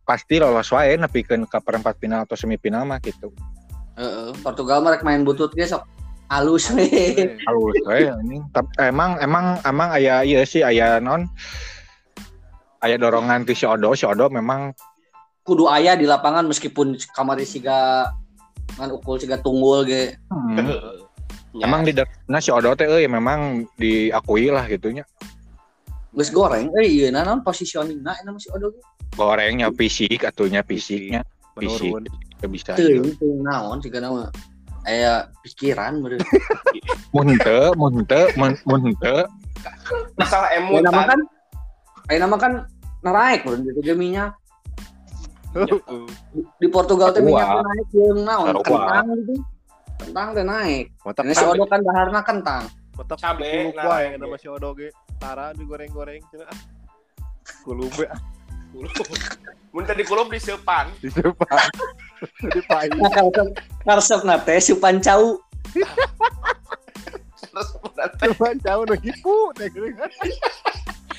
pasti 0.07 0.38
lolos 0.38 0.71
wae 0.71 0.95
nepikeun 0.95 1.51
ka 1.51 1.59
perempat 1.59 1.99
final 1.99 2.23
atau 2.23 2.38
semifinal 2.38 2.87
mah 2.87 3.03
gitu. 3.03 3.35
Heeh, 3.99 4.31
Portugal 4.40 4.81
mah 4.81 4.95
rek 4.95 5.03
main 5.03 5.27
butut 5.27 5.51
ge 5.53 5.66
sok 5.66 5.83
halus 6.31 6.71
we. 6.71 6.87
Halus. 7.42 7.75
Tap- 8.55 8.71
Emang 8.79 9.19
emang 9.19 9.59
emang 9.66 9.88
aya 9.90 10.23
ieu 10.23 10.47
sih 10.47 10.62
aya 10.62 11.03
non 11.03 11.27
aya 12.87 12.95
dorongan 12.97 13.42
ti 13.42 13.59
si 13.59 13.66
Odo, 13.66 13.99
si 13.99 14.07
Odo 14.07 14.31
memang 14.31 14.71
Kudu 15.47 15.71
aya 15.71 15.95
di 15.95 16.07
lapangan 16.07 16.47
meskipun 16.47 16.99
kamari 17.14 17.47
siga 17.47 18.11
ngan 18.79 18.90
ukul 18.95 19.19
siga 19.19 19.38
tunggul 19.42 19.87
ge. 19.87 20.14
hmm, 20.31 20.59
Ya. 21.57 21.64
emang 21.73 21.88
di 21.88 21.97
nah 22.29 22.37
si 22.37 22.53
Odo 22.53 22.77
teh 22.77 22.85
euy 22.85 23.09
memang 23.09 23.64
diakui 23.81 24.53
lah 24.53 24.69
gitunya. 24.69 25.09
Geus 26.16 26.33
goreng 26.33 26.72
euy 26.72 26.96
ieu 26.96 27.12
na 27.12 27.29
naon 27.29 27.44
positioningna 27.44 28.16
eta 28.16 28.33
masih 28.33 28.48
odo 28.57 28.72
ge. 28.72 28.81
Gorengnya 29.12 29.68
fisik 29.68 30.24
atunya 30.24 30.64
fisiknya 30.64 31.20
fisik. 31.61 31.92
Teu 32.40 32.48
bisa. 32.48 32.72
Teuing 32.72 33.12
teuing 33.20 33.44
naon 33.44 33.85
siga 33.85 34.00
nama 34.00 34.33
aya 34.88 35.29
pikiran 35.44 35.92
meureun. 36.00 36.24
Mun 37.12 37.37
teu, 37.44 37.76
mun 37.76 38.00
teu, 38.09 38.33
mun- 38.33 38.96
teu 38.96 39.29
masalah 40.16 40.48
Ayeuna 40.57 40.88
mah 40.88 41.05
emutan. 41.05 41.09
kan 41.12 41.20
ayeuna 42.09 42.26
mah 42.33 42.38
kan 42.40 42.52
naraik 43.05 43.44
meureun 43.44 43.68
gitu 43.68 43.81
ge 43.85 43.92
minyak. 43.92 44.33
Di 46.57 46.68
Portugal 46.72 47.12
teh 47.12 47.20
minyak 47.20 47.61
naik 47.61 47.87
jeung 47.92 48.24
naon 48.24 48.57
kentang 48.64 49.05
gitu. 49.20 49.35
Kentang 50.00 50.29
teh 50.33 50.44
naik. 50.48 50.85
Ini 50.96 51.35
si 51.37 51.44
Odo 51.44 51.68
kan 51.68 51.85
daharna 51.85 52.24
kentang. 52.24 52.64
Mantap 52.96 53.20
Cabe, 53.20 53.76
nah, 53.76 54.00
nama 54.16 54.37
si 54.40 54.48
Odo 54.48 54.72
ge. 54.72 54.88
Tara 55.16 55.57
digoreng-goreng 55.57 56.20
cenah. 56.29 56.48
ah. 56.48 56.59
Ah, 57.66 58.20
Mun 59.72 59.85
tadi 59.85 60.02
kulub 60.09 60.33
di 60.33 60.40
sepan. 60.40 60.88
di 61.05 61.09
depan. 61.12 61.68
Di 62.57 62.61
pai. 62.64 62.88
Karesep 62.88 63.52
karesepna 63.85 64.40
teh 64.40 64.57
supan 64.57 64.96
cau. 65.05 65.37
Cuman 68.16 68.57
jauh 68.64 68.85
nu 68.88 68.96
hipu 68.96 69.37
teh 69.57 69.68
geuning. 69.68 69.96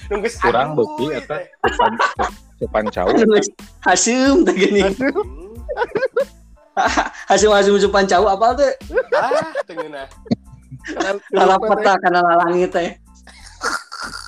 nunggu 0.07 0.29
kurang 0.39 0.73
bukti 0.73 1.12
eta 1.13 1.45
depan 1.62 1.91
depan 2.57 2.83
jauh. 2.89 3.13
Hasum 3.86 4.41
teh 4.41 4.55
gini. 4.57 4.81
Hmm. 4.89 5.53
Hasum 7.29 7.53
hasum 7.53 7.77
supan 7.77 8.10
cau 8.10 8.25
apal 8.25 8.57
teh? 8.57 8.73
Ah, 9.13 9.53
tengeuna. 9.69 10.10
Lala 11.29 11.62
peta 11.62 11.93
kana 12.01 12.21
langit 12.41 12.73
teh 12.73 12.89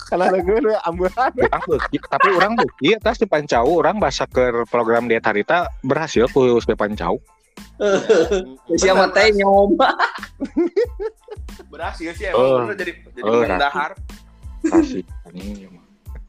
kalau 0.10 0.26
gue 0.34 0.58
lu 0.66 0.74
ambulan. 0.90 1.32
Ya, 1.38 1.48
ya, 1.48 2.02
tapi 2.10 2.28
orang 2.34 2.58
bukti 2.58 2.92
iya, 2.92 2.98
atas 2.98 3.22
di 3.22 3.30
pancau 3.30 3.70
orang 3.70 4.02
bahasa 4.02 4.26
ke 4.26 4.66
program 4.74 5.06
diet 5.06 5.24
harita 5.24 5.70
berhasil 5.86 6.26
ku 6.34 6.58
di 6.58 6.76
pancau 6.76 7.22
siapa 8.76 9.08
teh 9.16 9.32
nyoba 9.36 9.96
berhasil 11.68 12.12
sih 12.16 12.32
emang 12.32 12.72
oh, 12.72 12.76
jadi 12.76 12.94
jadi 13.16 13.28
oh, 13.28 13.42
pendahar 13.44 13.92
kasih. 14.68 15.04
Ini 15.32 15.68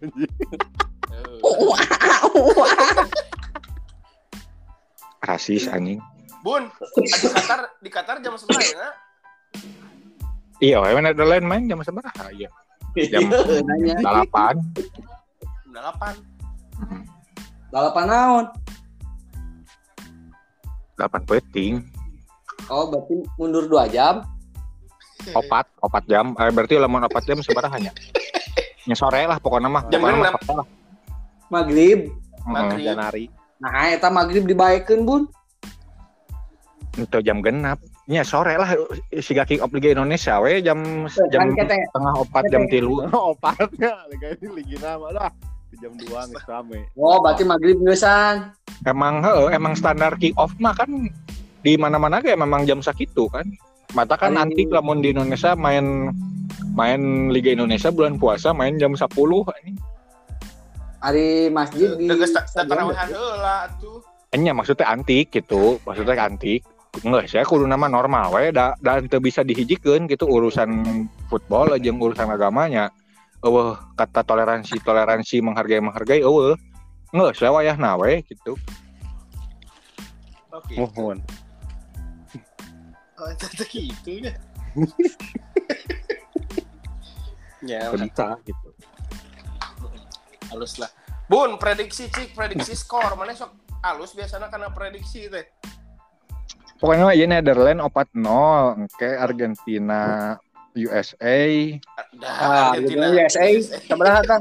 rasis 5.26 5.66
anjing. 5.68 6.00
Bun 6.40 6.72
di 6.96 7.12
Qatar 7.12 7.60
di 7.84 7.92
Qatar 7.92 8.16
jam 8.24 8.32
sebelas 8.40 8.72
ya? 8.72 8.88
Iya, 10.60 10.78
emang 10.92 11.12
ada 11.12 11.24
lain 11.24 11.44
main 11.44 11.68
jam 11.68 11.84
seberapa? 11.84 12.08
Ah, 12.16 12.32
iya. 12.32 12.48
Jam 12.98 13.22
Iya, 13.30 13.62
nanya. 13.62 13.94
delapan. 14.02 14.54
Jam 14.74 15.70
delapan. 15.70 16.14
Balapan 17.70 18.04
naon? 18.10 18.44
Delapan 20.98 21.22
peting. 21.22 21.74
Oh, 22.66 22.90
berarti 22.90 23.14
mundur 23.38 23.64
dua 23.70 23.86
jam. 23.86 24.26
Opat, 25.36 25.70
opat 25.78 26.02
jam. 26.10 26.34
Eh, 26.34 26.50
berarti 26.50 26.80
lamun 26.82 27.06
opat 27.06 27.22
jam 27.28 27.38
sabaraha 27.40 27.78
nya? 27.78 27.92
Nya 28.90 28.96
sore 29.00 29.22
lah 29.28 29.38
pokoknya 29.38 29.70
mah. 29.70 29.86
Jam 29.86 30.02
lah. 30.02 30.34
Maghrib. 31.50 32.10
Maghrib. 32.42 32.86
Janari. 32.90 33.24
Nah, 33.60 33.92
eta 33.92 34.08
maghrib 34.08 34.48
dibaekeun, 34.48 35.04
Bun. 35.04 35.22
Itu 36.96 37.20
jam 37.22 37.38
genap. 37.44 37.78
Nya 38.10 38.26
sore 38.26 38.58
lah 38.58 38.74
siga 39.22 39.46
kick 39.46 39.62
off 39.62 39.70
Liga 39.70 39.94
Indonesia 39.94 40.42
we 40.42 40.58
jam 40.58 41.06
jam 41.30 41.46
Kan 41.46 41.54
kete 41.54 41.78
tengah 41.94 42.14
opat 42.18 42.44
jam 42.50 42.66
tilu. 42.66 43.06
Opatnya, 43.30 44.02
liga 44.10 44.34
ini 44.34 44.48
lagi 44.50 44.76
nama 44.82 45.08
lah. 45.14 45.30
Jam 45.78 45.94
2 45.94 46.10
nggak 46.10 46.44
rame. 46.50 46.90
Oh, 46.98 47.22
berarti 47.22 47.46
maghrib 47.46 47.78
geus-an. 47.78 48.50
Emang 48.82 49.22
heeh, 49.22 49.54
emang 49.54 49.78
standar 49.78 50.18
kick 50.18 50.34
off 50.34 50.50
mah 50.58 50.74
kan 50.74 50.90
di 51.62 51.78
mana-mana 51.78 52.18
kayak 52.18 52.42
memang 52.42 52.66
jam 52.66 52.82
sakitu 52.82 53.30
kan. 53.30 53.46
Mata 53.94 54.18
kan 54.18 54.34
nanti 54.34 54.66
lamun 54.66 55.06
di 55.06 55.14
Indonesia 55.14 55.54
main 55.54 56.10
main 56.74 57.30
Liga 57.30 57.54
Indonesia 57.54 57.94
bulan 57.94 58.18
puasa 58.18 58.50
main 58.50 58.74
jam 58.74 58.98
10 58.98 59.06
ini. 59.06 59.78
Hari 60.98 61.46
masjid 61.54 61.94
di 61.94 62.10
Deges 62.10 62.34
stadion 62.34 62.74
tarawehan 62.74 63.06
heula 63.06 63.70
tuh. 63.78 64.02
Enya 64.34 64.50
maksudnya 64.50 64.90
antik 64.90 65.30
gitu, 65.30 65.78
maksudnya 65.86 66.18
antik. 66.18 66.66
Enggak, 66.90 67.30
saya 67.30 67.46
kudu 67.46 67.70
nama 67.70 67.86
normal 67.86 68.34
we 68.34 68.50
da, 68.50 68.74
da 68.82 68.98
teu 68.98 69.22
bisa 69.22 69.46
dihijikeun 69.46 70.10
gitu 70.10 70.26
urusan 70.26 71.06
football 71.30 71.78
jeung 71.78 72.02
urusan 72.02 72.26
agamanya. 72.26 72.90
Eueuh 73.40 73.78
kata 73.96 74.26
toleransi 74.26 74.82
toleransi 74.82 75.38
menghargai 75.40 75.80
menghargai 75.80 76.20
eueuh. 76.20 76.58
Enggak, 77.14 77.38
saya 77.38 77.54
wayahna 77.54 77.94
we 77.94 78.20
gitu. 78.26 78.58
Oke. 80.50 80.74
Mohon. 80.76 81.22
Oh, 83.20 83.28
itu 83.30 83.46
gitu 83.70 84.10
ya. 84.26 84.34
ya, 87.70 87.80
bisa 87.92 88.34
gitu. 88.48 88.68
halus 90.50 90.80
lah. 90.82 90.90
Bun, 91.30 91.54
prediksi 91.62 92.10
cik, 92.10 92.34
prediksi 92.34 92.74
skor. 92.74 93.14
Mana 93.14 93.36
sok 93.38 93.54
halus 93.86 94.16
biasanya 94.18 94.50
karena 94.50 94.74
prediksi 94.74 95.30
teh. 95.30 95.59
Pokoknya 96.80 97.12
ya 97.12 97.28
Netherlands 97.28 97.84
4-0, 97.84 98.88
oke 98.88 99.08
Argentina 99.20 100.00
USA 100.72 101.36
Ah, 102.24 102.72
Argentina, 102.72 103.12
USA. 103.12 103.46
Sabaraha 103.84 104.22
kan? 104.24 104.40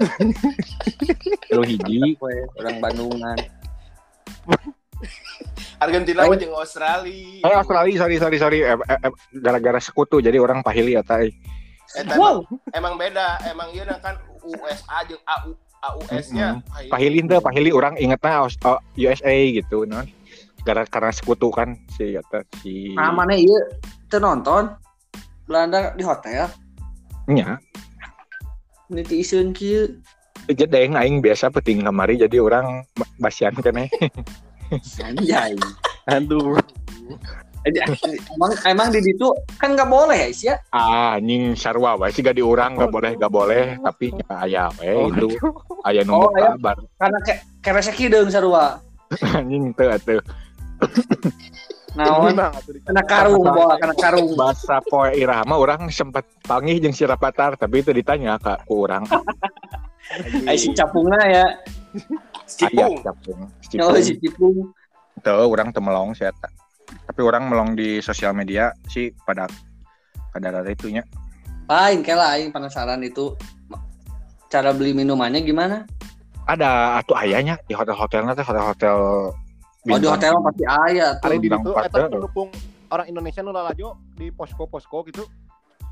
lu 1.52 1.64
hiji 1.70 2.16
Orang 2.56 2.80
Bandungan. 2.80 3.38
Argentina 5.84 6.28
mah 6.28 6.36
jeung 6.36 6.56
Australia. 6.56 7.40
eh 7.44 7.56
Australia 7.56 7.96
sorry 8.00 8.16
sorry 8.20 8.38
sorry 8.38 8.60
Eh, 8.64 8.76
eh, 8.76 9.00
eh, 9.00 9.12
gara-gara 9.40 9.80
sekutu 9.80 10.20
jadi 10.20 10.36
orang 10.40 10.60
pahili 10.60 10.96
eta 10.96 11.24
eh. 11.24 11.32
Eta 11.96 12.20
Wow. 12.20 12.44
emang, 12.76 12.94
emang 12.94 12.94
beda, 13.00 13.28
emang 13.48 13.68
ieu 13.72 13.88
kan 14.04 14.20
USA 14.44 14.98
jeung 15.08 15.24
AU 15.24 15.56
AUS-nya. 15.80 16.60
pahili 16.92 17.24
teh 17.24 17.40
pahili 17.40 17.72
orang 17.72 17.96
oh, 17.96 18.80
USA 19.00 19.32
gitu 19.48 19.88
non 19.88 20.04
gara 20.70 20.86
karena 20.86 21.10
sekutu 21.10 21.50
kan 21.50 21.74
si 21.90 22.14
kata 22.14 22.46
si 22.62 22.94
Nah, 22.94 23.10
mana 23.10 23.34
ieu 23.34 23.58
teu 24.06 24.22
nonton? 24.22 24.70
Belanda 25.44 25.92
di 25.92 26.04
hotel. 26.04 26.46
nya 27.26 27.58
Niti 28.88 29.20
iseun 29.20 29.50
kieu. 29.50 29.98
jadi 30.48 30.86
aing 30.88 31.20
biasa 31.20 31.50
peting 31.52 31.82
kamari 31.84 32.18
jadi 32.18 32.38
orang 32.38 32.86
ba- 32.94 33.10
basian 33.20 33.54
kan 33.56 33.78
eh 33.80 33.90
Anjay. 35.00 35.54
Aduh. 36.08 36.58
Emang 38.32 38.54
emang 38.64 38.88
di 38.90 39.02
situ 39.04 39.30
kan 39.58 39.74
nggak 39.74 39.86
boleh 39.86 40.16
ya 40.16 40.28
Is, 40.28 40.42
ya 40.44 40.56
ah 40.72 41.18
anjing 41.18 41.54
sarwa 41.54 41.98
wae 41.98 42.10
sih 42.10 42.24
gak 42.24 42.34
diurang 42.34 42.74
gak 42.74 42.88
boleh 42.88 43.14
gak 43.14 43.30
boleh 43.30 43.76
tapi 43.84 44.10
ya 44.16 44.34
aya 44.40 44.64
we 44.80 44.90
itu 45.12 45.28
aya 45.84 46.02
nu 46.02 46.16
Oh, 46.16 46.32
kabar 46.32 46.80
karena 46.96 47.20
ke 47.20 47.34
keresa 47.60 47.92
kideung 47.92 48.32
sarua 48.32 48.80
anjing 49.38 49.76
teu 49.76 49.92
atuh 49.92 50.22
naon 51.98 52.38
kena 52.86 53.04
karung 53.04 53.44
bola 53.44 53.76
kena 53.82 53.96
karung 53.98 54.30
bahasa 54.38 54.78
poe 54.86 55.10
irama 55.12 55.58
orang 55.58 55.90
sempat 55.90 56.24
panggih 56.46 56.78
jeung 56.78 56.94
si 56.94 57.04
Rapatar 57.04 57.58
tapi 57.58 57.82
itu 57.82 57.90
ditanya 57.92 58.38
kak 58.38 58.70
ku 58.70 58.86
orang 58.86 59.04
ai 60.50 60.58
si 60.58 60.72
capungna 60.74 61.18
ya 61.26 61.46
Cipung. 62.50 63.02
Capung. 63.06 63.40
oh 63.82 63.98
si 64.02 64.18
cipung 64.18 64.74
Tuh, 65.20 65.52
orang 65.52 65.76
temelong 65.76 66.16
sih. 66.16 66.26
Tapi 66.90 67.22
orang 67.22 67.52
melong 67.52 67.76
di 67.76 68.00
sosial 68.00 68.32
media 68.32 68.72
sih 68.88 69.12
pada 69.28 69.46
pada 70.32 70.48
ada 70.50 70.70
itunya. 70.70 71.04
lain 71.70 72.02
kayak 72.02 72.18
lain 72.18 72.48
penasaran 72.50 72.98
itu 73.06 73.38
cara 74.50 74.74
beli 74.74 74.98
minumannya 74.98 75.46
gimana 75.46 75.86
Ada 76.50 76.98
atuh 76.98 77.14
ayahnya 77.22 77.62
di 77.70 77.78
hotel-hotelnya 77.78 78.34
teh 78.34 78.42
hotel-hotel 78.42 78.98
oh 79.94 80.00
di 80.00 80.08
hotel 80.08 80.34
pasti 80.44 80.64
aya 80.66 81.08
tuh. 81.18 81.26
Hari 81.30 81.38
di 81.42 81.48
itu 81.50 81.72
eta 81.74 81.98
pendukung 82.10 82.50
orang 82.90 83.06
Indonesia 83.10 83.42
nu 83.42 83.52
lalajo 83.54 83.98
di 84.18 84.30
posko-posko 84.34 84.98
gitu. 85.10 85.24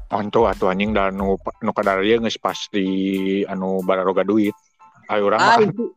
Onto 0.07 0.47
atuh 0.47 0.71
anjing 0.71 0.95
dan 0.95 1.19
nu 1.19 1.35
nu 1.61 1.71
kadarieu 1.75 2.21
geus 2.23 2.39
pas 2.39 2.57
di 2.71 3.43
anu 3.45 3.83
bararoga 3.83 4.23
duit. 4.23 4.55
Ayo 5.11 5.31
urang 5.31 5.39
ah 5.41 5.57
mah 5.59 5.67
itu. 5.67 5.91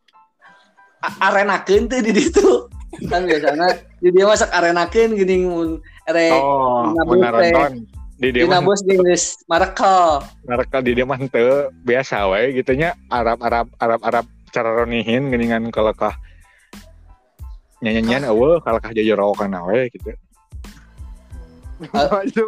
A- 1.00 1.18
arenakeun 1.30 1.88
tuh 1.88 2.02
di 2.02 2.12
situ. 2.12 2.68
Kan 3.06 3.24
biasanya 3.24 3.70
di 4.02 4.08
dia 4.10 4.26
masak 4.26 4.50
arenakeun 4.50 5.14
gini 5.14 5.46
mun 5.46 5.78
erek 6.10 6.34
oh, 6.34 6.90
mun 7.06 7.22
nonton 7.22 7.86
di 8.20 8.28
dia 8.34 8.44
mah. 8.44 8.60
Bos 8.60 8.82
geus 8.84 9.38
marekal 9.46 10.20
mereka 10.44 10.82
di 10.84 10.92
dia 10.92 11.06
mah 11.06 11.16
teu 11.30 11.70
biasa 11.86 12.28
wae 12.28 12.52
gitu 12.52 12.74
nya 12.76 12.98
Arab-Arab 13.08 13.72
Arab-Arab 13.78 14.26
cara 14.50 14.70
ronihin 14.82 15.30
geuningan 15.30 15.70
kalau 15.70 15.94
kah 15.94 16.18
nyanyian 17.84 18.28
eueuh 18.28 18.60
kalau 18.60 18.76
kah 18.76 18.92
jajaraokan 18.92 19.56
we 19.72 19.88
gitu. 19.88 20.12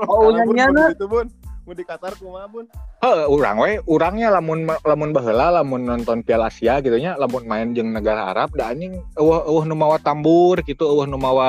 oh, 0.04 0.28
nyanyianna. 0.28 0.92
Itu 0.92 1.08
bun. 1.08 1.32
Mau 1.62 1.78
di 1.78 1.86
Qatar 1.86 2.18
kumaha 2.18 2.50
bun? 2.50 2.66
Heuh, 3.00 3.30
urang 3.30 3.62
we, 3.62 3.78
urangnya 3.86 4.34
lamun 4.34 4.66
lamun 4.82 5.14
baheula 5.14 5.62
lamun 5.62 5.86
nonton 5.86 6.26
Piala 6.26 6.50
Asia 6.50 6.82
gitu 6.82 6.98
nya, 6.98 7.14
lamun 7.14 7.46
main 7.46 7.70
jeung 7.70 7.94
negara 7.94 8.34
Arab 8.34 8.50
da 8.58 8.74
anjing 8.74 8.98
eueuh 9.14 9.46
eueuh 9.46 9.64
nu 9.70 9.78
mawa 9.78 10.02
tambur 10.02 10.58
gitu, 10.66 10.84
eueuh 10.90 11.06
nu 11.06 11.16
mawa 11.22 11.48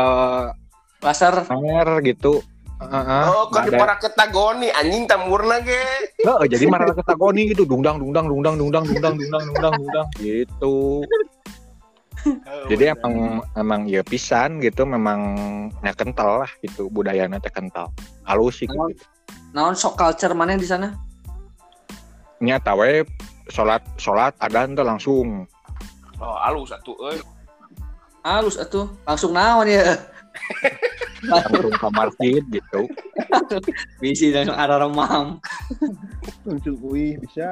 laser 1.02 1.34
air 1.50 1.90
gitu. 2.06 2.46
Heeh. 2.78 3.26
Oh, 3.26 3.50
kan 3.50 3.66
di 3.66 3.74
para 3.74 3.98
ketagoni 3.98 4.70
anjing 4.70 5.10
tamurna 5.10 5.66
ge. 5.66 5.82
Heuh, 6.22 6.46
jadi 6.46 6.70
marah 6.70 6.94
ketagoni 6.94 7.50
gitu, 7.50 7.66
dungdang 7.66 7.98
dungdang 7.98 8.30
dungdang 8.30 8.56
dungdang 8.56 8.86
dungdang 8.86 9.14
dungdang 9.18 9.44
dungdang 9.50 9.74
dungdang 9.82 10.08
gitu. 10.22 11.10
Jadi 12.72 12.96
emang 12.96 13.44
emang 13.54 13.82
ya 13.86 14.00
pisan 14.02 14.64
gitu 14.64 14.88
memang 14.88 15.20
nya 15.84 15.92
kental 15.92 16.44
lah 16.46 16.52
gitu 16.64 16.88
budayana 16.88 17.40
teh 17.40 17.52
kental. 17.52 17.92
Halus 18.24 18.64
sih 18.64 18.68
gitu. 18.68 18.96
naon 19.54 19.76
sok 19.76 20.00
culture 20.00 20.34
mana 20.34 20.56
di 20.56 20.66
sana 20.66 20.96
Nya 22.42 22.58
tawe 22.58 23.04
salat 23.48 23.84
salat 24.00 24.34
adan 24.40 24.74
teh 24.74 24.84
langsung 24.84 25.46
Oh, 26.24 26.40
alus 26.40 26.72
atuh 26.72 26.96
euy. 27.04 27.20
halus 28.24 28.56
atuh 28.56 28.88
langsung 29.04 29.36
naon 29.36 29.68
ya 29.68 30.00
langsung 31.24 31.72
ke 31.72 31.88
masjid 31.96 32.42
gitu. 32.52 32.82
bisi 34.04 34.36
langsung 34.36 34.60
ada 34.60 34.76
remam 34.82 35.40
Langsung 36.44 36.76
wih 36.84 37.16
bisa. 37.24 37.48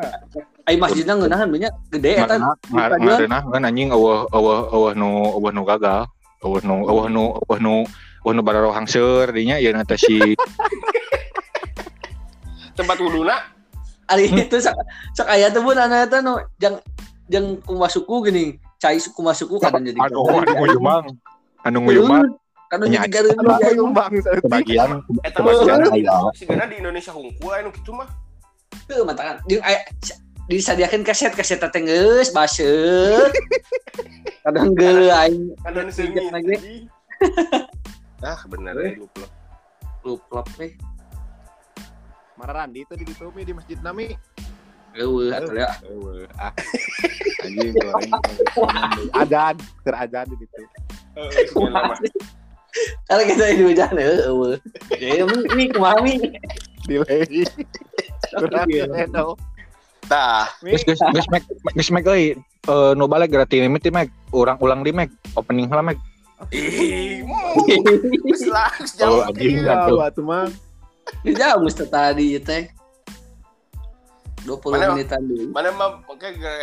ai 0.67 0.75
masjidnya 0.75 1.15
ngeunahan 1.15 1.47
banyak 1.47 1.71
gede 1.95 2.11
eta 2.19 2.35
Ngar- 2.35 2.99
ngareunah 2.99 3.41
kan 3.47 3.61
anjing 3.63 3.89
eueuh 3.95 4.27
eueuh 4.29 4.59
eueuh 4.75 4.93
nu 4.93 5.09
eueuh 5.39 5.51
nu 5.55 5.63
gagal. 5.63 6.05
Eueuh 6.43 6.61
nu 6.67 6.75
eueuh 6.85 7.07
nu 7.07 7.23
eueuh 7.47 7.59
nu 7.63 7.73
eueuh 8.27 8.33
nu 8.35 8.41
bararo 8.43 8.69
hangseur 8.75 9.31
dinya 9.31 9.55
ieu 9.57 9.71
teh 9.87 9.99
si 9.99 10.19
Tempat 12.75 12.97
wuduna 13.03 13.35
ari 14.11 14.27
itu 14.27 14.59
sok 14.59 14.75
sok 15.15 15.27
aya 15.31 15.47
tuh 15.47 15.63
bun 15.63 15.79
anu 15.79 15.95
eta 15.95 16.19
nu 16.19 16.35
jang 16.59 16.75
jang 17.31 17.55
kumaha 17.63 17.87
suku 17.87 18.27
gini 18.27 18.43
cai 18.75 18.99
suku 18.99 19.15
kumaha 19.23 19.35
suku 19.35 19.55
kadang 19.63 19.87
jadi 19.87 19.95
aduh 20.03 20.27
anu 20.27 20.51
nguyumang. 20.59 21.05
Anu 21.63 21.77
nguyumang 21.87 22.27
karena 22.71 22.87
jadi 22.87 23.09
garin 23.11 23.35
yang 23.75 23.91
bang 23.91 24.11
sebagian 24.23 24.89
sebagian 25.27 25.83
sebenarnya 26.31 26.71
di 26.71 26.77
Indonesia 26.79 27.11
hungkul 27.11 27.51
anu 27.51 27.67
mah. 27.91 28.07
Tuh 28.87 29.03
mantangan 29.03 29.43
jeung 29.51 29.59
ayah 29.67 29.83
disediakan 30.47 31.03
kaset 31.07 31.35
kaset 31.35 31.59
kadang 31.59 31.83
geus 34.71 35.11
ayah 35.11 35.27
kadang 35.67 35.91
sedikit 35.91 36.31
lagi 36.31 36.87
ah 38.23 38.39
benar 38.47 38.79
ya 38.79 38.87
eh. 38.89 38.93
luplop 38.97 39.27
eh. 39.27 39.29
luplop 40.07 40.47
teh 40.55 40.71
Marandi 42.41 42.81
itu 42.81 42.97
di 42.97 43.13
tomi 43.13 43.45
di 43.45 43.53
Masjid 43.53 43.77
Nami. 43.85 44.17
Ewe, 44.97 45.29
ya. 45.29 45.69
Ewe, 45.85 46.25
ah. 46.41 46.49
Anjing 47.45 47.69
goreng. 47.77 48.09
Adan, 49.13 49.61
teradan 49.85 50.25
di 50.25 50.41
situ. 50.41 50.65
Ewe, 51.21 51.69
kalau 53.05 53.23
kita 53.27 53.43
di 53.51 53.63
hujan. 53.63 53.91
Ya 54.95 55.11
ini 55.23 55.63
kumami. 55.69 56.13
Delay. 56.87 57.43
Kurang 58.31 58.67
Iya. 58.67 58.85
edo. 58.95 59.35
tah 60.07 60.49
Geus 60.59 60.83
geus 60.83 60.99
geus 60.99 61.27
Meg 61.29 61.43
geus 61.73 61.89
Meg 61.91 62.05
euy. 62.07 62.35
Nu 62.95 63.05
balik 63.05 63.31
gratis 63.31 63.59
mimiti 63.59 63.91
Meg. 63.91 64.07
Urang 64.31 64.57
ulang 64.59 64.81
di 64.81 64.91
Meg. 64.91 65.11
Opening 65.35 65.67
heula 65.67 65.83
Meg. 65.83 65.99
ih 66.49 67.21
geus 68.25 68.43
lah 68.49 68.71
Oh, 68.73 68.87
jauh 68.97 69.21
anjing. 69.29 69.61
Iya, 69.61 69.85
Tuh. 69.85 69.97
batu 69.99 70.21
mah. 70.23 70.49
Ini 71.21 71.37
jauh 71.37 71.61
mesti 71.61 71.85
tadi 71.85 72.33
ya 72.33 72.41
teh. 72.41 72.63
20 74.41 74.73
Mana? 74.73 74.97
menitan 74.97 75.21
dulu. 75.21 75.53
mana 75.53 75.69
mah 75.69 76.01
oke 76.09 76.25
ge 76.33 76.55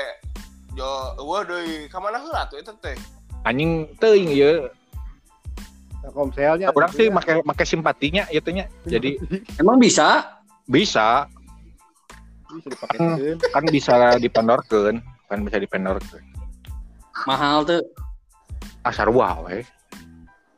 jo 0.75 0.90
eueuh 1.23 1.47
deui 1.47 1.87
ka 1.87 2.03
mana 2.03 2.18
heula 2.18 2.42
tuh 2.51 2.59
eta 2.59 2.75
teh 2.83 2.99
Anjing 3.47 3.87
teuing 4.03 4.35
ieu. 4.35 4.66
Komselnya. 6.08 6.72
Urang 6.72 6.92
sih 6.94 7.11
make 7.11 7.42
make 7.44 7.64
simpatinya 7.66 8.24
ieu 8.32 8.42
nya. 8.52 8.66
Jadi 8.87 9.18
Emang 9.61 9.76
bisa? 9.76 10.38
bisa 10.68 11.24
bisa 12.48 12.68
dipakai 12.72 12.96
kan 13.52 13.64
bisa 13.68 13.94
dipendorkeun, 14.20 14.96
kan 15.28 15.38
bisa 15.44 15.56
dipendorkeun. 15.61 16.24
Mahal 17.28 17.64
tuh. 17.64 17.84
Asar 18.84 19.12
wah 19.12 19.37
we. 19.44 19.64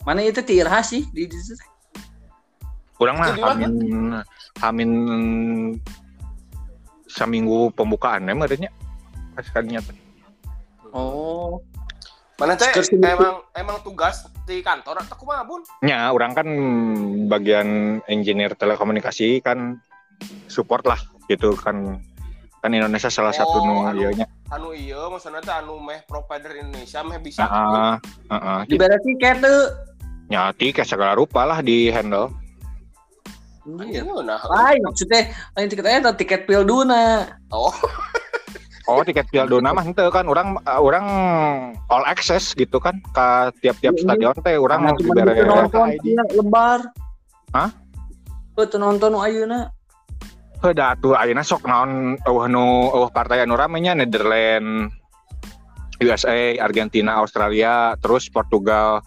Mana 0.07 0.23
itu 0.23 0.39
tirha 0.43 0.83
sih 0.87 1.07
di 1.11 1.27
di 1.27 1.39
situ? 1.39 1.65
Urang 3.01 3.17
mah 3.17 3.33
hamin 3.33 3.73
hamin 4.61 4.91
saminggu 7.11 7.75
pembukaan 7.75 8.29
ya 8.29 8.37
merenya 8.37 8.71
pas 9.35 9.47
kadinya 9.51 9.81
teh. 9.83 9.97
Oh. 10.91 11.63
mana 12.41 12.57
teh 12.57 12.73
emang 13.05 13.45
emang 13.53 13.77
tugas 13.85 14.25
di 14.51 14.59
kantor 14.61 15.07
atau 15.07 15.15
kumaha 15.15 15.47
bun 15.47 15.63
Nya, 15.87 16.11
orang 16.11 16.35
kan 16.35 16.49
bagian 17.31 18.03
engineer 18.11 18.59
telekomunikasi 18.59 19.39
kan 19.39 19.79
support 20.51 20.83
lah 20.83 20.99
gitu 21.31 21.55
kan 21.55 22.03
kan 22.61 22.75
Indonesia 22.75 23.09
salah 23.09 23.33
satu 23.33 23.57
Oh, 23.57 23.65
nu 23.65 23.75
anu. 23.89 24.05
ieu 24.05 24.13
nya. 24.13 24.27
anu 24.53 24.75
iya 24.75 25.09
maksudnya 25.09 25.41
teh 25.41 25.55
anu 25.55 25.81
meh 25.81 26.05
provider 26.05 26.53
Indonesia 26.53 27.01
meh 27.01 27.17
bisa 27.17 27.47
Heeh, 27.47 27.93
heeh. 28.29 28.59
Tiket 29.01 29.37
tuh. 29.41 29.63
Nyati 30.29 30.69
ke 30.71 30.85
segala 30.85 31.17
rupa 31.17 31.49
lah 31.49 31.65
di 31.65 31.89
handle. 31.89 32.29
Iya. 33.65 34.05
Anjing, 34.05 34.29
nah 34.29 34.41
Lain 34.45 34.81
maksudnya 34.85 35.33
lain 35.57 35.69
tiket 35.73 35.85
aja 35.89 35.99
atau 36.05 36.15
tiket 36.17 36.45
pilduna. 36.45 37.33
oh 37.49 37.73
Oh, 38.91 39.07
tiket 39.07 39.31
Piala 39.31 39.47
Dona 39.47 39.71
mah 39.71 39.87
henteu 39.87 40.11
kan 40.11 40.27
orang 40.27 40.59
orang 40.67 41.07
all 41.87 42.03
access 42.11 42.59
gitu 42.59 42.83
kan 42.83 42.99
ke 43.15 43.55
tiap-tiap 43.63 43.95
Iya, 43.95 44.03
stadion 44.03 44.35
teh 44.43 44.59
orang 44.59 44.83
mau 44.83 44.99
Cuma 44.99 45.23
dibere 45.23 45.47
nonton 45.47 45.87
lembar. 46.35 46.81
Hah? 47.55 47.71
Tuh 48.59 48.67
nonton 48.83 49.15
ayeuna. 49.23 49.71
Heuda 50.59 50.99
atuh 50.99 51.15
ayeuna 51.15 51.47
sok 51.47 51.71
naon 51.71 52.19
eueuh 52.27 52.51
nu 52.51 52.91
eueuh 52.91 53.15
partai 53.15 53.47
anu 53.47 53.55
rame 53.55 53.79
nya 53.79 53.95
Netherlands 53.95 54.91
USA, 56.03 56.59
Argentina, 56.59 57.23
Australia, 57.23 57.95
terus 58.03 58.27
Portugal. 58.27 59.07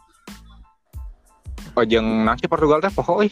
Oh 1.76 1.84
jeung 1.84 2.24
nang 2.24 2.40
si 2.40 2.48
Portugal 2.48 2.80
teh 2.80 2.94
poho 2.96 3.20
euy. 3.20 3.30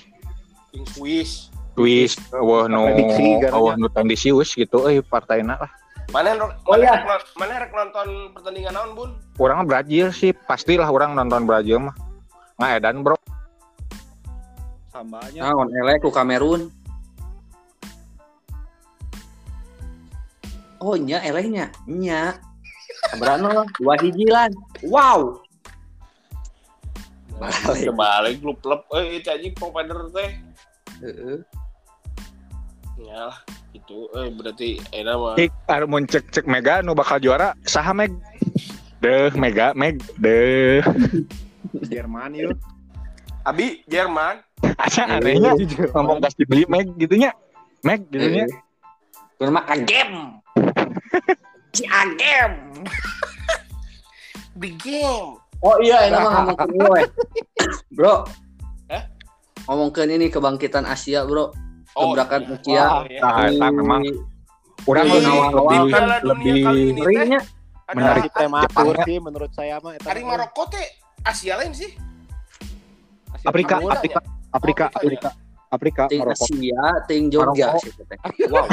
Swiss 0.91 1.47
Swiss 1.79 2.19
eueuh 2.35 2.67
nu 2.67 2.91
eueuh 2.91 3.79
nu 3.79 3.87
tendisius 3.87 4.51
gitu 4.51 4.83
euy 4.83 4.99
partaina 4.99 5.55
lah. 5.55 5.71
Mana 6.12 6.36
Oh, 6.67 6.76
mana 6.76 6.84
iya. 6.84 6.93
rek 7.02 7.24
mana 7.39 7.54
rek 7.63 7.71
nonton 7.71 8.08
pertandingan 8.36 8.76
naon 8.76 8.91
bun 8.93 9.12
Urang 9.41 9.63
mah 9.63 9.67
Brazil 9.67 10.13
sih, 10.13 10.36
pastilah 10.36 10.86
orang 10.86 11.17
nonton 11.17 11.50
Brazil 11.50 11.82
mah. 11.82 11.95
Ngaedan, 12.62 13.02
Bro. 13.02 13.17
Sambanya. 14.93 15.50
Naon 15.50 15.74
elek 15.74 16.06
ku 16.06 16.13
Kamerun. 16.13 16.69
Oh 20.78 20.93
nya 20.93 21.26
elehnya, 21.26 21.74
nya. 21.89 22.38
Berano 23.19 23.65
dua 23.82 23.97
hiji 23.97 24.30
lan. 24.30 24.54
Wow. 24.86 25.41
Balik. 27.41 27.89
kebalik 27.89 28.38
lu 28.45 28.54
plep 28.62 28.86
eh 28.93 29.17
itu 29.17 29.30
aja 29.34 29.50
provider 29.58 30.00
teh 30.13 30.30
Heeh. 31.02 31.38
ya 33.02 33.34
lah 33.34 33.38
itu 33.82 34.06
eh 34.13 34.30
berarti 34.30 34.70
enak 34.94 35.15
mah 35.17 35.36
anu 35.74 35.86
mun 35.89 36.06
cek 36.06 36.30
cek 36.30 36.46
Mega 36.46 36.86
nu 36.86 36.94
bakal 36.94 37.17
juara 37.17 37.58
saha 37.65 37.91
Meg? 37.98 38.13
Deh, 39.02 39.34
Mega, 39.34 39.74
Meg, 39.74 39.98
deh. 40.22 40.86
Jerman 41.89 42.38
yuk. 42.38 42.54
Abi 43.41 43.82
Jerman 43.89 44.46
Aca 44.78 45.17
anehnya 45.17 45.58
ngomong 45.98 46.22
gas 46.22 46.38
dibeli 46.38 46.70
Meg 46.70 46.94
gitunya. 47.02 47.34
Meg 47.82 48.06
gitunya. 48.13 48.46
Itu 49.38 49.50
mah 49.50 49.65
agem. 49.65 50.12
Si 51.72 51.88
agem. 51.88 52.84
big 54.60 54.76
game 54.84 55.39
Oh 55.63 55.78
iya, 55.80 56.10
ini 56.10 56.17
mah 56.20 56.32
ngomong 56.41 56.58
ke 56.58 56.65
gue. 56.76 57.02
Bro. 57.94 58.26
Hah? 58.89 59.04
Ngomongkeun 59.70 60.10
ini 60.10 60.28
kebangkitan 60.34 60.89
Asia, 60.89 61.22
Bro. 61.24 61.54
Oh, 61.93 62.15
Gebrakan 62.15 62.41
iya. 62.41 62.56
Asia. 62.56 62.84
Oh, 62.88 63.04
iya. 63.06 63.19
Nah, 63.19 63.45
eta 63.51 63.67
memang 63.69 64.01
urang 64.88 65.06
lebih 65.06 65.27
awal-awal 65.27 65.84
Dunia 65.84 65.99
lebih 66.23 66.51
ada 67.86 67.97
Menarik. 67.99 68.32
Prematur 68.32 68.95
sih 69.04 69.17
menurut 69.19 69.51
saya 69.51 69.75
mah 69.84 69.91
eta. 69.93 70.08
Ari 70.10 70.23
Maroko 70.23 70.63
teh 70.71 70.88
Asia 71.21 71.60
lain 71.60 71.75
sih 71.75 71.91
Asia 73.32 73.47
Afrika, 73.51 73.75
Tenggara. 73.77 73.99
Afrika, 73.99 74.19
Afrika, 74.51 74.86
Oh, 74.88 74.99
Afrika, 74.99 75.30
Afrika, 75.71 76.04
Ting 76.08 76.19
Maroko. 76.23 76.45
Asia, 76.47 76.82
ting 77.06 77.23
Jogja 77.27 77.67
Maroko. 77.75 77.84
sih 77.84 77.91
teh. 77.93 78.19
Wow. 78.47 78.67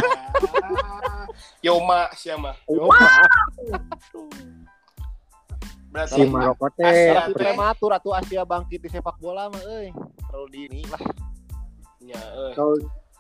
Yoma 1.59 2.07
siapa 2.15 2.55
Yo, 2.67 2.87
berarti 5.91 6.15
Si 6.15 6.23
Maroko 6.31 6.67
teh 6.71 7.19
prematur 7.35 7.91
atuh 7.91 8.15
Asia 8.15 8.47
bangkit 8.47 8.79
di 8.79 8.89
sepak 8.89 9.19
bola 9.19 9.51
mah 9.51 9.63
euy. 9.67 9.91
Terlalu 10.31 10.47
dini 10.55 10.83
lah. 10.87 11.03
ya, 12.01 12.23
eh. 12.23 12.53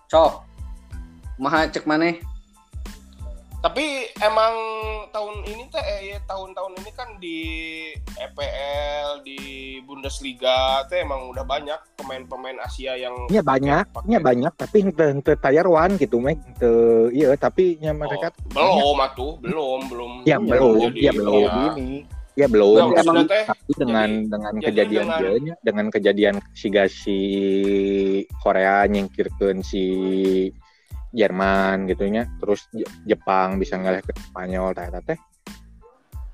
Cok. 0.08 0.32
Maha 1.38 1.70
cek 1.70 1.86
maneh? 1.86 2.18
tapi 3.58 4.06
emang 4.22 4.54
tahun 5.10 5.42
ini 5.50 5.66
teh 5.66 5.82
eh, 5.82 6.00
ya, 6.14 6.18
tahun-tahun 6.30 6.78
ini 6.78 6.90
kan 6.94 7.08
di 7.18 7.38
EPL 8.14 9.26
di 9.26 9.40
Bundesliga 9.82 10.86
teh 10.86 11.02
emang 11.02 11.34
udah 11.34 11.42
banyak 11.42 11.74
pemain-pemain 11.98 12.54
Asia 12.62 12.94
yang 12.94 13.26
nya 13.26 13.42
banyak, 13.42 13.82
nya 14.06 14.22
banyak 14.22 14.52
tapi 14.54 14.86
henteu 14.86 15.10
henteu 15.10 15.34
tayarwan 15.34 15.98
gitu 15.98 16.22
Meg. 16.22 16.38
Henteu 16.38 17.10
ieu 17.10 17.34
tapi 17.34 17.82
nya 17.82 17.90
mereka 17.90 18.30
Oh, 18.54 18.94
belum 18.94 18.98
atuh 19.02 19.32
belum 19.42 19.80
belum 19.90 20.10
Ya, 20.22 20.38
belum, 20.38 20.94
ya, 20.94 21.10
belum. 21.10 21.50
ya. 21.50 22.17
Ya 22.38 22.46
belum. 22.46 22.94
Tapi, 22.94 23.02
maksudnya 23.02 23.26
teh 23.26 23.44
tapi 23.50 23.70
dengan 23.74 24.08
dengan 24.30 24.52
jadi 24.54 24.66
kejadian 24.70 25.06
dengan- 25.10 25.58
dengan 25.66 25.86
kejadian 25.90 26.34
si 26.54 26.68
si 26.86 27.18
Korea 28.38 28.86
nyingkirkeun 28.86 29.58
si 29.60 29.84
Jerman 31.10 31.90
gitunya 31.90 32.30
terus 32.38 32.70
Je- 32.70 32.86
Jepang 33.04 33.58
bisa 33.58 33.74
ngalih 33.74 34.06
ke 34.06 34.14
Spanyol 34.14 34.70
eta 34.70 35.02
teh. 35.02 35.18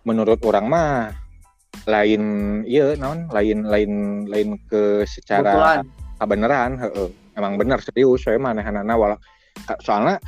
Menurut 0.04 0.44
orang 0.44 0.66
mah 0.68 0.92
lain 1.88 2.22
iya 2.68 2.92
naon? 3.00 3.32
Lain 3.32 3.64
lain 3.64 3.92
lain 4.28 4.60
ke 4.68 5.08
secara 5.08 5.56
Kebetulan. 5.56 5.78
kebenaran 6.20 6.70
heeh. 6.84 7.08
Emang 7.34 7.56
bener 7.56 7.80
serius 7.80 8.22
saya 8.22 8.36
mah 8.36 8.52
aneh-anehna 8.52 8.92
wala 8.92 9.16
soalnya 9.80 10.20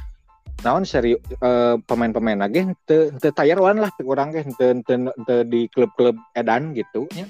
naon 0.64 0.88
serius 0.88 1.20
eh, 1.28 1.76
pemain-pemain 1.84 2.40
lagi 2.40 2.64
teu 2.88 3.12
teu 3.20 3.32
tayarwan 3.32 3.80
lah 3.80 3.92
orang 4.04 4.32
ge 4.32 4.48
teu 4.56 4.80
teu 4.84 5.12
teu 5.28 5.38
di 5.44 5.68
klub-klub 5.68 6.16
edan 6.32 6.72
gitu 6.72 7.04
nya 7.12 7.28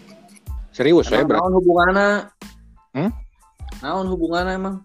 serius 0.70 1.10
saya 1.10 1.24
Emang 1.24 1.34
berarti 1.34 1.42
naon 1.42 1.54
hubunganna? 1.58 2.08
Hmm? 2.94 3.10
Naon 3.80 4.06
hubunganna 4.08 4.50
emang? 4.56 4.76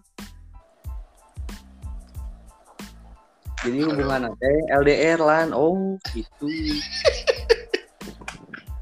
Jadi 3.62 3.78
hubunganna 3.86 4.34
teh 4.42 4.58
LDR 4.74 5.22
lan. 5.22 5.54
Oh, 5.54 5.94
gitu. 6.10 6.50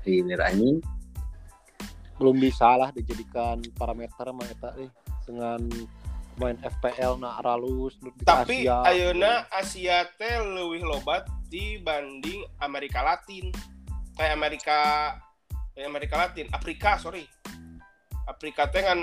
Ini 0.08 0.40
anjing. 0.40 0.80
Belum 2.16 2.40
bisa 2.40 2.80
lah 2.80 2.88
dijadikan 2.88 3.60
parameter 3.76 4.32
mah 4.32 4.48
eta 4.48 4.72
euy 4.80 4.88
dengan 5.28 5.60
main 6.38 6.56
FPL 6.62 7.18
na 7.18 7.40
aralus 7.42 7.98
nu 8.04 8.14
di 8.14 8.22
tapi 8.22 8.68
Asia. 8.68 8.86
ayeuna 8.86 9.48
Asia 9.50 10.06
teh 10.14 10.38
leuwih 10.44 10.84
lobat 10.84 11.26
dibanding 11.50 12.46
Amerika 12.62 13.02
Latin 13.02 13.50
kayak 14.14 14.36
Amerika 14.36 14.78
eh, 15.74 15.88
Amerika 15.88 16.14
Latin 16.20 16.46
Afrika 16.54 17.00
sorry 17.00 17.26
Afrika 18.30 18.70
teh 18.70 18.86
kan 18.86 19.00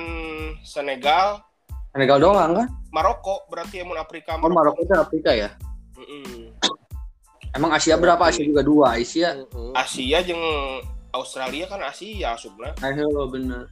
Senegal, 0.64 1.44
Senegal 1.92 2.18
doang 2.22 2.56
kan? 2.56 2.68
Maroko 2.96 3.44
berarti 3.52 3.84
yang 3.84 3.92
Afrika 4.00 4.40
Oh 4.40 4.48
Maroko 4.48 4.80
itu 4.86 4.96
Afrika 4.96 5.36
ya? 5.36 5.52
Mm-mm. 6.00 6.56
Emang 7.52 7.74
Asia 7.74 7.98
berapa? 7.98 8.22
Asia 8.22 8.46
juga 8.46 8.62
dua. 8.62 8.96
Asia. 8.96 9.34
Asia 9.74 10.22
jeung 10.24 10.40
Australia 11.12 11.66
kan 11.66 11.82
Asia 11.84 12.38
asupna. 12.38 12.72
Ayo 12.86 13.28
bener. 13.28 13.68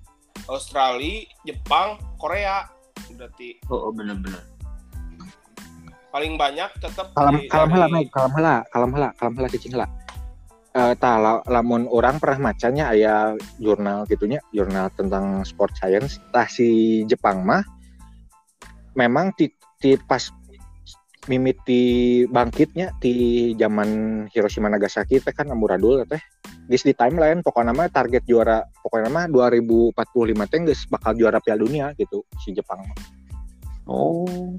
Australia, 0.49 1.25
Jepang, 1.47 1.97
Korea 2.19 2.69
berarti 3.15 3.59
Oh, 3.67 3.89
oh 3.89 3.91
bener-bener. 3.91 4.41
paling 6.11 6.39
banyak 6.39 6.71
tetap 6.79 7.11
Kalam 7.11 7.35
di- 7.35 7.51
kalam 7.51 7.67
dari- 7.67 7.75
heula 7.75 7.87
Meg, 7.91 8.07
kalam 8.07 8.31
heula, 8.31 8.55
kalam 9.19 9.33
heula 9.35 9.49
cicing 9.51 9.75
heula. 9.75 9.87
Eh 10.71 10.95
tah 10.95 11.15
la- 11.19 11.43
lamun 11.47 11.87
orang 11.87 12.19
pernah 12.19 12.51
macanya 12.51 12.91
aya 12.91 13.35
jurnal 13.59 14.07
gitunya, 14.07 14.39
jurnal 14.51 14.91
tentang 14.95 15.43
sport 15.43 15.75
science. 15.75 16.19
Tah 16.31 16.47
si 16.47 17.03
Jepang 17.03 17.43
mah 17.43 17.63
memang 18.95 19.35
ti, 19.35 19.51
ti 19.75 19.99
pas 19.99 20.23
mimiti 21.27 22.23
bangkitnya 22.27 22.95
di 22.99 23.51
zaman 23.57 23.89
Hiroshima 24.31 24.71
Nagasaki 24.71 25.19
teh 25.19 25.33
kan 25.35 25.51
amburadul 25.51 26.07
teh. 26.07 26.19
Geus 26.65 26.81
di 26.81 26.93
timeline 26.97 27.45
pokoknya 27.45 27.77
mah 27.77 27.87
target 27.93 28.25
juara 28.25 28.65
pokoknya 28.81 29.09
mah 29.13 29.25
2045 29.29 30.49
teh 30.49 30.59
geus 30.65 30.81
bakal 30.89 31.13
juara 31.13 31.37
Piala 31.37 31.61
Dunia 31.61 31.93
gitu 31.93 32.25
si 32.41 32.57
Jepang. 32.57 32.81
Oh. 33.85 34.57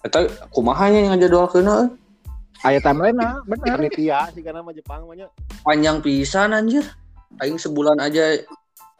Eta 0.00 0.24
kumahanya 0.48 0.98
yang 1.04 1.10
ngajadwal 1.16 1.48
kena 1.50 1.92
Aya 2.64 2.80
timeline 2.80 3.20
nah, 3.20 3.44
bener. 3.44 3.76
Panitia 3.76 4.32
sih 4.32 4.40
karena 4.40 4.64
mah 4.64 4.72
Jepang 4.72 5.04
banyak. 5.04 5.28
panjang 5.60 6.00
pisan 6.00 6.56
anjir. 6.56 6.88
Aing 7.42 7.60
sebulan 7.60 8.00
aja 8.00 8.40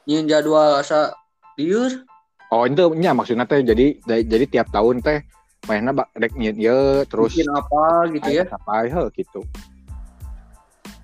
nyin 0.05 0.28
jadwal 0.28 0.76
asa 0.76 1.16
liur. 1.57 2.05
Oh 2.53 2.68
itu 2.68 2.93
nya 3.01 3.16
maksudnya 3.16 3.49
teh 3.49 3.64
jadi 3.64 3.97
jadi 4.05 4.45
tiap 4.45 4.68
tahun 4.68 5.01
teh 5.01 5.24
mainnya 5.66 5.97
bak 5.97 6.12
rek 6.14 6.37
nyeun 6.37 6.57
ieu 6.61 7.03
terus 7.09 7.34
Bikin 7.34 7.51
apa 7.51 8.07
gitu 8.12 8.28
ya. 8.28 8.45
apa 8.47 8.87
heuh 8.87 9.09
gitu. 9.16 9.41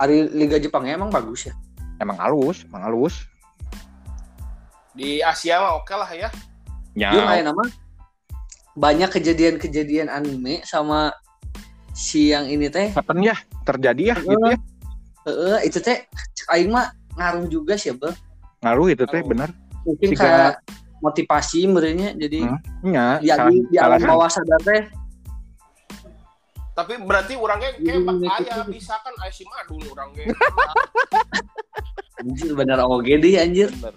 Hari 0.03 0.35
Liga 0.35 0.59
Jepangnya 0.59 0.99
emang 0.99 1.09
bagus 1.09 1.47
ya. 1.47 1.55
Emang 1.97 2.19
halus, 2.19 2.67
emang 2.67 2.83
halus. 2.83 3.15
di 4.93 5.23
Asia 5.23 5.57
mah 5.57 5.79
oke 5.79 5.95
lah 5.95 6.11
ya. 6.11 6.29
Ya, 6.93 7.09
Dia 7.09 7.23
main 7.25 7.45
nama 7.47 7.65
banyak 8.75 9.09
kejadian-kejadian 9.09 10.13
anime 10.13 10.61
sama 10.67 11.17
si 11.95 12.29
yang 12.29 12.45
ini 12.45 12.69
teh. 12.69 12.93
happen 12.93 13.23
ya, 13.23 13.33
terjadi 13.65 14.13
ya 14.13 14.17
gitu 14.19 14.37
ya. 14.43 14.59
Heeh, 15.23 15.57
itu 15.65 15.79
teh 15.79 16.05
aing 16.51 16.69
mah 16.69 16.93
ngaruh 17.15 17.49
juga 17.49 17.79
sih, 17.79 17.95
Bang. 17.95 18.13
Ngaruh 18.61 18.93
itu 18.93 19.05
teh 19.07 19.23
bener. 19.23 19.49
Mungkin 19.89 20.09
Siga- 20.13 20.21
kayak 20.21 20.53
motivasi 21.01 21.61
merenya 21.67 22.13
jadi 22.13 22.45
Hmm. 22.45 22.61
Nya, 22.85 23.07
ya 23.25 23.35
salah, 23.41 23.49
di, 23.49 23.57
di 23.73 23.77
alam 23.81 23.97
salah- 23.97 24.11
bawah 24.13 24.29
sadar 24.29 24.61
teh 24.61 24.81
Tapi 26.73 26.97
berarti 27.05 27.37
orangnya 27.37 27.77
kayak 27.77 28.01
bak 28.09 28.17
itu 28.17 28.33
aya 28.33 28.55
tuh. 28.65 28.67
bisa 28.73 28.95
kan 29.05 29.15
aya 29.21 29.33
si 29.33 29.45
Madun 29.45 29.83
orangnya. 29.93 30.25
anjir 32.23 32.51
bener 32.57 32.79
oge 32.81 33.15
deh 33.21 33.35
anjir. 33.37 33.69
Bener. 33.77 33.95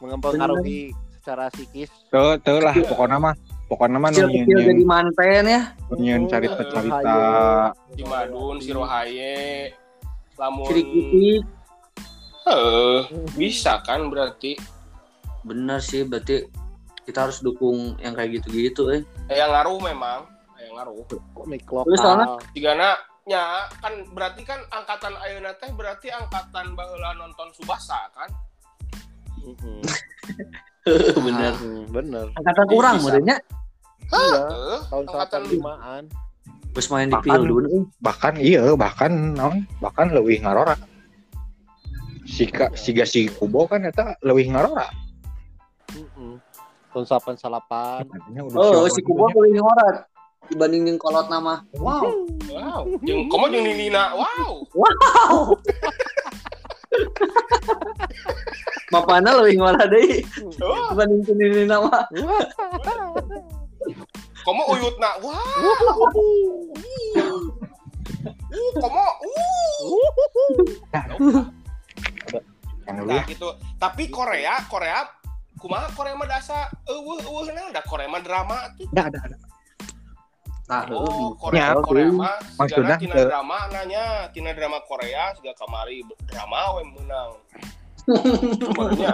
Mempengaruhi 0.00 0.90
secara 1.20 1.52
psikis. 1.52 1.92
Tuh, 2.08 2.40
tuh 2.40 2.58
lah 2.58 2.74
pokoknya 2.74 3.20
mah 3.20 3.34
pokoknya 3.68 3.98
mah 4.00 4.10
kecil 4.10 4.26
nunyin 4.26 4.58
jadi 4.58 4.84
manten 4.84 5.44
ya. 5.46 5.62
nunyin 5.92 6.26
cerita 6.26 6.62
cerita 6.66 7.14
si 7.94 8.02
Madun, 8.02 8.56
si 8.58 8.70
Rohaye, 8.72 9.70
lamun 10.40 10.66
Ciri 10.66 10.82
titik. 10.82 11.42
Heh, 12.42 12.98
bisa 13.38 13.78
kan 13.86 14.10
berarti 14.10 14.58
Bener 15.42 15.82
sih 15.82 16.06
berarti 16.06 16.46
kita 17.02 17.26
harus 17.26 17.42
dukung 17.42 17.98
yang 17.98 18.14
kayak 18.14 18.38
gitu-gitu 18.38 18.94
eh. 18.94 19.02
aya 19.26 19.50
ngaruh 19.50 19.82
memang, 19.82 20.30
aya 20.72 20.78
ngaruh. 20.80 21.04
Komik 21.34 21.62
Terus 21.68 22.00
soalnya-. 22.00 22.40
Jigana 22.50 22.88
nya 23.22 23.42
kan 23.78 23.92
berarti 24.10 24.42
kan 24.42 24.58
angkatan 24.68 25.14
ayeuna 25.14 25.54
teh 25.54 25.70
berarti 25.70 26.10
angkatan 26.10 26.74
baheula 26.74 27.14
nonton 27.14 27.54
Subasa 27.54 28.10
kan? 28.10 28.26
Mhm. 29.38 29.78
bener. 31.28 31.52
Hmm, 31.54 31.84
bener. 31.88 32.26
Angkatan 32.34 32.66
kurang 32.66 32.96
merenya 32.98 33.36
Iya, 34.02 34.44
Heeh, 34.44 34.80
tahun 34.90 35.04
angkatan 35.08 35.40
95-an. 35.46 36.04
terus 36.72 36.88
main 36.88 37.08
di 37.08 37.14
Bahkan- 37.14 37.44
eh. 37.46 37.84
bahkan 37.98 38.34
iya 38.36 38.62
bahkan 38.74 39.12
naon 39.32 39.64
bahkan 39.78 40.08
leuwih 40.08 40.36
ngarora. 40.36 40.76
Sika 42.24 42.72
siga 42.74 43.04
si 43.04 43.28
Kubo 43.28 43.64
kan 43.64 43.84
eta 43.84 44.16
leuwih 44.20 44.48
ngarora. 44.48 44.88
Mhm. 45.92 46.40
Tahun 46.92 47.04
88. 47.04 48.04
Katanya 48.04 48.40
udah 48.48 48.56
Oh, 48.58 48.84
si 48.88 49.00
Kubo 49.00 49.28
boleh 49.28 49.52
ngorat 49.54 50.11
dibanding 50.52 50.84
yang 50.92 50.98
kolot 51.00 51.32
nama. 51.32 51.64
Wow. 51.80 52.28
Wow, 52.52 52.84
jeung 53.00 53.32
komo 53.32 53.48
jeung 53.48 53.64
Nina. 53.64 54.12
Wow. 54.12 54.68
Wow. 54.76 55.56
Mapana 58.92 59.40
lebih 59.40 59.64
ngorat 59.64 59.88
deh 59.88 60.20
Oh, 60.60 60.92
dibanding 60.92 61.24
ini 61.24 61.64
nama. 61.64 62.04
komo 64.44 64.62
uyutna. 64.76 65.16
Wow. 65.24 65.32
Uh, 68.52 68.72
komo. 68.76 69.06
Uh. 69.24 69.40
Yang 72.84 72.96
Nah 73.08 73.24
gitu. 73.24 73.48
Tapi 73.80 74.12
Korea, 74.12 74.60
Korea 74.68 75.08
kumaha 75.62 75.86
Korea 75.94 76.18
mah 76.18 76.26
dasa 76.26 76.66
eueuh 76.90 77.22
eueuh 77.22 77.54
nah 77.54 77.70
da 77.70 77.86
Korea 77.86 78.10
mah 78.10 78.18
drama 78.18 78.66
tuh. 78.74 78.90
Ada 78.90 79.14
ada 79.14 79.18
ada. 79.30 79.51
Nah, 80.72 80.88
Oh, 80.88 81.36
Ya, 81.52 81.76
Korea 81.76 81.84
Korea 81.84 82.08
mah 82.08 82.36
maksudnya, 82.56 82.96
tina 82.96 83.12
eh, 83.20 83.28
drama 83.28 83.58
nanya, 83.68 84.04
tina 84.32 84.56
drama 84.56 84.80
Korea 84.88 85.36
juga 85.36 85.52
kamari 85.60 86.00
drama 86.24 86.80
we 86.80 86.82
menang. 86.96 87.30
Maksudnya, 88.72 89.12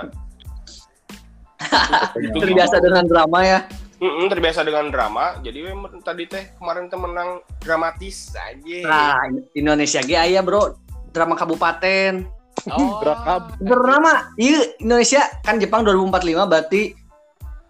terbiasa 2.39 2.77
dengan 2.79 3.05
drama 3.11 3.39
ya. 3.43 3.61
mm 3.99 4.31
terbiasa 4.31 4.63
dengan 4.63 4.95
drama, 4.95 5.43
jadi 5.43 5.59
we 5.67 5.73
tadi 6.07 6.31
teh 6.31 6.55
kemarin 6.63 6.87
teh 6.87 6.95
menang 6.95 7.43
dramatis 7.59 8.31
aja. 8.39 8.79
Nah, 8.87 9.19
Indonesia 9.59 9.99
ge 10.07 10.15
aya, 10.15 10.39
Bro. 10.39 10.79
Drama 11.11 11.35
kabupaten. 11.35 12.23
Oh. 12.71 13.03
Drama. 13.71 14.31
Iya, 14.39 14.79
Indonesia 14.79 15.27
kan 15.43 15.59
Jepang 15.59 15.83
2045 15.83 16.47
berarti 16.47 16.95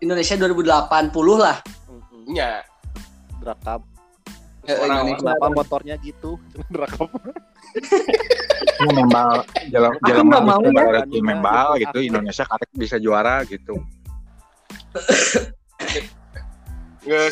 Indonesia 0.04 0.36
2080 0.36 1.40
lah. 1.40 1.56
Mhm. 1.88 2.36
nya. 2.36 2.60
Drakab. 2.60 2.77
Eh, 4.68 4.76
Suara 4.76 5.00
Indonesia. 5.00 5.24
Kenapa 5.24 5.46
motornya 5.48 5.94
gitu? 6.04 6.36
Drakab. 6.74 7.08
Ini 8.78 8.92
membal 8.92 9.44
jalan 9.72 9.92
jalan 10.04 10.24
mau 10.28 10.60
ya. 10.60 11.02
tim 11.08 11.24
membal 11.24 11.68
gitu 11.80 11.98
Indonesia 12.04 12.44
karek 12.44 12.70
bisa 12.76 12.96
juara 13.00 13.44
gitu. 13.48 13.80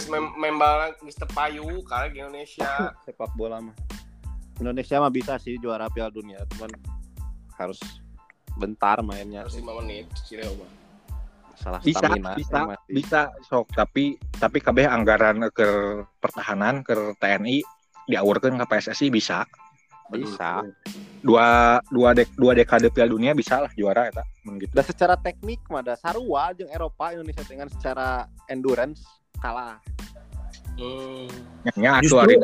Mem 0.08 0.24
membal 0.40 0.96
teu 0.96 1.28
payu 1.36 1.84
di 1.84 2.16
Indonesia. 2.16 2.88
Sepak 3.04 3.36
bola 3.36 3.60
mah. 3.60 3.76
Indonesia 4.56 4.96
mah 4.96 5.12
bisa 5.12 5.36
sih 5.36 5.60
juara 5.60 5.92
Piala 5.92 6.08
Dunia, 6.08 6.40
cuman 6.56 6.72
harus 7.60 7.76
bentar 8.56 9.04
mainnya. 9.04 9.44
Harus 9.44 9.60
5 9.60 9.68
menit 9.84 10.08
Cireo 10.24 10.56
mah. 10.56 10.85
Salah 11.56 11.80
Bisa 11.80 12.04
stamina. 12.04 12.36
bisa 12.36 12.52
yang 12.54 12.68
mati. 12.70 12.90
bisa 12.92 13.20
sok 13.42 13.66
tapi 13.72 14.04
tapi 14.32 14.58
kabeh 14.60 14.84
anggaran 14.84 15.48
ke 15.50 15.68
pertahanan 16.20 16.80
ke 16.80 16.92
TNI 17.16 17.64
diaurkeun 18.06 18.54
ke 18.54 18.66
PSSI 18.66 19.08
bisa. 19.08 19.42
Bisa. 20.06 20.62
Dua 21.18 21.80
dua 21.90 22.14
dek 22.14 22.30
dua 22.36 22.54
dekade 22.54 22.86
Piala 22.88 23.10
Dunia 23.10 23.34
bisa 23.34 23.58
lah 23.58 23.72
juara 23.74 24.06
eta 24.06 24.22
mun 24.44 24.62
gitu. 24.62 24.70
Dan 24.70 24.86
secara 24.86 25.18
teknik 25.18 25.58
mah 25.66 25.82
ada 25.82 25.98
sarua 25.98 26.54
jeung 26.54 26.70
Eropa 26.70 27.10
Indonesia 27.10 27.42
dengan 27.42 27.66
secara 27.66 28.22
endurance 28.46 29.02
kalah. 29.42 29.82
Hmm. 30.76 31.26
Nya 31.74 31.98
atuh 31.98 32.20
Justru- 32.20 32.20
ari. 32.22 32.36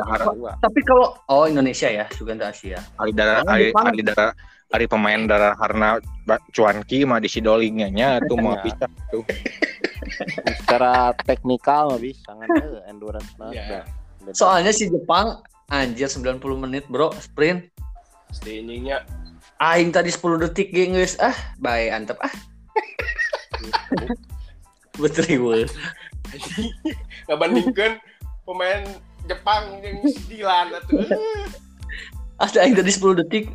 Tapi 0.58 0.80
kalau 0.82 1.14
oh 1.28 1.44
Indonesia 1.44 1.86
ya, 1.86 2.08
juga 2.10 2.32
Asia. 2.42 2.80
ari 2.96 3.12
ari 3.12 3.70
ari 3.70 4.02
dahar 4.02 4.32
ari 4.72 4.88
pemain 4.88 5.28
darah 5.28 5.52
karena 5.60 6.00
cuanki 6.52 7.04
mah 7.04 7.20
di 7.20 7.28
sidolingnya 7.28 7.88
nya 7.92 8.08
tuh 8.24 8.40
mah 8.40 8.60
Iya. 8.60 8.64
bisa 8.64 8.86
tuh. 9.12 9.24
secara 10.64 11.12
teknikal 11.28 11.92
mah 11.94 12.00
bisa 12.00 12.32
eh, 12.32 12.80
endurance 12.88 13.32
mah. 13.36 13.52
Iya. 13.52 13.84
Soalnya 14.32 14.72
si 14.72 14.88
Jepang 14.88 15.44
anjir 15.68 16.08
90 16.08 16.40
menit, 16.56 16.84
Bro, 16.88 17.12
sprint. 17.18 17.68
Stayingnya 18.32 19.04
Aing 19.62 19.94
tadi 19.94 20.10
10 20.10 20.42
detik 20.42 20.74
ge 20.74 20.90
geus 20.90 21.14
ah, 21.22 21.36
bae 21.62 21.86
antep 21.86 22.18
ah. 22.18 22.34
Betul 25.02 25.38
we. 25.38 25.58
ngabandingkeun 27.30 28.02
pemain 28.42 28.82
Jepang 29.30 29.78
yang 29.86 30.02
Dilan 30.26 30.74
atuh. 30.74 31.06
Ada 32.42 32.66
aing 32.66 32.74
tadi 32.74 32.90
10 32.90 33.22
detik 33.22 33.54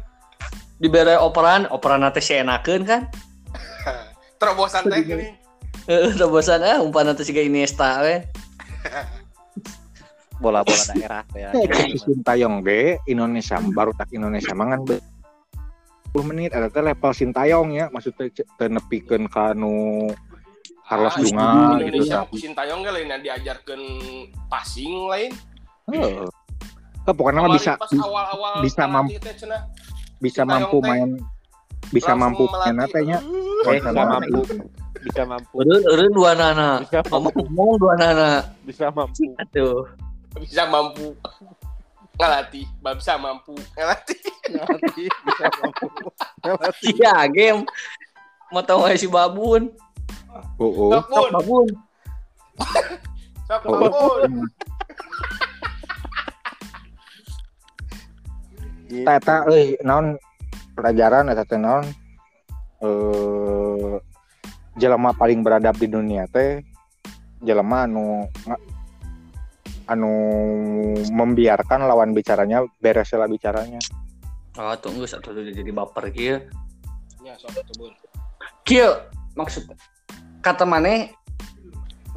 dibere 0.78 1.18
operan, 1.18 1.66
operan 1.70 2.06
teh 2.14 2.22
seenakeun 2.22 2.86
kan? 2.86 3.02
Terobosan 4.40 4.86
teh 4.90 5.02
gini. 5.02 5.28
Heeh, 5.90 6.12
udah 6.20 6.28
bosan 6.28 6.60
ah 6.68 6.84
umpan 6.84 7.08
nanti 7.08 7.24
siga 7.24 7.40
Iniesta 7.40 8.04
we. 8.04 8.20
bola-bola 10.44 10.84
daerah 10.94 11.24
ya. 11.34 11.50
Sintayong 11.98 12.62
ge 12.62 13.02
Indonesia 13.10 13.58
baru 13.74 13.90
tak 13.98 14.14
Indonesia 14.14 14.54
mangan 14.54 14.86
be 14.86 15.02
10 16.14 16.30
menit 16.30 16.54
ada 16.54 16.70
teh 16.70 16.84
level 16.86 17.10
Sintayong 17.10 17.74
ya 17.74 17.86
maksudnya 17.90 18.30
ce- 18.30 18.46
teu 18.46 18.70
nepikeun 18.70 19.26
ka 19.26 19.58
nu 19.58 20.06
Carlos 20.86 21.16
Ah, 21.16 21.20
Dunga 21.20 21.50
gitu 21.82 21.84
Indonesia 21.90 22.18
tapi 22.22 22.38
Sintayong 22.38 22.80
ge 22.86 22.92
lain 22.94 23.08
yang 23.12 23.22
diajarkeun 23.26 23.84
passing 24.46 24.94
lain. 25.10 25.32
Heeh. 25.90 26.28
Eh, 27.08 27.16
pokoknya 27.16 27.40
mah 27.40 27.50
Kemarin 27.56 27.60
bisa 27.64 27.72
pas 27.80 27.92
awal-awal 27.96 28.54
bisa 28.60 28.84
cenah, 29.40 29.62
bisa 30.18 30.42
Sintayong 30.44 30.62
mampu 30.66 30.78
teh 30.82 30.90
main 30.90 31.10
bisa 31.94 32.12
langsung 32.14 32.22
mampu 32.22 32.44
main 32.50 32.76
melatih. 32.76 32.94
teh 32.94 33.04
nya 33.06 33.20
Eh, 33.68 33.82
bisa 33.82 33.90
mampu. 33.90 34.42
Bisa 35.02 35.22
mampu. 35.26 35.54
Urun 35.58 35.82
urun 35.90 36.12
dua 36.14 36.32
nana. 36.38 36.70
Bisa 36.86 37.02
mampu. 37.10 37.42
Ngomong 37.42 37.72
dua 37.82 37.94
nana. 37.98 38.30
Bisa 38.64 38.86
mampu. 38.94 39.34
Aduh. 39.42 39.90
bisa 40.38 40.70
mampu 40.70 41.18
ngelatih, 42.14 42.66
bisa 42.78 43.18
mampu 43.18 43.58
ngelatih. 43.74 44.20
Ngerti, 44.54 45.06
bisa 45.10 45.46
mampu. 45.58 45.88
Iya 46.86 47.26
game. 47.34 47.66
Mau 48.54 48.62
tahu 48.62 48.86
nggak 48.86 49.02
si 49.02 49.10
babun? 49.10 49.74
Heeh. 50.62 50.90
Sok 50.94 51.06
Sok 51.10 51.10
pun, 51.10 51.30
babun. 51.34 51.66
pun. 58.88 59.04
Tata 59.04 59.46
euy 59.52 59.76
naon 59.84 60.16
pelajaran 60.74 61.30
eta 61.30 61.44
teh 61.44 61.60
naon 61.60 61.86
eh 62.82 63.96
jelema 64.78 65.12
paling 65.14 65.44
beradab 65.44 65.76
di 65.76 65.88
dunia 65.92 66.26
teh 66.32 66.64
jelema 67.44 67.86
anu 67.86 68.26
anu 69.88 70.14
membiarkan 71.12 71.86
lawan 71.86 72.12
bicaranya 72.16 72.64
beres 72.82 73.14
lah 73.14 73.30
bicaranya 73.30 73.80
Oh 74.58 74.74
tunggu 74.74 75.06
satu 75.06 75.38
dulu 75.38 75.54
jadi 75.54 75.70
baper 75.70 76.10
kia. 76.10 76.36
Ya, 77.22 77.38
Bun. 77.78 77.94
Kia 78.66 79.06
maksud 79.38 79.70
kata 80.42 80.66
mana 80.66 81.14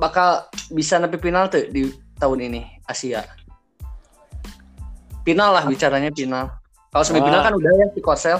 bakal 0.00 0.48
bisa 0.72 0.96
nepi 0.96 1.20
final 1.20 1.52
tuh 1.52 1.68
di 1.68 1.92
tahun 2.16 2.48
ini 2.48 2.80
Asia. 2.88 3.28
Final 5.20 5.52
lah 5.52 5.64
bicaranya 5.68 6.08
final. 6.16 6.48
Kalau 6.90 7.04
semifinal 7.06 7.40
kan 7.46 7.54
udah 7.54 7.72
ya 7.78 7.86
si 7.94 8.00
Korsel. 8.02 8.38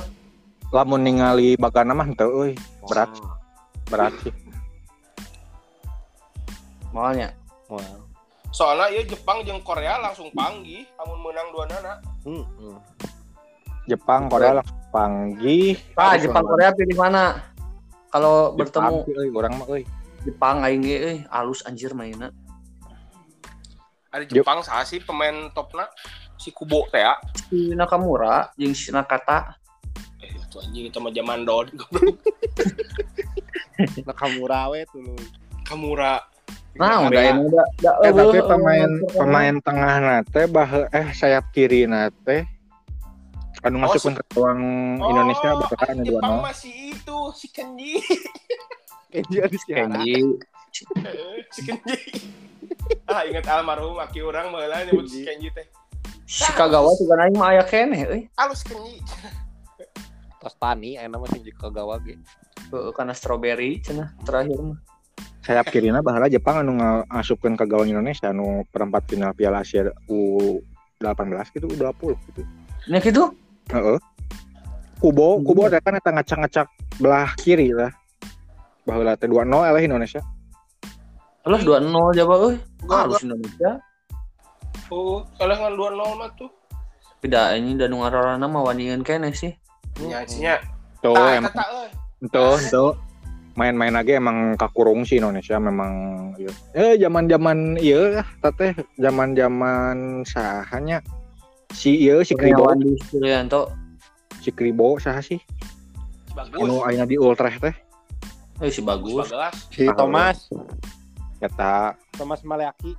lamun 0.71 1.03
ningali 1.03 1.59
bagana 1.59 1.99
mah 1.99 2.07
henteu 2.07 2.31
euy 2.31 2.55
berat 2.87 3.11
berat 3.91 4.15
sih 4.23 4.31
Malnya. 6.91 7.31
Wow. 7.71 8.03
Soalnya 8.51 8.91
ya 8.91 9.03
Jepang 9.07 9.47
jeung 9.47 9.63
Korea 9.63 10.03
langsung 10.03 10.27
panggih, 10.35 10.83
amun 10.99 11.23
menang 11.23 11.55
dua 11.55 11.65
nana. 11.71 12.03
Hmm, 12.27 12.43
hmm. 12.43 12.79
Jepang 13.87 14.27
Korea 14.27 14.59
langsung 14.59 14.79
panggih 14.91 15.79
Ah 15.95 16.19
Jepang 16.19 16.43
Korea 16.43 16.75
pilih 16.75 16.99
mana? 16.99 17.39
Kalau 18.11 18.59
bertemu 18.59 19.07
euy 19.07 19.31
orang 19.31 19.55
mah 19.55 19.67
euy 19.71 19.87
Jepang 20.27 20.67
aing 20.67 20.83
ge 20.83 20.97
euy 20.99 21.19
alus 21.31 21.63
anjir 21.63 21.95
mainnya. 21.95 22.35
Ada 24.11 24.27
Jepang 24.27 24.67
saha 24.67 24.83
sih 24.83 24.99
pemain 24.99 25.47
topna? 25.55 25.87
Si 26.41 26.49
Kubo 26.57 26.89
teh 26.89 27.05
ya. 27.05 27.21
Si 27.53 27.77
Nakamura 27.77 28.49
jeung 28.57 28.73
si 28.73 28.89
Nakata. 28.89 29.61
Eh, 30.25 30.33
itu 30.33 30.57
anjing 30.57 30.89
itu 30.89 30.97
mah 30.97 31.13
zaman 31.13 31.45
Don. 31.45 31.69
Nakamura 34.09 34.73
we 34.73 34.89
tuh 34.89 35.05
lu. 35.05 35.13
Kamura. 35.69 36.25
Nah, 36.81 37.03
udah 37.11 37.23
ini 37.35 37.51
udah 37.51 37.67
udah 37.83 37.93
Eh, 38.07 38.13
tapi 38.15 38.39
pemain 38.47 38.91
pemain 39.11 39.55
tengah 39.61 39.95
nate 40.01 40.47
bahe 40.47 40.87
eh 40.95 41.11
sayap 41.13 41.51
kiri 41.51 41.83
nate 41.85 42.47
anu 43.67 43.83
Oh, 43.83 43.91
masukkan 43.91 44.17
ke 44.17 44.23
ruang 44.39 44.63
Indonesia 45.03 45.51
Oh, 45.53 45.67
bakal 45.67 45.93
anu 45.93 46.03
dua 46.07 46.21
nol 46.23 46.41
masih 46.47 46.95
itu 46.95 47.19
si 47.37 47.51
Kenji. 47.53 47.99
Kenji 49.13 49.37
ada 49.43 49.57
si 49.59 49.71
Hana. 49.75 49.99
Kenji. 50.01 50.15
si 51.51 51.61
Kenji. 51.67 51.99
ah 53.11 53.27
ingat 53.27 53.51
almarhum 53.51 53.99
aki 53.99 54.23
orang 54.23 54.55
baheula 54.55 54.87
nyebut 54.87 55.11
si 55.11 55.27
Kenji 55.27 55.51
teh. 55.51 55.67
Si 56.31 56.47
Kagawa 56.55 56.95
juga 56.95 57.27
aing 57.27 57.35
mah 57.35 57.51
aya 57.51 57.67
keneh 57.67 58.07
euy. 58.07 58.23
Alus 58.39 58.63
Kenji. 58.63 59.03
Tostani 60.39 60.95
aya 60.95 61.11
nama 61.11 61.27
sing 61.27 61.43
Kagawa 61.59 61.99
ge. 62.07 62.15
Karena 62.71 63.11
strawberry 63.11 63.83
cenah 63.83 64.15
terakhir 64.23 64.63
mah. 64.63 64.79
sayap 65.41 65.73
kirina 65.73 66.05
bahala 66.05 66.29
Jepang 66.29 66.61
anu 66.61 66.77
ngasupkeun 66.79 67.57
ke 67.57 67.65
gawang 67.65 67.89
Indonesia 67.89 68.29
anu 68.29 68.63
perempat 68.69 69.09
final 69.09 69.33
Piala 69.33 69.65
Asia 69.65 69.89
U18 70.07 71.57
gitu 71.57 71.67
U20 71.67 72.13
gitu 72.29 72.43
Nya 72.93 73.01
gitu? 73.01 73.33
heeh 73.73 73.99
Kubo 75.01 75.41
Kubo 75.41 75.65
ada 75.65 75.81
kan 75.81 75.97
eta 75.97 76.13
ngacak-ngacak 76.13 76.69
belah 77.01 77.33
kiri 77.41 77.73
lah 77.73 77.89
baheula 78.85 79.17
teh 79.17 79.27
2-0 79.27 79.49
eleh 79.49 79.83
Indonesia 79.89 80.21
Alah 81.49 81.61
2-0 81.65 81.89
Jawa 82.21 82.35
euy. 82.37 82.57
Halus 82.85 83.25
Indonesia. 83.25 83.81
Oh, 84.91 85.23
soalnya 85.39 85.71
kan 85.71 85.73
2-0 85.79 86.19
mah 86.19 86.31
tuh. 86.35 86.51
Beda 87.23 87.55
ini 87.55 87.79
dan 87.79 87.95
ngararana 87.95 88.47
mah 88.49 88.63
wanian 88.67 89.05
keneh 89.07 89.31
sih. 89.35 89.53
Nya 90.03 90.25
nya. 90.41 90.57
tuh 91.01 91.17
Tah, 91.17 91.33
emang 91.33 91.55
eta 91.57 91.65
euy. 91.73 91.89
tuh 92.29 92.57
tuh 92.69 92.93
main-main 93.57 93.93
lagi 93.93 94.21
emang 94.21 94.53
kakurung 94.61 95.09
sih 95.09 95.17
Indonesia 95.17 95.57
memang 95.57 95.93
iya. 96.37 96.53
eh 96.77 96.93
zaman-zaman 97.01 97.81
iya 97.81 98.21
lah 98.21 98.53
teh 98.53 98.77
zaman-zaman 99.01 100.21
sahanya 100.29 101.01
si 101.73 102.05
iya 102.05 102.21
si 102.21 102.37
Kribo 102.37 102.69
Suryanto. 103.09 103.73
si 104.45 104.53
Kribo 104.53 105.01
saha 105.01 105.25
sih 105.25 105.41
Bagus. 106.37 106.61
anu 106.61 106.85
aya 106.85 107.09
di 107.09 107.17
Ultra 107.17 107.49
teh 107.49 107.73
Eh 108.61 108.69
si 108.69 108.85
bagus. 108.85 109.33
Si 109.73 109.89
Thomas, 109.97 110.53
kata 111.41 111.97
Thomas 112.13 112.45
Maleaki. 112.45 112.93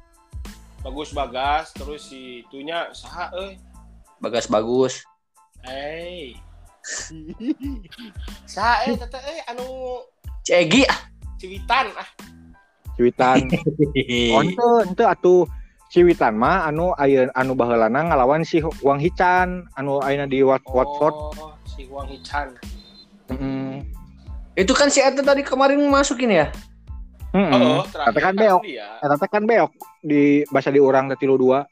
Bagus 0.82 1.14
Bagas 1.14 1.70
terus 1.78 2.10
si 2.10 2.42
itunya 2.42 2.90
saha 2.92 3.30
euy. 3.38 3.62
Bagas 4.18 4.50
bagus. 4.50 5.06
Eh. 5.66 6.34
Saha 8.50 8.90
eh 8.90 8.98
tete 8.98 9.22
eh 9.22 9.40
anu 9.46 10.02
Cegi 10.42 10.82
ah. 10.90 10.98
Ciwitan 11.38 11.94
ah. 11.94 12.10
Ciwitan 12.98 13.46
oh 14.34 14.42
ente 14.42 14.66
ente 14.90 15.04
atuh 15.06 15.46
Ciwitan 15.94 16.34
mah 16.34 16.66
anu 16.66 16.98
aya 16.98 17.30
anu 17.38 17.54
baheulana 17.54 18.10
ngalawan 18.10 18.42
si 18.42 18.66
Wang 18.82 18.98
Hichan 18.98 19.70
anu 19.78 20.02
ayeuna 20.02 20.26
di 20.26 20.42
Wat 20.42 20.66
Watford 20.66 21.14
Oh, 21.38 21.54
si 21.70 21.86
Wang 21.86 22.10
Hichan. 22.10 22.58
heeh 23.30 23.86
Itu 24.58 24.74
kan 24.74 24.90
si 24.90 24.98
Eta 25.06 25.22
tadi 25.22 25.46
kemarin 25.46 25.78
masukin 25.86 26.34
ya? 26.34 26.50
Heeh 27.32 27.78
Oh, 27.78 27.84
terakhir 27.88 28.22
kan 28.22 28.36
beok. 28.36 28.62
eta 29.00 29.16
teh 29.16 29.30
kan 29.30 29.44
beok 29.46 29.72
di 30.02 30.44
bahasa 30.48 30.70
diurang 30.70 31.08
teh 31.08 31.18
tilu 31.18 31.36
dua 31.36 31.64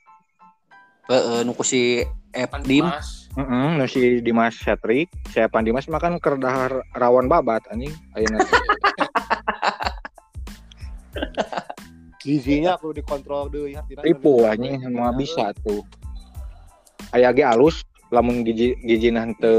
Heeh, 1.09 1.41
nuku 1.41 1.65
si. 1.65 2.05
Dimas. 2.61 3.25
Heeh, 3.33 3.67
nu 3.73 3.89
si 3.89 4.21
Dimas 4.21 4.53
Setrik, 4.53 5.09
saya 5.33 5.49
Pan 5.49 5.65
Dimas 5.65 5.89
mah 5.89 5.97
kan 5.97 6.21
keur 6.21 6.37
dahar 6.37 6.85
rawan 6.93 7.25
babat 7.25 7.65
anjing. 7.73 7.89
Ayeuna. 8.13 8.45
Gizinya 12.21 12.77
perlu 12.77 12.93
dikontrol 12.93 13.49
deui 13.49 13.73
hatina. 13.73 14.05
ripu 14.05 14.45
anjing 14.45 14.77
semua 14.77 15.09
bisa 15.09 15.49
tuh. 15.65 15.81
Aya 17.09 17.33
ge 17.33 17.41
alus 17.41 17.81
lamun 18.11 18.45
gigi 18.45 18.77
gigina 18.83 19.25
teu 19.41 19.57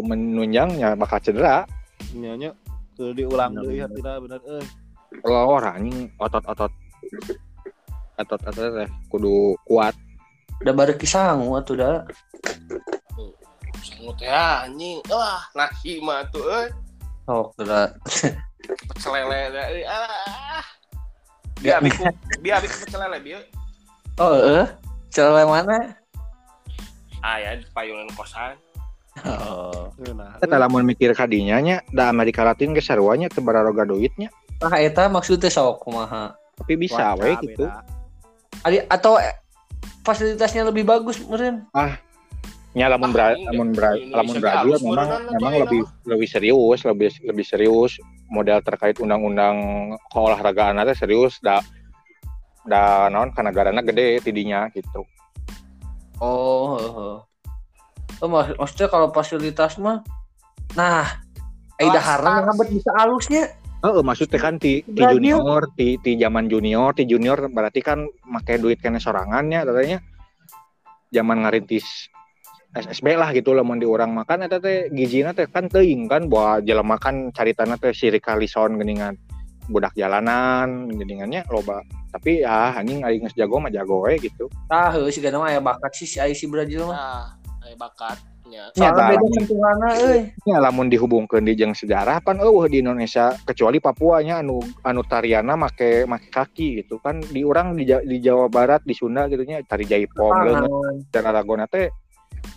menunjang 0.00 0.72
nya 0.72 0.96
bakal 0.96 1.20
cedera. 1.20 1.68
Nyanya 2.14 2.56
kudu 2.94 3.12
diulang 3.12 3.52
deui 3.52 3.84
hatina 3.84 4.16
bener 4.16 4.40
euy. 4.46 4.64
Kalau 5.08 5.56
orang 5.56 5.74
anjing 5.80 6.12
otot-otot 6.20 6.72
otot-otot 8.18 8.70
teh 8.84 8.88
kudu 9.08 9.56
kuat. 9.64 9.94
Udah 10.60 10.74
baru 10.74 10.94
kisang 10.98 11.42
atuh 11.54 11.76
dah. 11.78 11.96
Sangut 13.78 14.18
ya 14.18 14.66
anjing. 14.66 14.98
Wah, 15.08 15.42
nasi 15.54 16.02
mah 16.02 16.26
tuh 16.28 16.42
euy. 16.42 16.68
Oh, 17.30 17.48
udah. 17.62 17.94
Pecel 18.90 19.10
lele 19.14 19.40
euy. 19.54 19.82
Ah. 19.86 20.64
Biar 21.58 21.82
biku, 21.82 22.06
biar 22.38 22.62
biku 22.62 22.76
pecel 22.86 23.00
lele 23.02 23.18
bieu. 23.22 23.40
Oh, 24.18 24.34
eh. 24.34 24.66
Cewek 25.08 25.46
mana? 25.48 25.94
Ah 27.24 27.40
ya, 27.40 27.58
di 27.58 27.66
payungan 27.74 28.06
kosan. 28.14 28.54
Oh. 29.26 29.90
Eta 30.38 30.56
lamun 30.56 30.86
mikir 30.86 31.10
kadinya 31.12 31.58
nya 31.58 31.82
da 31.90 32.08
Amerika 32.12 32.46
Latin 32.46 32.76
ge 32.76 32.82
sarua 32.82 33.18
nya 33.18 33.26
teu 33.26 33.42
bararoga 33.42 33.82
duitnya. 33.82 34.30
Nah, 34.62 34.78
eta 34.78 35.06
maksudnya 35.10 35.50
sok 35.50 35.82
kumaha. 35.86 36.34
Tapi 36.58 36.74
bisa 36.74 37.14
we 37.18 37.34
gitu. 37.42 37.66
Adi 38.66 38.82
atau 38.86 39.18
eh, 39.18 39.38
fasilitasnya 40.02 40.66
lebih 40.66 40.86
bagus 40.86 41.22
meren. 41.26 41.66
Ya 42.76 42.86
lamun 42.86 43.10
Ah, 43.10 43.14
bra, 43.14 43.26
lamun 43.34 43.68
bra, 43.74 43.90
lamun 43.96 44.36
Brazil 44.38 44.76
memang 44.78 45.08
memang 45.34 45.52
lebih 45.66 45.82
lebih 46.06 46.28
serius, 46.30 46.86
lebih 46.86 47.10
lebih 47.26 47.44
serius 47.46 47.98
model 48.28 48.60
terkait 48.62 49.00
undang-undang 49.00 49.56
keolahragaan 50.12 50.78
teh 50.84 50.94
serius 50.94 51.40
da 51.40 51.64
da 52.68 53.08
naon 53.08 53.32
ka 53.32 53.40
negarana 53.42 53.80
gede 53.82 54.20
tidinya 54.20 54.68
gitu. 54.70 55.02
Oh, 56.20 56.76
heeh. 56.76 57.27
Oh, 58.18 58.26
mak- 58.26 58.58
maksudnya 58.58 58.88
kalau 58.90 59.08
fasilitas 59.14 59.78
mah 59.78 60.02
nah 60.74 61.06
Aida 61.78 62.02
stars. 62.02 62.26
ngebet 62.26 62.68
bisa 62.74 62.90
alusnya. 62.98 63.44
Heeh, 63.78 64.02
maksudnya 64.02 64.42
kan 64.42 64.58
ti, 64.58 64.82
ti 64.82 65.02
junior, 65.06 65.70
ti 65.78 65.94
ti 66.02 66.18
zaman 66.18 66.50
junior, 66.50 66.90
ti 66.98 67.06
junior 67.06 67.46
berarti 67.46 67.78
kan 67.78 68.02
make 68.26 68.58
duit 68.58 68.82
kena 68.82 68.98
sorangannya 68.98 69.62
katanya. 69.62 69.98
Zaman 71.14 71.46
ngarintis 71.46 71.86
SSB 72.74 73.14
lah 73.14 73.30
gitu 73.32 73.54
lamun 73.54 73.78
di 73.78 73.86
orang 73.86 74.12
makan 74.12 74.44
eta 74.44 74.58
teh 74.58 74.90
gijina 74.92 75.32
teh 75.32 75.46
kan 75.48 75.70
teuing 75.70 76.10
kan 76.10 76.26
bahwa 76.26 76.60
jelema 76.60 76.98
kan 76.98 77.30
caritana 77.30 77.78
teh 77.78 77.94
si 77.94 78.10
Rika 78.10 78.36
Lison 78.36 78.76
geuningan 78.76 79.14
budak 79.70 79.94
jalanan 79.94 80.90
geuningannya 80.90 81.46
loba. 81.48 81.80
Tapi 82.10 82.42
ya 82.42 82.74
anjing 82.74 83.06
aing 83.06 83.24
geus 83.24 83.38
jago 83.38 83.62
mah 83.62 83.70
jago 83.70 84.04
we 84.04 84.18
gitu. 84.18 84.50
Ah, 84.66 84.90
heuh 84.90 85.06
si 85.14 85.22
mah 85.22 85.48
aya 85.48 85.62
bakat 85.62 85.94
sih 85.94 86.08
si 86.10 86.18
Aisi 86.18 86.50
Brazil 86.50 86.90
mah. 86.90 86.98
Nah, 86.98 87.24
bakatnya. 87.76 88.72
Ya, 88.72 88.88
Soalnya 88.94 89.20
beda 89.20 89.56
lamun-. 90.56 90.88
Ya 90.88 90.88
dihubungkeun 90.88 91.44
di 91.44 91.52
jeung 91.52 91.76
sejarah 91.76 92.24
pan 92.24 92.40
eueuh 92.40 92.64
di 92.70 92.80
Indonesia 92.80 93.36
kecuali 93.44 93.76
Papua 93.76 94.24
nya 94.24 94.40
anu 94.40 94.64
anu 94.80 95.04
tariana 95.04 95.52
make 95.52 96.08
make 96.08 96.32
kaki 96.32 96.80
gitu 96.80 96.96
kan 97.02 97.20
di 97.20 97.44
orang 97.44 97.76
di, 97.76 97.84
di 97.84 98.16
Jawa 98.24 98.48
Barat 98.48 98.80
di 98.88 98.96
Sunda 98.96 99.28
gitu 99.28 99.44
nya 99.44 99.60
tari 99.68 99.84
jaipong 99.84 100.64
dan 101.12 101.22
Aragona 101.28 101.68
teh 101.68 101.92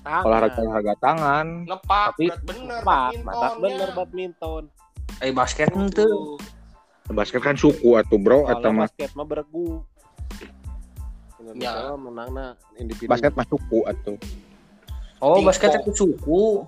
olahraga 0.05 0.59
olahraga 0.63 0.95
tangan 0.97 1.47
Nepak, 1.67 2.07
Tapi- 2.15 2.31
bener 2.47 2.79
badmintonnya. 2.81 3.59
bener 3.59 3.89
badminton. 3.93 4.63
Ai 5.21 5.31
basket 5.35 5.69
henteu. 5.69 6.39
Tuh. 6.39 7.13
basket 7.13 7.43
kan 7.43 7.59
suku 7.59 7.99
atuh 7.99 8.15
bro 8.15 8.47
atau 8.47 8.71
basket 8.71 9.11
mah 9.19 9.27
beregu. 9.27 9.83
Indonesia 11.41 11.91
Ya. 11.91 11.97
menangna 11.99 12.45
individu. 12.79 13.09
basket 13.11 13.35
mah 13.35 13.45
suku 13.45 13.83
atuh 13.83 14.15
Oh, 15.21 15.37
Pingpong. 15.37 15.45
basket 15.47 15.77
itu 15.85 15.91
suku. 15.93 16.65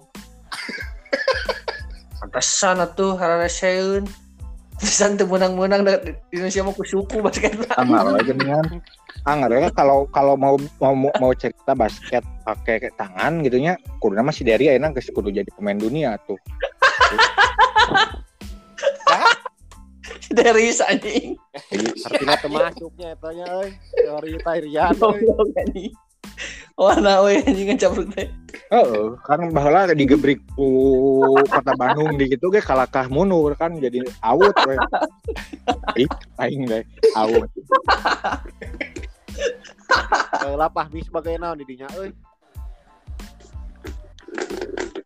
Pantesan 2.22 2.86
atuh 2.86 3.18
harareseun. 3.18 4.06
Pisan 4.78 5.16
teu 5.16 5.30
menang-menang 5.30 5.86
di 5.86 6.12
Indonesia 6.34 6.66
mah 6.66 6.74
ku 6.76 6.84
suku 6.84 7.22
basket. 7.24 7.56
anggar 7.78 8.10
we 8.10 8.20
geuningan 8.26 8.84
anggar 9.24 9.54
we 9.54 9.70
kalau 9.72 10.10
kalau 10.12 10.36
mau 10.36 10.58
mau 10.82 10.92
mau 11.22 11.32
cerita 11.38 11.72
basket 11.78 12.26
pakai 12.44 12.92
tangan 13.00 13.46
gitu 13.46 13.62
nya 13.64 13.80
kuduna 14.04 14.26
mah 14.26 14.36
si 14.36 14.44
Dery 14.44 14.74
ayeuna 14.74 14.92
geus 14.92 15.08
kudu 15.14 15.32
jadi 15.32 15.48
pemain 15.56 15.78
dunia 15.78 16.20
tuh 16.28 16.36
Dari 20.34 20.74
anjing. 20.74 21.38
Artinya 22.10 22.36
termasuknya 22.42 23.14
etanya 23.14 23.46
euy. 23.54 23.70
Teori 23.94 24.34
euy. 24.42 25.94
Warna 26.74 27.22
we 27.22 27.38
anjing 27.38 27.70
ngecapruk 27.70 28.10
teh. 28.18 28.34
Heeh, 28.74 29.14
kan 29.22 29.54
baheula 29.54 29.94
digebrik 29.94 30.42
ku 30.58 31.38
kota 31.46 31.78
Bandung 31.78 32.18
di 32.18 32.26
gitu 32.34 32.50
ge 32.50 32.66
kalakah 32.66 33.06
mundur 33.14 33.54
kan 33.54 33.78
jadi 33.78 34.02
awut 34.26 34.58
we. 34.66 34.76
Ih, 36.02 36.10
aing 36.42 36.66
deh 36.66 36.82
awut. 37.22 37.46
Lapah 40.58 40.90
mi 40.90 41.06
sebagai 41.06 41.38
naon 41.38 41.62
di 41.62 41.66
dinya 41.70 41.86
euy. 41.94 42.10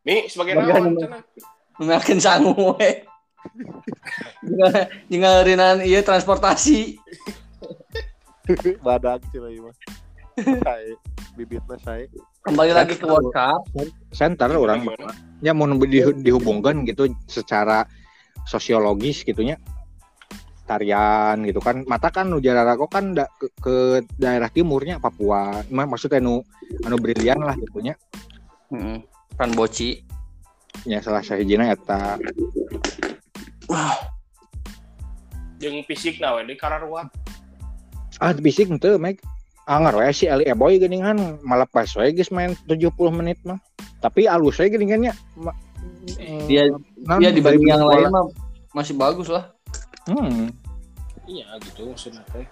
Nih, 0.07 0.31
sebagai 0.31 0.55
naon 0.55 0.95
ini. 0.95 0.99
cenah? 1.03 1.21
Makin 1.83 2.19
sangu 2.23 2.55
we. 2.79 3.03
Jika 5.11 5.43
rinan 5.43 5.83
iya 5.83 5.99
transportasi. 5.99 6.95
Badak 8.87 9.27
cila 9.35 9.51
ieu 9.51 9.67
mah. 10.37 10.61
Sae 10.61 10.89
bibitna 11.33 11.77
sae. 11.81 12.05
Kembali 12.45 12.71
lagi 12.73 12.93
ke 12.95 13.05
World 13.05 13.29
Cup. 13.33 13.61
Center 14.13 14.49
orang 14.53 14.81
Gimana? 14.85 15.11
ya 15.37 15.53
mau 15.53 15.69
di, 15.69 16.01
dihubungkan 16.25 16.81
gitu 16.81 17.05
secara 17.29 17.85
sosiologis 18.49 19.21
gitunya 19.21 19.53
tarian 20.65 21.45
gitu 21.45 21.61
kan 21.61 21.85
mata 21.85 22.09
kan 22.09 22.25
nu 22.25 22.41
jararago 22.41 22.89
kan 22.89 23.13
da, 23.13 23.29
ke, 23.37 23.53
ke 23.61 23.75
daerah 24.17 24.49
timurnya 24.49 24.97
Papua 24.97 25.61
Ma- 25.69 25.85
maksudnya 25.85 26.17
nu 26.17 26.41
anu 26.81 26.97
brilian 26.97 27.37
lah 27.37 27.53
gitunya 27.53 27.93
Heeh. 28.73 28.97
Pan 29.37 29.53
boci. 29.53 30.01
ya 30.89 31.05
salah 31.05 31.21
sahijina 31.21 31.69
eta 31.69 32.17
Jeung 35.61 35.81
fisik 35.85 36.17
na 36.17 36.33
we 36.37 36.49
di 36.49 36.55
kararua. 36.57 37.05
ah 38.17 38.33
bisik 38.33 38.73
henteu 38.73 38.97
Meg 38.97 39.21
anggar 39.67 39.93
we 39.93 40.07
si 40.09 40.25
Ali 40.25 40.47
Eboy 40.47 40.79
geuningan 40.79 41.43
malepas 41.43 41.91
we 41.93 42.09
geus 42.11 42.31
main 42.31 42.55
70 42.65 42.87
menit 43.11 43.35
mah 43.43 43.59
tapi 43.99 44.23
alus 44.25 44.57
we 44.57 44.67
geuningannya 44.67 45.11
Ma- 45.35 45.55
Dia 46.47 46.71
naon, 46.97 47.19
dia 47.19 47.29
dibanding 47.29 47.67
yang 47.67 47.83
bola. 47.83 47.99
lain 47.99 48.07
mah 48.07 48.23
masih 48.73 48.95
bagus 48.95 49.27
lah. 49.27 49.51
hmm. 50.07 50.47
Iya 51.27 51.43
gitu 51.59 51.83
maksudnya 51.85 52.23
teh. 52.31 52.47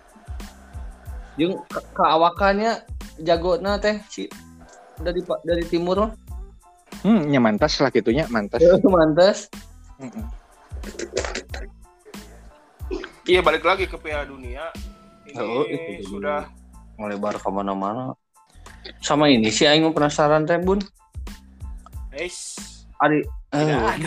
Jeung 1.35 1.63
ke- 1.65 1.87
keawakannya 1.93 2.83
jagona 3.17 3.79
teh 3.79 4.03
si 4.05 4.27
dari 4.97 5.23
dari 5.41 5.63
timur 5.63 5.95
mah. 5.97 6.11
hmm 7.01 7.31
nya 7.31 7.39
mantas 7.39 7.79
lah 7.79 7.87
gitunya 7.87 8.27
mantas 8.27 8.59
Mantes. 8.83 9.47
Mm-mm. 9.95 10.25
Iya 13.25 13.39
balik 13.39 13.63
lagi 13.63 13.87
ke 13.87 13.95
Piala 13.95 14.27
Dunia. 14.27 14.69
Ini 15.25 15.39
Oh, 15.39 15.63
itu 15.63 16.11
sudah 16.11 16.45
Melebar 16.95 17.35
ke 17.35 17.49
mana-mana. 17.51 18.15
Sama 19.01 19.27
ini 19.27 19.49
sih 19.49 19.65
aing 19.65 19.89
penasaran 19.91 20.45
teh 20.45 20.61
Bun. 20.61 20.79
Eish, 22.15 22.55
Ari 23.03 23.19
eh, 23.51 23.75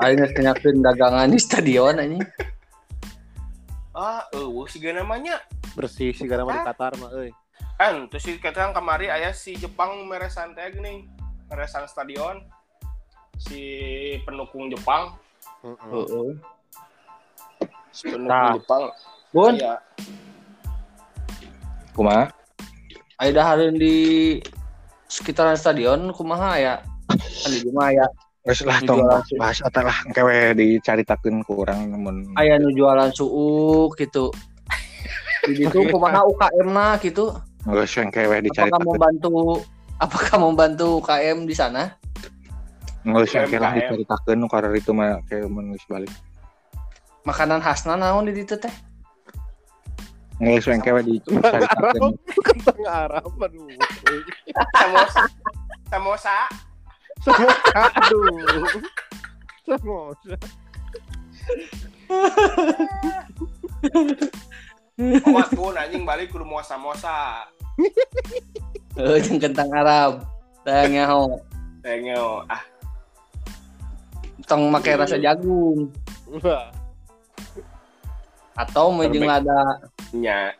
aing 0.00 0.16
geus 0.16 0.32
kenyakeun 0.32 0.80
dagangan 0.80 1.28
di 1.28 1.36
stadion 1.36 2.00
anjing. 2.00 2.24
Ah, 3.92 4.24
eueuh 4.32 4.64
siga 4.70 4.96
namanya. 4.96 5.42
Bersih 5.76 6.16
sih 6.16 6.24
gara 6.24 6.48
mah 6.48 6.54
di 6.54 6.60
Qatar 6.64 6.92
mah 6.96 7.12
euy. 7.12 7.30
Kan 7.76 8.08
terus 8.08 8.24
si 8.24 8.40
kita 8.40 8.72
kamari 8.72 9.12
aya 9.12 9.36
si 9.36 9.52
Jepang 9.54 10.08
meresan 10.08 10.56
teh 10.56 10.64
geuning. 10.72 11.04
Meresan 11.50 11.84
stadion. 11.84 12.40
Si 13.38 13.60
pendukung 14.26 14.66
Jepang, 14.66 15.14
Heeh. 15.62 15.94
Heeh. 15.94 16.30
si 17.94 18.10
pendukung 18.10 18.32
Nah. 18.32 18.56
Jepang. 18.56 18.82
Bun, 19.30 19.54
Iya. 19.54 19.78
Kumaha 21.98 22.30
aya 23.18 23.30
dahareun 23.34 23.74
di 23.74 24.38
sekitaran 25.10 25.58
stadion 25.58 26.14
kumaha 26.14 26.54
ya? 26.54 26.74
Kan 27.10 27.50
di 27.50 27.66
rumah 27.66 27.90
aya 27.90 28.06
Geus 28.46 28.64
lah 28.64 28.80
tong 28.86 29.04
bahas 29.36 29.60
eta 29.60 29.84
lah 29.84 29.92
engke 30.08 30.24
we 30.24 30.56
dicaritakeun 30.56 31.44
ku 31.44 31.66
urang 31.66 31.90
namun 31.92 32.32
aya 32.38 32.56
nu 32.56 32.72
jualan 32.72 33.10
suuk 33.12 33.98
gitu. 33.98 34.32
Di 35.44 35.52
situ 35.58 35.84
kumaha 35.92 36.24
UKM-na 36.24 36.96
gitu. 37.02 37.34
geus 37.68 37.92
engke 38.00 38.24
we 38.24 38.40
Apakah 38.40 38.46
dicaritakeun 38.48 38.88
membantu 38.88 39.32
apakah 40.00 40.36
membantu 40.40 40.86
UKM 41.02 41.44
di 41.44 41.52
sana? 41.52 41.92
geus 43.04 43.36
lah 43.36 43.72
dicaritakeun 43.76 44.38
nu 44.40 44.48
itu 44.48 44.90
mah 44.96 45.20
kayak 45.28 45.50
mun 45.50 45.74
geus 45.76 45.84
balik 45.90 46.12
Makanan 47.28 47.60
khasna 47.60 48.00
naon 48.00 48.24
di 48.24 48.32
ditu 48.32 48.56
teh? 48.56 48.72
Geus 50.38 50.70
engke 50.70 50.94
we 50.94 51.02
dicaritakeun 51.02 52.14
Kentang 52.46 52.82
Arab 52.86 53.32
aduh. 53.42 53.66
Samosa. 54.78 55.22
Samosa. 55.90 56.36
Samosa 57.26 57.80
aduh. 57.98 58.30
Samosa. 59.66 60.34
Awas 64.98 65.48
tuh 65.54 65.74
anjing 65.74 66.02
balik 66.06 66.30
kudu 66.30 66.46
mau 66.46 66.62
samosa. 66.62 67.46
Eh 68.98 69.18
jeung 69.22 69.42
kentang 69.42 69.70
Arab. 69.74 70.22
Teh 70.62 70.86
ngeho. 70.86 71.38
Tengok 71.82 72.42
ah 72.50 72.62
Tong 74.48 74.72
make 74.72 74.96
rasa 74.96 75.20
jagung 75.20 75.92
Wah. 76.40 76.72
Atau 78.58 78.90
mau 78.90 79.06
jeung 79.06 79.22
lada 79.22 79.78
nya. 80.10 80.50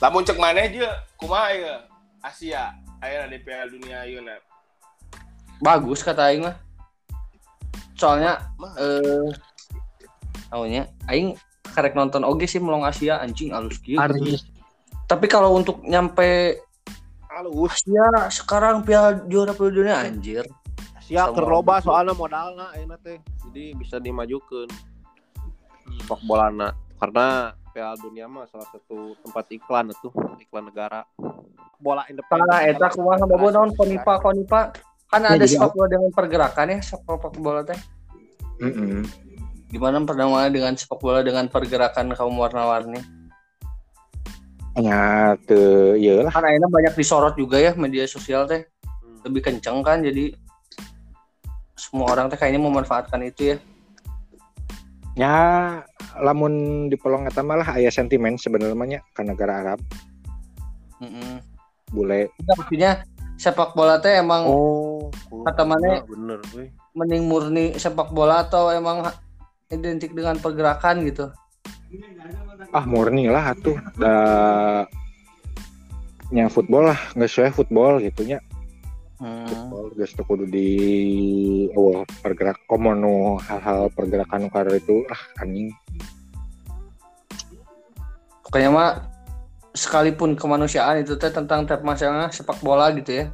Lamun 0.00 0.24
cek 0.24 0.40
maneh 0.40 0.72
je 0.72 0.88
kumaha 1.20 1.52
ya? 1.52 1.74
Asia. 2.24 2.72
Aya 3.04 3.28
di 3.28 3.36
Piala 3.40 3.68
Dunia 3.68 4.04
ayeuna. 4.04 4.36
bagus 5.60 6.00
kata 6.00 6.32
aing 6.32 6.48
mah. 6.48 6.56
Soalnya 8.00 8.40
eh 8.80 9.28
tahunya 10.48 10.88
aing 11.12 11.36
karek 11.76 11.92
nonton 11.92 12.24
oge 12.24 12.48
sih 12.48 12.58
melong 12.58 12.88
Asia 12.88 13.20
anjing 13.20 13.52
alus. 13.52 13.76
Aris 13.84 14.48
Tapi 15.04 15.26
kalau 15.28 15.52
untuk 15.52 15.84
nyampe 15.84 16.56
Halus. 17.28 17.84
Asia 17.84 18.08
sekarang 18.32 18.82
Piala 18.82 19.22
Juara 19.28 19.52
Piala 19.52 19.72
Dunia 19.72 19.96
anjir. 20.00 20.48
Asia 20.96 21.28
Sama- 21.28 21.36
keur 21.36 21.46
loba 21.46 21.84
soalnya 21.84 22.16
modalna 22.16 22.72
ayeuna 22.72 22.96
teh. 22.96 23.20
Jadi 23.44 23.76
bisa 23.76 24.00
dimajukeun 24.00 24.70
sepak 26.00 26.22
bolana 26.24 26.72
karena 27.00 27.56
Piala 27.72 27.96
Dunia 27.96 28.28
mah 28.28 28.44
salah 28.44 28.68
satu 28.68 29.16
tempat 29.24 29.48
iklan 29.56 29.88
itu, 29.88 30.12
iklan 30.44 30.68
negara. 30.68 31.08
Bola 31.80 32.04
independen. 32.12 32.44
Nah, 32.44 32.60
eta 32.60 32.92
kumaha 32.92 33.24
babu 33.24 33.48
naon 33.48 33.72
konipa 33.72 34.20
konipa 34.20 34.76
kan 35.10 35.26
Ya, 35.26 35.34
ada 35.34 35.46
sepak 35.48 35.74
bola 35.74 35.88
dengan 35.90 36.10
pergerakan 36.14 36.66
ya 36.70 36.78
sepak 36.84 37.34
bola 37.40 37.66
teh. 37.66 37.78
Mm-mm. 38.62 39.02
Gimana 39.72 39.98
pertama 40.06 40.46
dengan 40.52 40.76
sepak 40.76 41.00
bola 41.02 41.24
dengan 41.24 41.50
pergerakan 41.50 42.12
kaum 42.14 42.36
warna-warni? 42.36 43.00
Ya, 44.78 45.34
teu 45.50 45.98
ieu 45.98 46.22
lah. 46.22 46.30
Kan 46.30 46.46
akhirnya 46.46 46.70
banyak 46.70 46.94
disorot 46.94 47.34
juga 47.34 47.58
ya 47.58 47.74
media 47.74 48.06
sosial 48.06 48.46
teh. 48.46 48.68
Hmm. 49.02 49.18
Lebih 49.26 49.42
kenceng 49.50 49.82
kan 49.82 50.04
jadi 50.04 50.36
semua 51.74 52.12
orang 52.14 52.30
teh 52.30 52.38
kayaknya 52.38 52.62
memanfaatkan 52.62 53.24
itu 53.26 53.54
ya. 53.54 53.56
Ya, 55.18 55.34
lamun 56.22 56.86
di 56.86 56.94
pelong 56.94 57.26
eta 57.26 57.42
mah 57.42 57.58
lah 57.60 57.68
aya 57.76 57.90
sentimen 57.90 58.38
sebenarnya 58.38 59.02
ka 59.12 59.26
negara 59.26 59.60
Arab. 59.66 59.80
Mm 61.02 61.40
Bule 61.90 62.30
maksudnya 62.46 63.02
sepak 63.34 63.74
bola 63.74 63.98
teh 63.98 64.22
emang 64.22 64.46
Oh, 64.46 65.10
Kata 65.42 65.66
mana? 65.66 66.06
bener, 66.06 66.38
weh. 66.54 66.70
mending 66.94 67.26
murni 67.26 67.74
sepak 67.74 68.14
bola 68.14 68.46
atau 68.46 68.70
emang 68.70 69.02
identik 69.74 70.14
dengan 70.14 70.38
pergerakan 70.38 71.02
gitu. 71.02 71.26
ah 72.70 72.86
murni 72.86 73.26
lah 73.26 73.50
atuh 73.50 73.74
da 73.98 74.14
nya 76.30 76.46
football 76.46 76.94
lah 76.94 77.00
nggak 77.18 77.26
sesuai 77.26 77.50
football 77.50 77.98
gitu 77.98 78.22
nya 78.22 78.38
Hmm. 79.20 79.44
teu 80.00 80.24
kudu 80.24 80.48
di 80.48 80.68
awal 81.76 82.08
pergerak 82.24 82.56
komo 82.64 82.96
nu 82.96 83.36
hal-hal 83.36 83.92
pergerakan 83.92 84.48
kader 84.48 84.80
itu 84.80 85.04
ah 85.12 85.44
anjing. 85.44 85.68
Pokoknya 88.48 88.72
mah 88.72 88.90
sekalipun 89.76 90.40
kemanusiaan 90.40 91.04
itu 91.04 91.20
teh 91.20 91.28
tentang 91.28 91.68
tiap 91.68 91.84
masalah 91.84 92.32
sepak 92.32 92.64
bola 92.64 92.88
gitu 92.96 93.20
ya. 93.20 93.26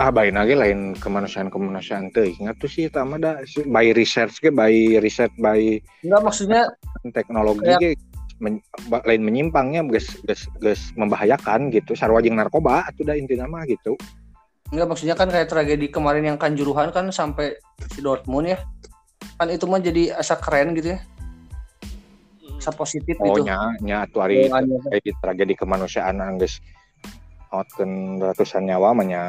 ah 0.00 0.08
baik 0.08 0.32
lagi 0.32 0.56
lain 0.56 0.96
kemanusiaan 0.96 1.52
kemanusiaan 1.52 2.08
tuh 2.16 2.24
ingat 2.24 2.56
tuh 2.58 2.66
sih 2.66 2.88
tama 2.88 3.20
da 3.20 3.44
si- 3.44 3.62
by 3.68 3.92
research 3.92 4.40
ke 4.40 4.48
by 4.48 4.98
riset 4.98 5.30
by 5.36 5.78
Enggak 6.02 6.22
maksudnya 6.24 6.64
teknologi 7.12 7.68
Kayak- 7.68 7.80
ge 7.82 7.90
men- 8.40 8.64
lain 8.88 9.22
menyimpangnya 9.22 9.84
geus 9.92 10.18
geus 10.24 10.48
geus 10.58 10.82
membahayakan 10.96 11.70
gitu. 11.70 11.92
Sarua 11.94 12.24
jeung 12.24 12.40
narkoba 12.40 12.88
atuh 12.88 13.04
da 13.04 13.14
intina 13.14 13.44
mah 13.44 13.62
gitu 13.68 13.94
enggak 14.72 14.88
maksudnya 14.88 15.14
kan 15.14 15.28
kayak 15.28 15.52
tragedi 15.52 15.92
kemarin 15.92 16.24
yang 16.24 16.38
Kanjuruhan 16.40 16.90
kan 16.90 17.12
sampai 17.12 17.60
si 17.92 18.00
Dortmund 18.00 18.56
ya. 18.56 18.58
Kan 19.36 19.52
itu 19.52 19.68
mah 19.68 19.78
jadi 19.78 20.16
asa 20.16 20.40
keren 20.40 20.72
gitu 20.72 20.96
ya. 20.96 20.98
Asa 22.56 22.72
positif 22.72 23.20
oh 23.20 23.36
gitu. 23.36 23.44
nya 23.44 23.76
nya 23.84 24.08
atuh 24.08 24.24
ari 24.24 24.48
Hubungannya. 24.48 24.80
kayak 24.88 25.18
tragedi 25.20 25.54
kemanusiaan 25.58 26.18
angges 26.24 26.62
hotkeun 27.52 28.22
ratusan 28.22 28.64
nyawa 28.64 28.96
mah 28.96 29.06
nya 29.06 29.22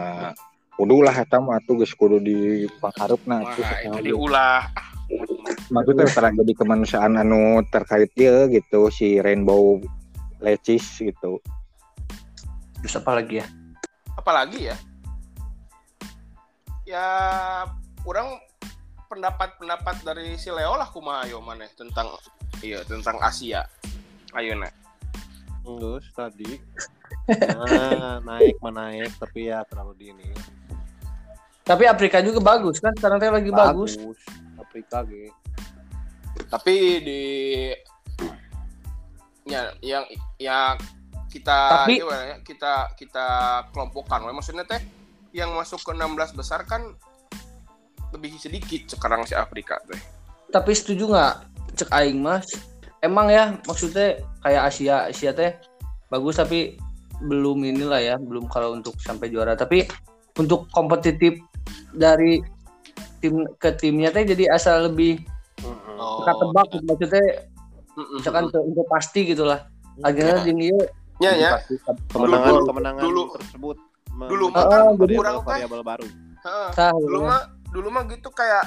kudu 0.79 1.03
lah 1.03 1.13
eta 1.13 1.41
mah 1.43 1.59
atuh 1.59 1.81
geus 1.81 1.91
kudu 1.97 2.21
di 2.23 2.65
pangharepna 2.79 3.43
Wah, 3.43 3.51
atuh 3.51 3.65
itu 3.99 3.99
diulah. 4.13 4.69
maksudnya 5.73 6.07
tragedi 6.07 6.53
kemanusiaan 6.55 7.19
anu 7.19 7.61
terkait 7.73 8.09
dia 8.15 8.47
gitu 8.47 8.87
si 8.93 9.19
Rainbow 9.19 9.81
Lecis 10.39 11.01
gitu 11.01 11.41
Terus 12.83 12.99
apa 12.99 13.15
lagi 13.15 13.39
ya? 13.39 13.47
Apalagi 14.19 14.59
ya? 14.67 14.75
Ya, 16.93 17.09
kurang 18.05 18.37
pendapat-pendapat 19.09 20.05
dari 20.05 20.37
si 20.37 20.53
Leo 20.53 20.77
lah 20.77 20.85
kumaha 20.93 21.25
ayo 21.25 21.41
maneh 21.41 21.65
tentang 21.73 22.05
iya 22.61 22.85
tentang 22.85 23.17
Asia. 23.17 23.65
Ayo 24.37 24.53
nek. 24.53 24.69
Terus 25.65 26.05
tadi 26.13 26.61
nah, 27.49 28.21
naik 28.29 28.61
menaik 28.61 29.09
tapi 29.17 29.49
ya 29.49 29.65
terlalu 29.65 29.97
dini. 29.97 30.29
Tapi 31.65 31.89
Afrika 31.89 32.21
juga 32.21 32.37
bagus 32.45 32.77
kan 32.77 32.93
sekarang 32.93 33.17
teh 33.17 33.33
lagi 33.33 33.49
bagus. 33.49 33.97
Afrika 34.61 35.01
gitu. 35.09 35.33
Tapi 36.45 36.75
di 37.01 37.21
ya 39.49 39.73
yang 39.81 40.05
ya 40.37 40.77
kita 41.25 41.89
Tapi- 41.89 42.05
gimana 42.05 42.37
ya? 42.37 42.37
Kita 42.45 42.93
kita 42.93 43.25
kelompokkan. 43.73 44.29
we. 44.29 44.33
Maksudnya 44.37 44.61
teh 44.69 45.02
yang 45.33 45.51
masuk 45.51 45.81
ke 45.81 45.91
16 45.91 46.37
besar 46.37 46.61
kan 46.63 46.93
lebih 48.13 48.37
sedikit 48.37 48.93
sekarang 48.93 49.25
si 49.25 49.33
Afrika 49.33 49.81
teh. 49.83 49.97
Tapi 50.47 50.71
setuju 50.71 51.09
nggak 51.09 51.33
cek 51.75 51.89
aing 51.91 52.21
mas? 52.21 52.45
Emang 53.01 53.27
ya 53.27 53.57
maksudnya 53.65 54.21
kayak 54.39 54.69
Asia 54.69 55.09
Asia 55.09 55.33
teh 55.33 55.57
bagus 56.07 56.37
tapi 56.37 56.77
belum 57.19 57.65
inilah 57.65 57.99
ya 57.99 58.15
belum 58.15 58.45
kalau 58.47 58.77
untuk 58.77 58.93
sampai 59.01 59.27
juara 59.27 59.57
tapi 59.57 59.89
untuk 60.35 60.69
kompetitif 60.69 61.41
dari 61.89 62.37
tim 63.17 63.41
ke 63.57 63.73
timnya 63.73 64.09
teh 64.09 64.23
jadi 64.23 64.53
asal 64.53 64.87
lebih 64.87 65.25
Oh, 65.93 66.19
kita 66.19 66.33
tebak 66.35 66.67
gitu. 66.73 66.83
maksudnya 66.83 67.25
misalkan 68.11 68.45
ke, 68.49 68.57
untuk 68.59 68.85
pasti 68.89 69.19
gitulah 69.23 69.61
akhirnya 70.01 70.41
Ya. 70.43 70.51
ieu 70.51 70.79
Ya 71.21 71.31
ya. 71.31 71.49
Kemenangan 72.09 72.49
Dulu- 72.51 72.67
kemenangan 72.67 73.01
dulu- 73.01 73.29
tersebut 73.37 73.77
dulu 74.13 74.45
mah 74.49 74.63
kan 74.65 74.81
variabel- 74.93 75.17
kurang 75.17 75.35
variabel 75.41 75.81
baru. 75.81 76.07
Heeh. 76.43 76.69
Dulu 77.01 77.19
mah 77.23 77.41
dulu 77.69 77.87
mah 77.89 78.03
gitu 78.05 78.29
kayak 78.29 78.65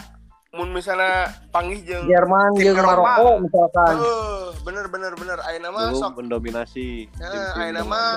mun 0.56 0.72
misalnya 0.72 1.28
panggih 1.52 1.84
jeung 1.84 2.08
Jerman 2.08 2.56
Tim 2.56 2.72
jeung. 2.72 2.80
Maroko 2.80 3.44
misalkan 3.44 3.94
Heeh, 4.00 4.42
bener 4.64 4.86
bener 4.88 5.12
bener 5.14 5.38
ayeuna 5.44 5.68
mah 5.68 5.92
sok 5.92 6.16
mendominasi. 6.16 7.06
Tim-tim 7.12 7.42
ayeuna 7.54 7.82
mah 7.84 8.08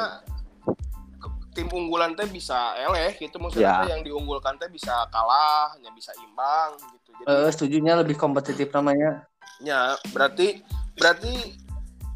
tim 1.51 1.67
unggulan 1.67 2.15
teh 2.15 2.30
bisa 2.30 2.77
eleh 2.80 3.11
gitu 3.19 3.36
maksudnya 3.41 3.84
Ya. 3.84 3.97
yang 3.97 4.05
diunggulkan 4.05 4.55
teh 4.55 4.69
bisa 4.71 5.03
kalah, 5.11 5.73
hanya 5.75 5.91
bisa 5.91 6.13
imbang 6.23 6.77
gitu. 6.80 7.09
Jadi 7.19 7.27
eh 7.27 7.49
setujunya 7.51 7.93
lebih 7.99 8.15
kompetitif 8.15 8.71
namanya 8.71 9.27
ya 9.59 9.99
berarti 10.15 10.63
berarti 10.95 11.59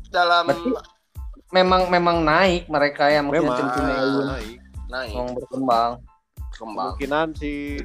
dalam 0.07 0.47
Berarti 0.47 0.71
memang 1.51 1.91
memang 1.91 2.23
naik 2.23 2.71
mereka 2.71 3.11
ya 3.11 3.19
tim-timnya 3.19 3.95
Ah. 3.99 4.05
ieu 4.07 4.21
naik. 4.23 4.57
Naik 4.93 5.17
memang 5.17 5.33
berkembang 5.33 5.93
kembang. 6.53 6.93
Kemungkinan 6.95 7.27
si 7.37 7.81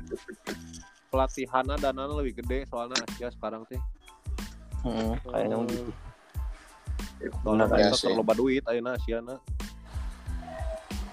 pelatihannya 1.08 1.80
dana 1.80 2.04
lebih 2.20 2.44
gede 2.44 2.68
soalnya 2.68 3.00
Asia 3.08 3.32
sekarang 3.32 3.64
teh. 3.66 3.80
hmm, 4.84 5.18
kayaknya 5.24 5.56
gitu. 5.72 5.92
Soalnya 7.42 7.66
ya 7.74 7.90
sih. 7.96 8.14
duit 8.36 8.62
ayeuna 8.68 8.94
Asia 8.94 9.18
na. 9.24 9.40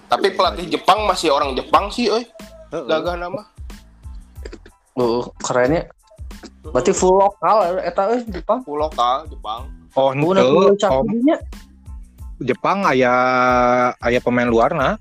Tapi 0.06 0.30
pelatih 0.38 0.70
Jepang 0.70 1.02
masih 1.08 1.34
orang 1.34 1.56
Jepang 1.58 1.90
sih 1.90 2.06
euy. 2.06 2.22
Heeh. 2.70 2.86
Gagah 2.86 3.18
nama. 3.18 3.42
Oh, 4.94 5.26
kerennya. 5.42 5.90
Berarti 6.62 6.94
full 6.94 7.18
lokal 7.18 7.82
eta 7.82 8.14
euy 8.14 8.22
Jepang. 8.30 8.62
Full 8.62 8.78
lokal 8.78 9.26
Jepang. 9.26 9.66
oh 9.98 10.12
cakunya. 10.78 11.40
Jepang 12.36 12.84
aya 12.84 13.12
aya 13.96 14.20
pemain 14.20 14.46
luar 14.46 14.76
na 14.76 15.00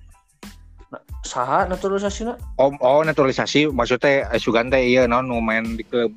Saha 1.26 1.66
naturalisasina? 1.66 2.38
om 2.62 2.78
oh 2.80 3.02
naturalisasi 3.02 3.74
maksudnya 3.74 4.30
eh, 4.30 4.38
sugan 4.38 4.70
teh 4.70 4.78
ieu 4.78 5.10
naon 5.10 5.26
nu 5.26 5.42
main 5.42 5.76
di 5.76 5.82
klub 5.82 6.14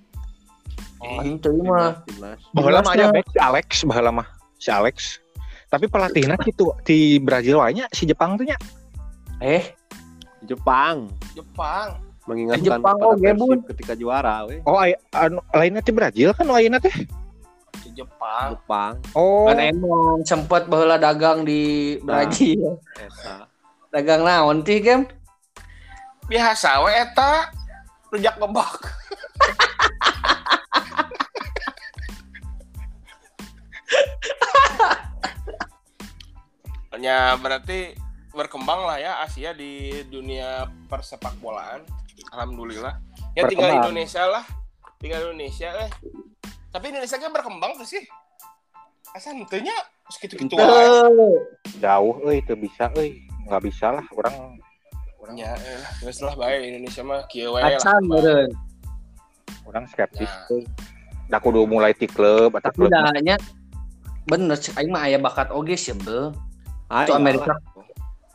Oh, 0.99 1.23
itu 1.23 1.55
mah. 1.63 2.03
Baheula 2.51 2.83
mah 2.83 3.15
back 3.15 3.31
si 3.31 3.39
Alex 3.39 3.87
baheula 3.87 4.11
mah 4.11 4.27
si 4.59 4.67
Alex 4.69 5.23
tapi 5.71 5.87
pelatihnya 5.87 6.35
gitu 6.43 6.75
di 6.83 7.23
Brazil 7.23 7.63
wae 7.63 7.71
nya 7.71 7.87
si 7.95 8.03
Jepang 8.03 8.35
tuh 8.35 8.45
nya 8.45 8.59
Eh, 9.39 9.73
Jepang 10.43 11.07
Jepang. 11.39 12.03
mengingatkan 12.27 12.61
Jepang, 12.67 12.99
kepada 12.99 13.05
oh, 13.09 13.15
Gebun. 13.17 13.59
Persib 13.63 13.71
ketika 13.73 13.95
juara 13.95 14.45
we. 14.51 14.59
oh 14.67 14.77
anu 15.15 15.39
lainnya 15.55 15.81
ti 15.81 15.95
Brazil 15.95 16.35
kan 16.35 16.51
ayeuna 16.51 16.83
teh 16.83 16.93
Di 17.87 17.91
Jepang. 17.95 18.59
Jepang 18.59 18.95
oh 19.15 19.47
kan 19.47 19.63
emang 19.63 20.27
sempat 20.27 20.67
baheula 20.67 20.99
dagang 20.99 21.47
di 21.47 21.95
Brazil. 22.03 22.83
Esa. 22.99 23.47
Dagang 23.89 24.21
naon 24.21 24.61
tih, 24.61 24.85
Gem? 24.85 25.09
Biasa 26.29 26.85
we 26.85 26.93
eta 26.93 27.49
rujak 28.13 28.37
gebak. 28.37 28.73
Ya 36.99 37.39
berarti 37.39 37.95
berkembang 38.35 38.83
lah 38.83 38.99
ya 38.99 39.23
Asia 39.23 39.55
di 39.55 40.03
dunia 40.11 40.67
persepak 40.91 41.31
bolaan. 41.39 41.87
Alhamdulillah. 42.35 42.99
Ya 43.39 43.47
tinggal 43.47 43.71
Berkembang. 43.71 43.95
Indonesia 43.95 44.23
lah. 44.27 44.45
Tinggal 44.99 45.31
Indonesia 45.31 45.71
eh. 45.87 45.91
Tapi 46.75 46.91
Indonesia 46.91 47.17
kan 47.23 47.31
berkembang 47.31 47.79
tuh 47.79 47.87
sih. 47.87 48.03
Asa 49.15 49.31
henteunya 49.31 49.79
segitu-gitu 50.11 50.59
wae. 50.59 50.67
Tuh. 50.67 51.39
jauh 51.79 52.19
euy 52.27 52.43
teu 52.43 52.59
bisa 52.59 52.91
euy 52.99 53.28
nggak 53.49 53.63
bisa 53.65 53.91
lah 53.91 54.07
orang 54.13 54.61
Ya, 55.31 55.53
eh, 55.53 55.85
geus 56.01 56.25
lah 56.25 56.33
bae 56.33 56.57
Indonesia 56.65 57.05
mah 57.05 57.29
kieu 57.29 57.53
lah. 57.53 57.69
Acan 57.71 58.01
meureun. 58.03 58.49
orang 59.63 59.85
skeptis 59.85 60.25
Nah. 60.25 60.49
tuh 60.49 60.65
dah 61.27 61.37
kudu 61.37 61.69
mulai 61.69 61.93
ti 61.93 62.09
klub 62.09 62.49
atau 62.55 62.73
Tapi 62.73 62.79
klub 62.79 62.89
dahanya 62.89 63.37
bener 64.25 64.57
cek 64.57 64.73
aing 64.75 64.89
mah 64.89 65.05
aya 65.05 65.17
bakat 65.17 65.49
oge 65.51 65.77
sih 65.77 65.93
bel. 65.95 66.33
Ah, 66.87 67.05
Itu 67.05 67.13
Amerika. 67.13 67.61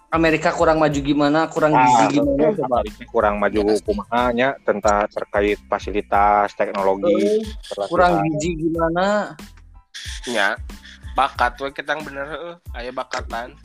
Amerika 0.09 0.53
kurang 0.53 0.77
maju 0.77 0.93
gimana, 0.95 1.49
kurang 1.49 1.73
Ah, 1.73 1.81
gizi 1.81 2.21
gimana 2.21 2.53
coba. 2.53 2.75
Amerika 2.77 3.03
kurang 3.09 3.35
maju 3.41 3.59
kumanya 3.81 4.53
tentang 4.61 5.09
terkait 5.09 5.57
fasilitas 5.65 6.53
teknologi 6.53 7.41
perlatihan. 7.65 7.89
kurang 7.89 8.13
gizi 8.23 8.49
gimana? 8.59 9.33
Ya. 10.23 10.61
Bakat 11.13 11.57
we 11.57 11.69
kita 11.69 11.97
bener 11.97 12.25
heeh, 12.27 12.55
aya 12.71 12.91
bakatan. 12.91 13.57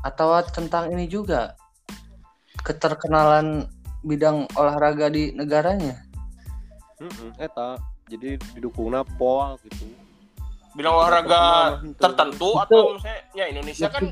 Atau 0.00 0.32
tentang 0.48 0.88
ini 0.92 1.04
juga 1.06 1.54
keterkenalan 2.64 3.68
bidang 4.04 4.48
olahraga 4.56 5.12
di 5.12 5.32
negaranya. 5.36 6.00
Heeh, 7.00 7.30
eta. 7.40 7.76
Jadi 8.10 8.40
didukungna 8.56 9.06
pol 9.16 9.54
gitu. 9.64 9.86
Bidang 10.74 10.94
olahraga 10.94 11.42
Terkenal, 11.78 11.98
tertentu 11.98 12.50
atau 12.58 12.98
misalnya 12.98 13.20
ya 13.34 13.44
Indonesia 13.50 13.88
kan 13.90 14.02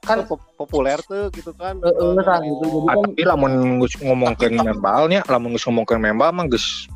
kan 0.00 0.18
pop- 0.24 0.48
populer 0.56 0.96
tuh 1.04 1.28
gitu 1.36 1.52
kan. 1.52 1.76
eh, 1.84 1.92
eh, 1.92 2.12
tah, 2.24 2.40
gitu. 2.40 2.64
Jadi 2.64 2.88
Ah, 2.88 2.96
kan 2.96 3.10
tapi 3.12 3.22
lamun 3.28 3.52
geus 3.84 3.94
ngomongkeun 4.00 4.56
membalnya 4.56 5.20
lamun 5.28 5.52
geus 5.52 5.64
ngomongkeun 5.68 6.00
membal 6.00 6.32
mah 6.32 6.48
geus 6.48 6.88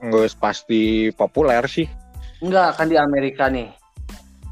geus 0.00 0.32
pasti 0.32 1.12
populer 1.12 1.60
sih 1.68 1.84
enggak 2.40 2.80
kan 2.80 2.88
di 2.88 2.96
Amerika 2.96 3.52
nih. 3.52 3.68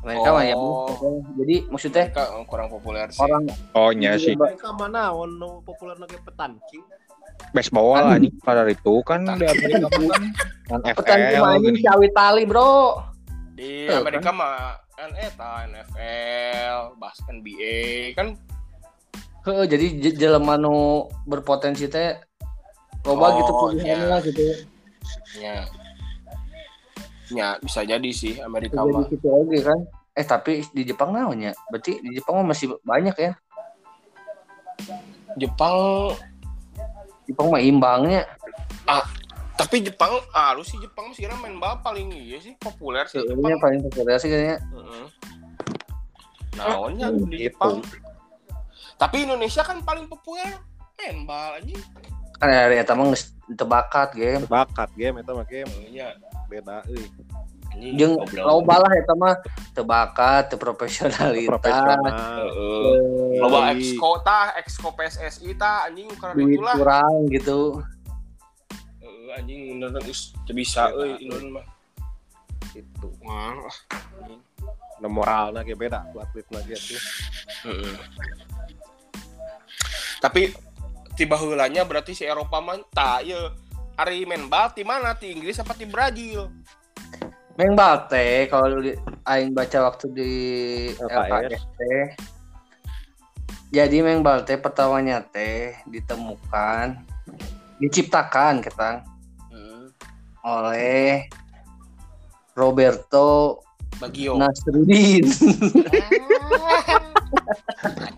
Amerika 0.00 0.28
mah 0.30 0.44
ya. 0.44 0.54
Oh. 0.54 0.88
Bu. 0.90 1.08
Jadi 1.36 1.54
maksudnya 1.66 2.04
mereka 2.08 2.24
kurang 2.44 2.68
populer 2.68 3.06
sih. 3.08 3.20
orang 3.20 3.44
oh 3.74 3.90
nya 3.92 4.16
sih 4.16 4.32
Mereka 4.32 4.72
mana 4.72 5.12
ono 5.12 5.60
populer 5.60 5.96
lagi 5.96 6.16
petancing. 6.18 6.84
baseball 7.50 7.96
anjing 7.96 8.36
pada 8.38 8.64
itu 8.64 9.00
kan 9.00 9.24
di 9.24 9.42
Amerika 9.42 9.88
kan 9.88 10.92
kan 10.94 11.18
main 11.40 11.58
gini. 11.58 11.80
si 11.80 11.88
awit 11.88 12.12
tali, 12.12 12.44
Bro. 12.44 13.00
Di 13.52 13.88
Eh, 13.88 13.96
Amerika 13.96 14.28
mah 14.30 14.76
kan 14.92 15.10
eta 15.16 15.64
NFL, 15.66 16.76
basket 16.96 17.32
NBA 17.32 17.76
kan 18.12 18.36
Heeh, 19.40 19.64
jadi 19.64 19.86
jelema 20.12 20.54
nu 20.54 21.08
berpotensi 21.24 21.88
teh 21.88 22.12
loba 23.02 23.24
Oh, 23.26 23.30
gitu 23.34 23.52
pilihannya 23.72 24.04
iya. 24.06 24.16
gitu. 24.20 24.42
ya 25.40 25.56
ya 27.30 27.56
bisa 27.58 27.80
jadi 27.82 28.10
sih 28.10 28.38
Amerika 28.38 28.80
Jadi 28.80 28.92
mah. 28.92 29.04
gitu 29.06 29.26
oke 29.26 29.58
kan. 29.60 29.78
Eh 30.12 30.22
tapi 30.22 30.62
di 30.68 30.82
Jepang 30.82 31.10
naonnya? 31.10 31.54
Berarti 31.68 31.98
di 31.98 32.10
Jepang 32.12 32.38
mah 32.38 32.50
masih 32.50 32.74
banyak 32.80 33.14
ya. 33.14 33.32
Jepang 35.36 35.76
Jepang 37.24 37.46
mah 37.48 37.62
imbangnya. 37.62 38.26
tapi 39.54 39.84
Jepang 39.84 40.16
ah 40.32 40.50
lu 40.50 40.64
sih 40.64 40.80
Jepang 40.80 41.12
sih 41.12 41.28
main 41.30 41.60
bal 41.60 41.78
paling 41.78 42.08
iya 42.10 42.40
sih 42.40 42.56
populer 42.56 43.04
sih 43.04 43.20
Sebenarnya 43.20 43.44
Jepang. 43.52 43.60
paling 43.60 43.80
populer 43.84 44.16
sih 44.16 44.28
kayaknya. 44.28 44.56
Heeh. 44.66 45.04
Naonnya 46.56 47.06
di 47.12 47.22
Gitu. 47.30 47.46
Jepang. 47.46 47.74
Tapi 48.96 49.16
Indonesia 49.22 49.62
kan 49.62 49.78
paling 49.80 50.08
populer 50.08 50.48
main 50.96 51.22
bal 51.22 51.60
aja. 51.60 51.76
Kan 52.36 52.48
dari 52.48 52.76
eta 52.76 52.92
mah 52.92 53.04
geus 53.06 53.30
teu 53.46 53.64
bakat 53.64 54.10
game. 54.12 54.42
Bakat 54.44 54.90
game 54.92 55.20
eta 55.20 55.32
mah 55.32 55.44
game 55.44 55.68
Iya. 55.86 56.16
Beda 56.50 56.82
euy. 56.90 57.06
Anjing, 57.70 57.94
Jeung 57.94 58.14
loba 58.42 58.82
lah 58.82 58.92
eta 58.98 59.14
mah 59.14 59.38
teu 59.70 59.86
bakat, 59.86 60.50
teu 60.50 60.58
profesionalitas. 60.58 61.46
Profesional. 61.46 62.02
Heeh. 62.50 63.38
eh, 63.38 63.38
Loba 63.38 63.70
exco 63.70 64.18
tah, 64.26 64.58
exco 64.58 64.90
PSSI 64.90 65.54
tah 65.54 65.86
anjing 65.86 66.10
karena 66.18 66.34
duit 66.34 66.58
itulah. 66.58 66.74
kurang 66.74 67.30
gitu. 67.30 67.78
Heeh, 68.98 69.38
anjing 69.38 69.78
beneran 69.78 70.02
geus 70.02 70.34
teu 70.42 70.50
bisa 70.50 70.90
euy 70.90 71.22
Indonesia 71.22 71.62
mah. 71.62 71.66
Itu. 72.74 73.08
Wah. 73.22 73.70
Nah, 75.00 75.08
moralna 75.08 75.62
ge 75.62 75.78
beda 75.78 76.10
ku 76.10 76.18
atletna 76.18 76.58
ge 76.66 76.74
tuh. 76.74 77.00
Heeh. 77.70 77.94
Tapi 80.20 80.52
tiba 81.14 81.38
heulanya 81.38 81.86
berarti 81.86 82.18
si 82.18 82.26
Eropa 82.26 82.58
mah 82.58 82.82
tah 82.90 83.22
ieu 83.22 83.38
Ari 84.00 84.24
main 84.24 84.48
bal 84.48 84.72
ti 84.72 84.80
mana? 84.80 85.12
Ti 85.12 85.28
Inggris 85.28 85.60
apa 85.60 85.76
ti 85.76 85.84
Brazil? 85.84 86.48
Meng 87.54 87.76
bal 87.76 88.08
teh 88.08 88.48
kalau 88.48 88.80
di- 88.80 88.96
aing 89.22 89.52
baca 89.52 89.84
waktu 89.84 90.06
di 90.08 90.32
LKS. 90.96 91.60
Teh. 91.76 92.06
Jadi 93.70 94.00
meng 94.00 94.24
bal 94.24 94.40
teh 94.40 94.56
pertamanya 94.56 95.20
teh 95.20 95.76
ditemukan 95.84 96.96
diciptakan 97.76 98.64
ketang 98.64 99.04
Hmm. 99.46 99.92
oleh 100.40 101.28
Roberto 102.52 103.60
Bagio. 104.00 104.40
Nasruddin. 104.40 105.28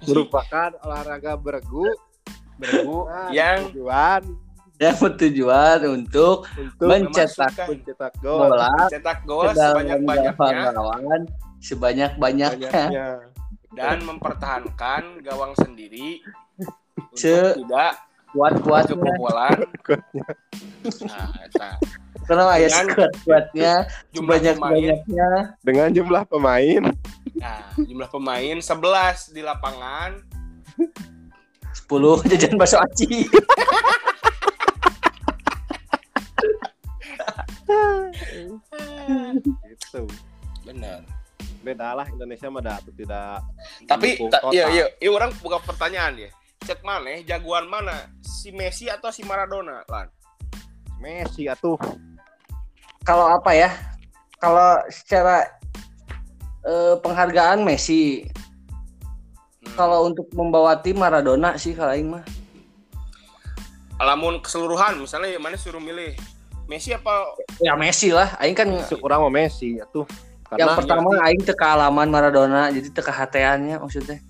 Merupakan 0.02 0.70
olahraga 0.78 1.34
bergu 1.34 1.90
Bergu 2.54 3.10
yang 3.30 3.66
tujuan 3.68 4.22
yang 4.80 4.96
bertujuan 4.96 5.78
untuk 5.86 6.48
untuk 6.48 6.86
mencetak 6.88 7.52
mencetak 7.68 8.12
gol 8.18 8.48
bola 8.48 8.72
cetak 8.88 9.18
gol 9.24 9.48
sebanyak-banyaknya 9.52 10.72
lawan 10.72 11.20
sebanyak-banyaknya. 11.62 12.70
banyaknya. 12.72 13.08
dan 13.72 14.04
mempertahankan 14.04 15.22
gawang 15.22 15.52
sendiri 15.56 16.20
Ce- 17.16 17.56
untuk 17.56 17.68
tidak 17.68 17.92
Kuat-kuatnya. 18.32 18.96
kebobolan. 18.96 19.58
Nah. 21.04 21.76
Kenapa 22.24 22.56
ya 22.56 22.68
Dengan 22.72 22.86
kuat-kuatnya 22.96 23.72
sebanyak-banyaknya 24.08 25.28
dengan 25.60 25.88
jumlah 25.92 26.22
pemain 26.24 26.82
nah, 27.36 27.66
jumlah 27.76 28.08
pemain 28.08 28.56
11 28.56 29.36
di 29.36 29.42
lapangan 29.44 30.22
10 30.78 32.30
jajan 32.32 32.54
bakso 32.56 32.80
aci. 32.80 33.26
gitu. 39.68 40.02
Benar. 40.66 41.02
Beda 41.62 41.94
lah 41.94 42.06
Indonesia 42.10 42.50
mah 42.50 42.62
dah 42.62 42.78
tuh 42.82 42.94
tidak 42.94 43.38
tapi 43.86 44.18
ta- 44.26 44.42
iya 44.50 44.66
iya. 44.70 44.86
Iya 44.98 45.10
orang 45.14 45.30
buka 45.38 45.62
pertanyaan 45.62 46.18
ya. 46.18 46.30
Cek 46.62 46.82
mana 46.86 47.22
jagoan 47.22 47.66
mana? 47.70 48.10
Si 48.22 48.50
Messi 48.54 48.86
atau 48.90 49.10
si 49.10 49.22
Maradona 49.26 49.82
lan? 49.86 50.10
Messi 51.02 51.46
atuh. 51.50 51.78
Kalau 53.02 53.26
apa 53.30 53.50
ya? 53.54 53.70
Kalau 54.38 54.78
secara 54.90 55.46
eh, 56.62 56.94
penghargaan 57.02 57.66
Messi, 57.66 58.22
Hmm. 59.62 59.78
kalau 59.78 60.10
untuk 60.10 60.26
membawa 60.34 60.74
tim 60.82 60.98
Maradona 60.98 61.54
sih 61.54 61.70
kalau 61.72 61.94
aing 61.94 62.10
mah. 62.10 62.24
lamun 64.02 64.42
keseluruhan 64.42 64.98
misalnya 64.98 65.38
mana 65.38 65.54
suruh 65.54 65.78
milih 65.78 66.18
Messi 66.72 66.96
apa 66.96 67.36
Ya 67.60 67.76
Messi 67.76 68.08
lah, 68.08 68.32
aing 68.40 68.56
kan 68.56 68.68
kurang 68.96 69.28
sama 69.28 69.30
Messi 69.30 69.76
atuh 69.76 70.08
yang 70.56 70.68
karena 70.72 70.80
pertama 70.84 71.08
aing 71.28 71.42
teka 71.44 71.64
alaman 71.76 72.08
Maradona, 72.12 72.68
jadi 72.68 72.88
teka 72.92 73.08
hateannya 73.08 73.80
maksudnya. 73.80 74.20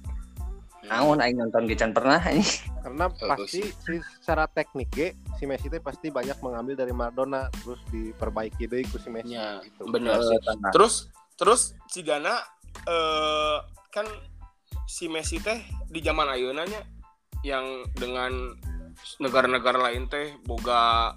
Namun 0.86 1.18
aing 1.18 1.34
nonton 1.34 1.66
Gican 1.66 1.90
pernah 1.90 2.18
ini. 2.30 2.46
karena 2.82 3.06
Oh, 3.10 3.26
pasti 3.30 3.62
si, 3.62 3.94
secara 4.18 4.50
teknik 4.50 4.90
ge 4.90 5.08
si 5.38 5.46
Messi 5.46 5.70
teh 5.70 5.78
pasti 5.78 6.10
banyak 6.10 6.38
mengambil 6.42 6.74
dari 6.74 6.90
Maradona 6.90 7.46
terus 7.62 7.78
diperbaiki 7.94 8.66
deui 8.66 8.82
ku 8.90 8.98
si 8.98 9.06
Messi 9.10 9.38
Ya, 9.38 9.62
gitu. 9.62 9.86
bener 9.90 10.18
sih. 10.22 10.38
Terus 10.74 10.94
terus 11.38 11.74
si 11.90 12.02
Gana 12.02 12.38
eh 12.86 13.58
kan 13.94 14.06
si 14.86 15.06
Messi 15.06 15.38
teh 15.38 15.62
di 15.90 16.02
zaman 16.02 16.26
ayeuna 16.30 16.66
nya 16.66 16.82
yang 17.46 17.86
dengan 17.98 18.54
negara-negara 19.18 19.90
lain 19.90 20.06
teh 20.06 20.34
boga 20.46 21.14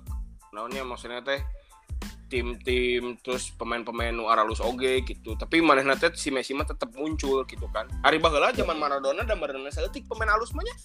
naonnya 0.55 0.87
maksudnya 0.87 1.19
teh 1.19 1.43
tim-tim 2.31 3.19
terus 3.21 3.53
pemain-pemain 3.53 4.15
nu 4.15 4.31
aralus 4.31 4.63
oge 4.63 5.03
gitu. 5.03 5.35
Tapi 5.35 5.59
manehna 5.59 5.99
teh 5.99 6.15
si 6.15 6.31
Messi 6.31 6.55
mah 6.55 6.63
tetap 6.63 6.95
muncul 6.95 7.43
gitu 7.43 7.67
kan. 7.75 7.91
Ari 8.07 8.23
baheula 8.23 8.55
zaman 8.55 8.79
Maradona 8.79 9.27
dan 9.27 9.35
Maradona 9.35 9.67
saeutik 9.69 10.07
pemain 10.07 10.31
alus 10.31 10.55
mah 10.55 10.63
nya. 10.63 10.75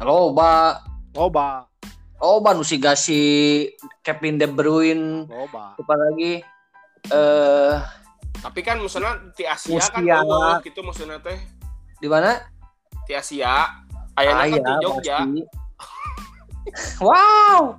Loba, 0.00 0.80
loba 1.12 1.68
loba 2.22 2.54
nu 2.54 2.62
siga 2.62 2.94
si 2.94 3.66
Kevin 4.06 4.38
De 4.38 4.46
Bruyne, 4.46 5.26
loba 5.26 5.74
apa 5.74 5.94
lagi 5.98 6.38
eh 7.10 7.76
Tapi 8.42 8.58
kan 8.62 8.78
maksudnya 8.78 9.22
di 9.38 9.46
Asia 9.46 9.78
kan 9.90 10.02
eueuh 10.02 10.58
gitu 10.66 10.82
maksudnya 10.82 11.18
teh 11.18 11.38
di 11.98 12.06
mana? 12.10 12.42
di 13.06 13.18
Asia 13.18 13.82
ayana 14.14 14.46
kan 14.46 14.62
di 14.62 14.74
Jogja. 14.82 15.18
wow. 17.06 17.74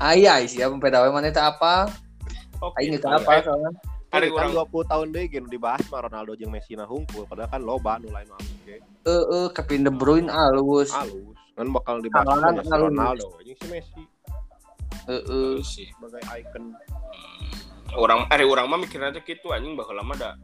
Ayah 0.00 0.40
sih 0.48 0.64
ya 0.64 0.72
pempedawe 0.72 1.12
mana 1.12 1.28
itu 1.28 1.36
apa? 1.36 1.92
Oke, 2.64 2.76
Aing 2.80 2.96
iya. 2.96 3.20
apa 3.20 3.44
soalnya? 3.44 3.70
Ada 4.10 4.26
Ini 4.26 4.34
kan 4.34 4.50
orang 4.50 4.66
20 4.74 4.90
tahun 4.90 5.06
deh 5.14 5.24
gitu 5.30 5.46
dibahas 5.46 5.84
mah 5.86 6.00
Ronaldo 6.08 6.32
jeung 6.34 6.50
Messi 6.50 6.74
na 6.74 6.88
hungkul 6.88 7.28
padahal 7.30 7.52
kan 7.52 7.62
loba 7.62 8.00
nu 8.02 8.10
lain 8.10 8.26
ge. 8.66 8.82
Eh 9.06 9.24
eh 9.28 9.46
Kevin 9.54 9.86
De 9.86 9.92
Bruyne 9.92 10.26
alus. 10.26 10.90
Alus. 10.90 11.36
Kan 11.54 11.70
bakal 11.70 12.02
dibahas 12.02 12.26
Haaland 12.26 12.58
sama 12.64 12.74
si. 12.74 12.82
Ronaldo 12.90 13.28
jeung 13.44 13.58
si 13.60 13.66
Messi 13.68 14.02
Eh 15.06 15.22
eh 15.22 15.54
sih. 15.62 15.88
sebagai 15.94 16.22
icon. 16.42 16.74
orang 17.98 18.22
ada 18.30 18.44
orang 18.46 18.66
mah 18.70 18.78
mikirnya 18.78 19.10
teh 19.10 19.22
gitu 19.26 19.50
anjing 19.50 19.74
bakal 19.74 19.98
lama 19.98 20.14
dah 20.14 20.34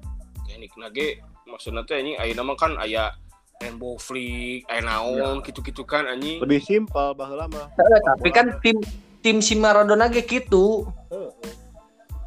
teknik 0.51 0.75
nage 0.79 1.23
maksudnya 1.47 1.87
teh 1.87 1.95
anjing 1.99 2.19
aya 2.19 2.35
nama 2.35 2.59
kan 2.59 2.75
aya 2.75 3.15
rainbow 3.63 3.95
flick 4.03 4.67
aya 4.67 4.83
naon 4.83 5.43
gitu-gitu 5.47 5.87
kan 5.87 6.11
anjing 6.11 6.43
Lebih 6.43 6.59
simpel 6.63 7.15
baheula 7.15 7.47
mah. 7.51 7.71
Tapi 7.79 8.31
kan 8.35 8.51
tim 8.63 8.79
tim 9.27 9.43
si 9.43 9.59
Maradona 9.59 10.07
ge 10.07 10.23
gitu. 10.23 10.87
Heeh. 11.11 11.35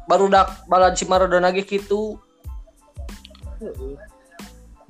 Baru 0.04 0.28
dak 0.28 0.68
balad 0.68 0.92
si 1.00 1.08
Maradona 1.08 1.48
ge 1.48 1.64
gitu. 1.64 2.20
Heeh. 3.64 3.96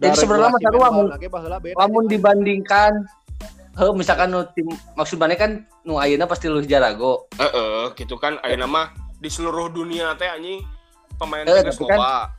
Jadi 0.01 0.17
sebenarnya 0.19 0.51
mah 0.51 0.61
beda. 1.61 1.77
lamun 1.77 2.09
jeung 2.09 2.19
dibandingkan 2.19 3.05
he 3.77 3.85
misalkan 3.95 4.33
nu 4.33 4.43
tim 4.57 4.67
maksud 4.97 5.21
mana 5.21 5.37
kan 5.39 5.63
nu 5.87 6.03
ayeuna 6.03 6.27
pasti 6.27 6.51
lu 6.51 6.65
jarago. 6.67 7.31
Heeh, 7.39 7.95
gitu 7.95 8.19
kan 8.19 8.43
aya 8.43 8.59
nama 8.59 8.91
di 9.23 9.31
seluruh 9.31 9.71
dunia 9.71 10.17
teh 10.19 10.27
anjing 10.27 10.67
pemain 11.15 11.47
Eh, 11.47 11.63
geus 11.63 11.79
kan-. 11.79 12.33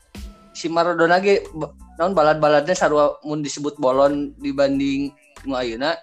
Si 0.51 0.67
Maradona 0.67 1.23
ge 1.23 1.47
naon 1.95 2.11
balad-baladnya 2.11 2.75
sarua 2.75 3.21
mun 3.23 3.39
disebut 3.39 3.79
bolon 3.79 4.35
dibanding 4.41 5.15
nu 5.47 5.55
ayeuna 5.55 5.95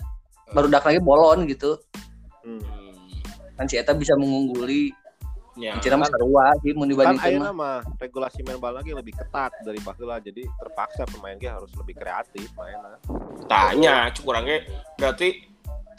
baru 0.54 0.72
dak 0.72 0.88
lagi 0.88 1.02
bolon 1.04 1.44
gitu. 1.44 1.76
Hmm. 2.46 2.77
Kan 3.58 3.66
si 3.66 3.74
eta 3.74 3.90
bisa 3.92 4.14
mengungguli. 4.14 4.94
ya. 5.58 5.74
Cina 5.82 5.98
mah 5.98 6.06
sarua 6.06 6.54
sih 6.62 6.70
mun 6.70 6.86
Kan 6.86 7.18
dibandingkan 7.18 7.28
ayeuna 7.34 7.50
mah. 7.50 7.78
regulasi 7.98 8.46
main 8.46 8.62
bola 8.62 8.78
lagi 8.78 8.94
lebih 8.94 9.10
ketat 9.10 9.50
dari 9.66 9.82
baheula 9.82 10.22
jadi 10.22 10.46
terpaksa 10.46 11.02
pemain 11.10 11.34
ge 11.34 11.50
harus 11.50 11.74
lebih 11.74 11.98
kreatif 11.98 12.46
mainnya. 12.54 12.94
Tanya 13.50 14.06
cuk 14.14 14.22
urang 14.24 14.46
ge 14.46 14.62
berarti 14.94 15.42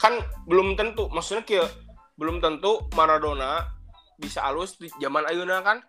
kan 0.00 0.16
belum 0.48 0.80
tentu 0.80 1.12
maksudnya 1.12 1.44
kieu 1.44 1.68
belum 2.16 2.40
tentu 2.40 2.88
Maradona 2.96 3.68
bisa 4.16 4.40
alus 4.44 4.80
di 4.80 4.88
zaman 4.96 5.28
ayeuna 5.28 5.60
kan 5.60 5.84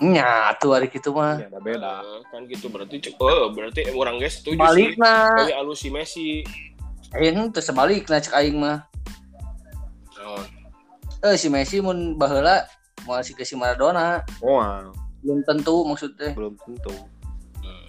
Nya 0.00 0.54
tuh 0.56 0.72
hari 0.72 0.88
kitu 0.88 1.10
mah. 1.12 1.36
Ya, 1.36 1.50
ada 1.52 1.60
beda. 1.60 2.00
Kan 2.30 2.46
gitu 2.48 2.70
berarti 2.70 3.02
eh, 3.04 3.46
berarti 3.52 3.80
orang 3.92 4.16
guys 4.16 4.40
setuju 4.40 4.62
sih 4.72 4.94
Balikna. 4.96 5.44
kayak 5.44 5.58
alus 5.60 5.82
si 5.82 5.90
Messi 5.90 6.28
Ayeuna 7.10 7.50
teu 7.50 7.60
sebalikna 7.60 8.22
cek 8.22 8.32
aing 8.32 8.62
mah. 8.62 8.86
Naon? 10.16 10.46
Eh 11.20 11.36
si 11.36 11.52
Messi 11.52 11.84
mun 11.84 12.16
baheula 12.16 12.64
mau 13.04 13.20
si 13.20 13.32
ke 13.36 13.44
si 13.44 13.56
Maradona 13.56 14.24
Wow, 14.40 14.92
belum 15.20 15.40
tentu 15.44 15.84
maksudnya. 15.84 16.32
belum 16.32 16.56
tentu. 16.64 16.92
Hmm. 17.60 17.88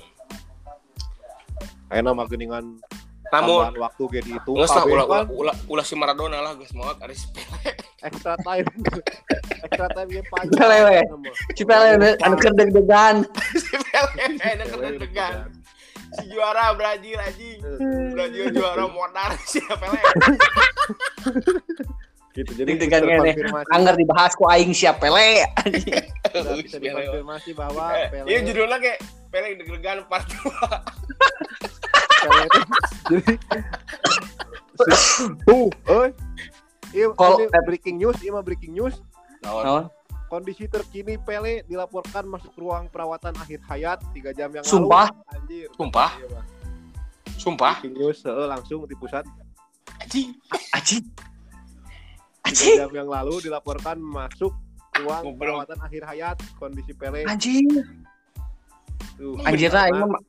Ayeuna 1.92 2.12
mah 2.12 2.28
geuningan 2.28 2.80
namun 3.32 3.64
tambahan 3.64 3.76
waktu 3.80 4.04
ge 4.12 4.20
dihitung 4.28 4.60
lah, 4.60 4.68
ulah, 4.68 5.08
kan 5.08 5.24
ulah, 5.24 5.24
ulah, 5.32 5.56
ulah 5.72 5.86
si 5.88 5.96
Maradona 5.96 6.44
lah, 6.44 6.52
guys. 6.60 6.76
Mau 6.76 6.92
ada 6.92 7.16
si 7.16 7.32
extra 8.08 8.36
time. 8.44 8.68
extra 9.72 9.88
time 9.96 10.10
ge 10.12 10.24
panjang. 10.28 10.60
Pele, 10.60 10.78
we. 10.84 11.00
Sama. 11.00 11.32
Si 11.56 11.64
Pele 11.64 11.88
anu 12.20 12.36
keur 12.36 12.54
deg-degan. 12.60 13.16
Pele. 13.88 14.36
Ada 14.36 14.64
Pele 14.68 14.88
deg-degan. 15.00 15.48
Si 16.12 16.28
juara 16.28 16.76
Brazil 16.76 17.16
anjing. 17.24 17.60
Brazil 18.12 18.52
juara 18.52 18.84
modal 18.92 19.32
si 19.48 19.64
Pele. 19.64 20.02
Gitu. 22.32 22.52
Jadi 22.56 22.70
ngene. 23.04 23.36
terkonfirmasi, 23.36 23.68
Angger 23.76 23.96
dibahas 24.00 24.32
ku 24.40 24.48
aing 24.48 24.72
siap 24.72 25.04
Pele. 25.04 25.44
bisa 26.64 26.80
dikonfirmasi 26.80 27.52
bahwa 27.52 27.92
Eh, 27.92 28.08
Pele 28.08 28.28
Iya 28.32 28.40
judulnya 28.48 28.78
kayak 28.80 28.98
Pele 29.28 29.48
deg-degan 29.60 30.08
part 30.08 30.24
2. 30.28 30.48
Pele 32.22 32.44
itu 32.48 32.60
jadi 33.12 33.34
tuh, 35.44 35.68
oi. 36.00 36.10
Iya, 36.92 37.08
breaking 37.64 38.00
news, 38.00 38.18
iya 38.24 38.32
mah 38.36 38.44
breaking 38.44 38.76
news. 38.76 39.00
Naon? 39.44 39.88
Kondisi 40.32 40.68
terkini 40.72 41.20
Pele 41.20 41.68
dilaporkan 41.68 42.24
masuk 42.24 42.56
ruang 42.56 42.88
perawatan 42.88 43.36
akhir 43.36 43.60
hayat 43.68 44.00
3 44.16 44.32
jam 44.32 44.48
yang 44.56 44.64
Sumpah? 44.64 45.12
lalu. 45.12 45.36
Anjir. 45.36 45.68
Sumpah? 45.76 46.12
Iya, 46.16 46.28
Bang. 46.32 46.48
Sumpah. 47.36 47.74
Breaking 47.80 47.96
news 48.00 48.20
langsung 48.24 48.88
di 48.88 48.96
pusat 48.96 49.28
Anjing. 50.00 50.32
Anjing. 50.72 51.04
3 52.42 52.50
Anjing. 52.50 52.76
jam 52.82 52.92
yang 52.92 53.10
lalu 53.10 53.34
dilaporkan 53.46 54.02
masuk 54.02 54.54
ruang 54.98 55.24
Ngobrol. 55.24 55.62
perawatan 55.62 55.78
akhir 55.82 56.02
hayat 56.10 56.38
kondisi 56.58 56.94
Pele. 56.98 57.24
Anjing. 57.30 57.70
Tuh, 59.18 59.38
Anjirna 59.46 59.86
aing 59.86 59.98
mah 60.02 60.22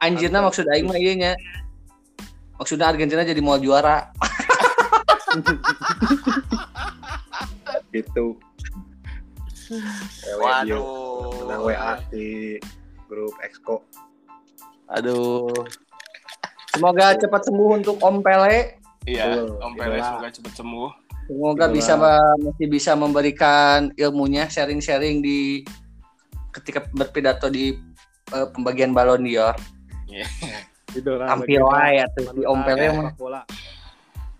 anjirna 0.00 0.38
maksud 0.44 0.64
aing 0.72 0.88
mah 0.88 0.96
ieu 0.96 1.12
nya. 1.12 1.36
Maksudnya 2.56 2.90
Argentina 2.90 3.22
jadi 3.22 3.40
mau 3.44 3.60
juara. 3.60 4.08
gitu. 7.94 8.40
Pele 10.24 10.48
dia 10.64 10.80
menang 11.44 11.62
WA 11.68 11.92
di 12.08 12.56
grup 13.06 13.36
Exco. 13.44 13.84
Aduh. 14.88 15.52
Semoga 16.72 17.12
cepat 17.16 17.44
sembuh 17.44 17.68
untuk 17.76 18.00
Om 18.00 18.24
Pele. 18.24 18.80
Iya. 19.04 19.44
Om 19.44 19.72
Pele 19.76 20.00
semoga 20.00 20.28
cepet 20.32 20.52
sembuh. 20.56 21.07
Semoga 21.28 21.68
Idola. 21.68 21.76
bisa 21.76 21.92
masih 22.40 22.66
bisa 22.72 22.92
memberikan 22.96 23.92
ilmunya 24.00 24.48
sharing-sharing 24.48 25.20
di 25.20 25.60
ketika 26.56 26.88
berpidato 26.88 27.52
di 27.52 27.76
eh, 28.32 28.48
pembagian 28.56 28.96
Ballon 28.96 29.28
d'Or. 29.28 29.52
Idola 30.96 31.28
Tampil 31.28 31.60
wae 31.68 32.00
atuh 32.00 32.32
si 32.32 32.42
Om 32.48 32.60
Pele 32.64 32.86
mah. 32.96 33.12
bola. 33.12 33.44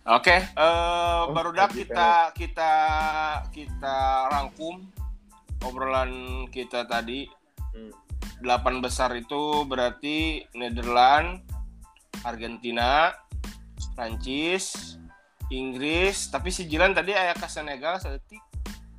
Oke, 0.09 0.41
eh 0.41 1.23
baru 1.37 1.53
dah 1.53 1.69
lagi 1.69 1.85
kita 1.85 2.33
kita 2.33 2.73
kita 3.53 3.97
rangkum 4.33 4.89
obrolan 5.61 6.45
kita 6.49 6.89
tadi. 6.89 7.29
Hmm. 7.77 7.93
Delapan 8.41 8.81
besar 8.81 9.13
itu 9.13 9.69
berarti 9.69 10.47
Nederland, 10.57 11.45
Argentina, 12.25 13.13
Prancis, 13.93 14.97
Inggris, 15.49 16.29
tapi 16.29 16.53
si 16.53 16.69
Jilan 16.69 16.93
tadi 16.93 17.17
aya 17.17 17.33
ke 17.33 17.49
Senegal 17.49 17.97
sedetik. 17.97 18.41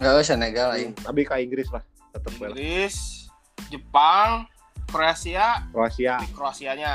Enggak 0.02 0.26
Senegal 0.26 0.74
aing. 0.74 0.97
Tapi 0.97 1.22
ke 1.22 1.36
Inggris 1.38 1.70
lah, 1.70 1.86
tetap. 2.10 2.34
Inggris, 2.39 3.28
Jepang, 3.70 4.50
Kroasia, 4.89 5.70
Kroasia. 5.70 6.18
di 6.18 6.28
Kroasianya, 6.34 6.93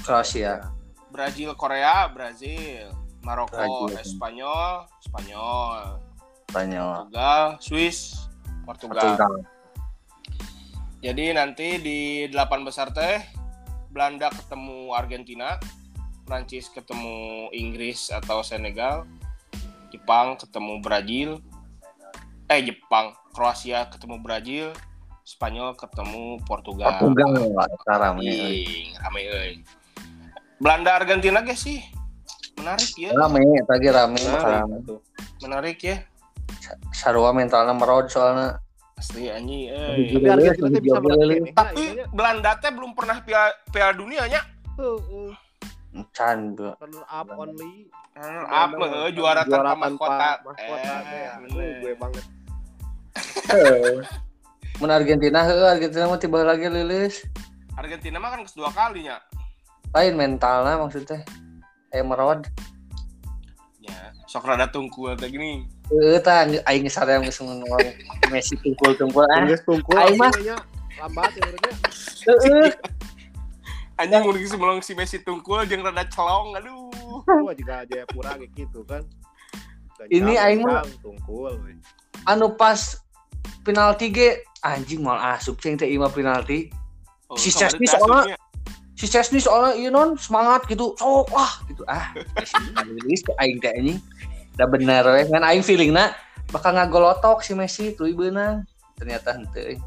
Kroasia. 0.00 0.72
Brazil, 1.12 1.52
Korea, 1.52 2.08
Brazil, 2.08 2.88
Maroko, 3.20 3.90
Brazil. 3.92 4.16
Spanyol, 4.16 4.72
Spanyol, 5.04 6.00
Spanyol. 6.48 6.92
Portugal, 7.04 7.42
Swiss, 7.60 7.98
Portugal. 8.64 9.04
Portugal. 9.04 9.34
Jadi 11.04 11.24
nanti 11.36 11.68
di 11.78 12.00
delapan 12.32 12.64
besar 12.64 12.90
teh 12.90 13.20
Belanda 13.92 14.32
ketemu 14.32 14.96
Argentina, 14.96 15.60
Prancis 16.26 16.66
ketemu 16.68 17.46
Inggris 17.54 18.10
atau 18.10 18.42
Senegal, 18.42 19.06
Jepang 19.94 20.34
ketemu 20.34 20.82
Brazil, 20.82 21.28
eh 22.50 22.60
Jepang, 22.66 23.14
Kroasia 23.30 23.86
ketemu 23.86 24.18
Brazil, 24.18 24.66
Spanyol 25.22 25.78
ketemu 25.78 26.42
Portugal. 26.42 26.98
Portugal 26.98 27.30
lah 27.54 27.70
sekarang 27.78 28.18
ini. 28.18 28.34
Ing, 28.34 28.90
rame 28.98 29.20
euy. 29.22 29.52
Belanda 30.58 30.98
Argentina 30.98 31.38
guys 31.46 31.62
sih 31.62 31.78
menarik 32.56 32.90
ya, 32.96 33.12
Rame, 33.12 33.44
tadi 33.68 33.86
rame, 33.92 34.16
Menarik, 34.16 34.56
rame. 34.64 34.76
menarik 35.44 35.78
ya. 35.78 35.96
Sarua 36.90 37.30
mentalnya 37.30 37.76
merod 37.76 38.10
soalnya. 38.10 38.58
Asli 38.96 39.28
anjing 39.28 39.70
euy. 39.70 40.16
Tapi 40.16 40.26
Argentina 40.26 40.80
bisa 40.80 40.98
Belanda 42.10 42.56
teh 42.58 42.72
belum 42.72 42.96
pernah 42.96 43.20
piala, 43.22 43.52
piala 43.70 43.92
dunia 43.94 44.24
nya. 44.26 44.42
Can, 44.76 45.45
bro. 46.52 46.70
runner 46.76 47.04
up 47.06 47.28
only 47.32 47.88
Runner 48.16 48.44
up 48.48 48.70
mah 48.72 48.88
euy, 48.88 49.12
juara, 49.12 49.42
tanpa 49.44 49.76
mahkota. 49.76 50.28
mahkota 50.40 50.56
Eh, 50.56 51.00
teh. 51.04 51.24
Aduh, 51.28 51.52
bener. 51.52 51.72
gue 51.80 51.92
banget 51.96 52.24
Mun 54.80 54.92
Argentina 54.92 55.40
heuh, 55.40 55.64
Argentina 55.64 56.04
mah 56.04 56.20
tiba 56.20 56.44
lagi 56.44 56.68
lilis. 56.68 57.24
Argentina 57.76 58.20
mah 58.20 58.36
kan 58.36 58.44
kedua 58.44 58.68
kalinya. 58.72 59.16
Lain 59.96 60.12
mentalnya 60.16 60.76
maksudnya. 60.76 61.24
Eh 61.92 62.04
merod. 62.04 62.44
Ya, 63.80 64.12
sok 64.28 64.44
rada 64.44 64.68
tungkul 64.68 65.16
teh 65.16 65.32
gini. 65.32 65.64
Heeh 65.88 66.20
tah 66.20 66.44
aing 66.68 66.92
sareng 66.92 67.24
geus 67.24 67.40
ngomong 67.40 67.78
Messi 68.28 68.58
tungkul-tungkul 68.60 69.24
ah. 69.30 69.38
Inggris 69.46 69.62
tungkul 69.64 69.96
Aing 69.96 70.18
mah- 70.18 70.34
lambat 70.96 71.30
ya 71.36 71.46
Heeh. 72.26 72.68
Anjing 73.96 74.22
mun 74.28 74.36
geus 74.36 74.52
melong 74.52 74.84
si 74.84 74.92
Messi 74.92 75.16
tungkul 75.24 75.64
jeung 75.64 75.80
rada 75.80 76.04
celong 76.12 76.52
aduh. 76.52 76.92
Wah 77.24 77.54
juga 77.56 77.88
Jayapura 77.88 78.36
kayak 78.36 78.52
gitu 78.52 78.84
kan. 78.84 79.00
Ini 80.12 80.36
Gancang, 80.36 80.84
aing 80.84 81.00
tungkul 81.00 81.56
we. 81.64 81.72
Anu 82.28 82.52
pas 82.52 83.00
penalti 83.64 84.12
ge 84.12 84.44
anjing 84.60 85.00
mal 85.00 85.16
asup 85.32 85.56
ceng 85.64 85.80
teh 85.80 85.88
ima 85.88 86.12
penalti. 86.12 86.68
Oh, 87.32 87.40
Si 87.40 87.48
Chesney 87.48 87.88
soalnya- 87.88 88.36
si 88.92 89.08
Chesney 89.08 89.40
soalnya 89.40 89.72
iya 89.80 89.88
non 89.88 90.20
semangat 90.20 90.68
gitu 90.68 90.92
sok 91.00 91.32
lah 91.32 91.64
gitu. 91.64 91.80
Ah 91.88 92.12
Inggris 92.84 93.24
aing 93.40 93.58
teh 93.64 93.72
anjing. 93.72 93.98
Udah 94.60 94.68
bener 94.68 95.04
we. 95.08 95.24
Kan 95.32 95.40
aing 95.40 95.64
feeling 95.64 95.96
bakal 96.52 96.76
ngagolotok 96.76 97.40
si 97.40 97.56
Messi 97.56 97.96
tuh 97.96 98.12
beunang. 98.12 98.68
Ternyata 99.00 99.40
henteu 99.40 99.80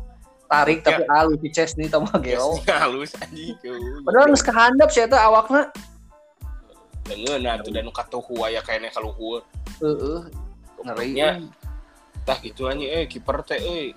tarik 0.49 0.81
tapi 0.81 1.05
alus 1.05 1.37
si 1.45 1.49
Chesney 1.53 1.85
tama 1.85 2.09
geo 2.17 2.57
Chesney 2.57 2.73
halus 2.73 3.11
anjing. 3.21 3.53
Padahal 4.01 4.25
geus 4.33 4.41
kehandap 4.41 4.89
sih 4.89 5.05
eta 5.05 5.21
awakna 5.21 5.69
Leungeun 7.09 7.41
nah 7.41 7.57
tuh 7.61 7.73
dan 7.73 7.89
katuhu 7.89 8.37
aya 8.45 8.61
kayaknya 8.61 8.93
kaluhur. 8.93 9.45
heeh 9.81 10.21
ngeri 10.85 11.07
Nya. 11.13 11.29
Tah 12.25 12.37
gitu 12.41 12.69
anjing 12.69 12.89
eh 12.89 13.05
kiper 13.05 13.45
teh 13.45 13.61
euy. 13.61 13.93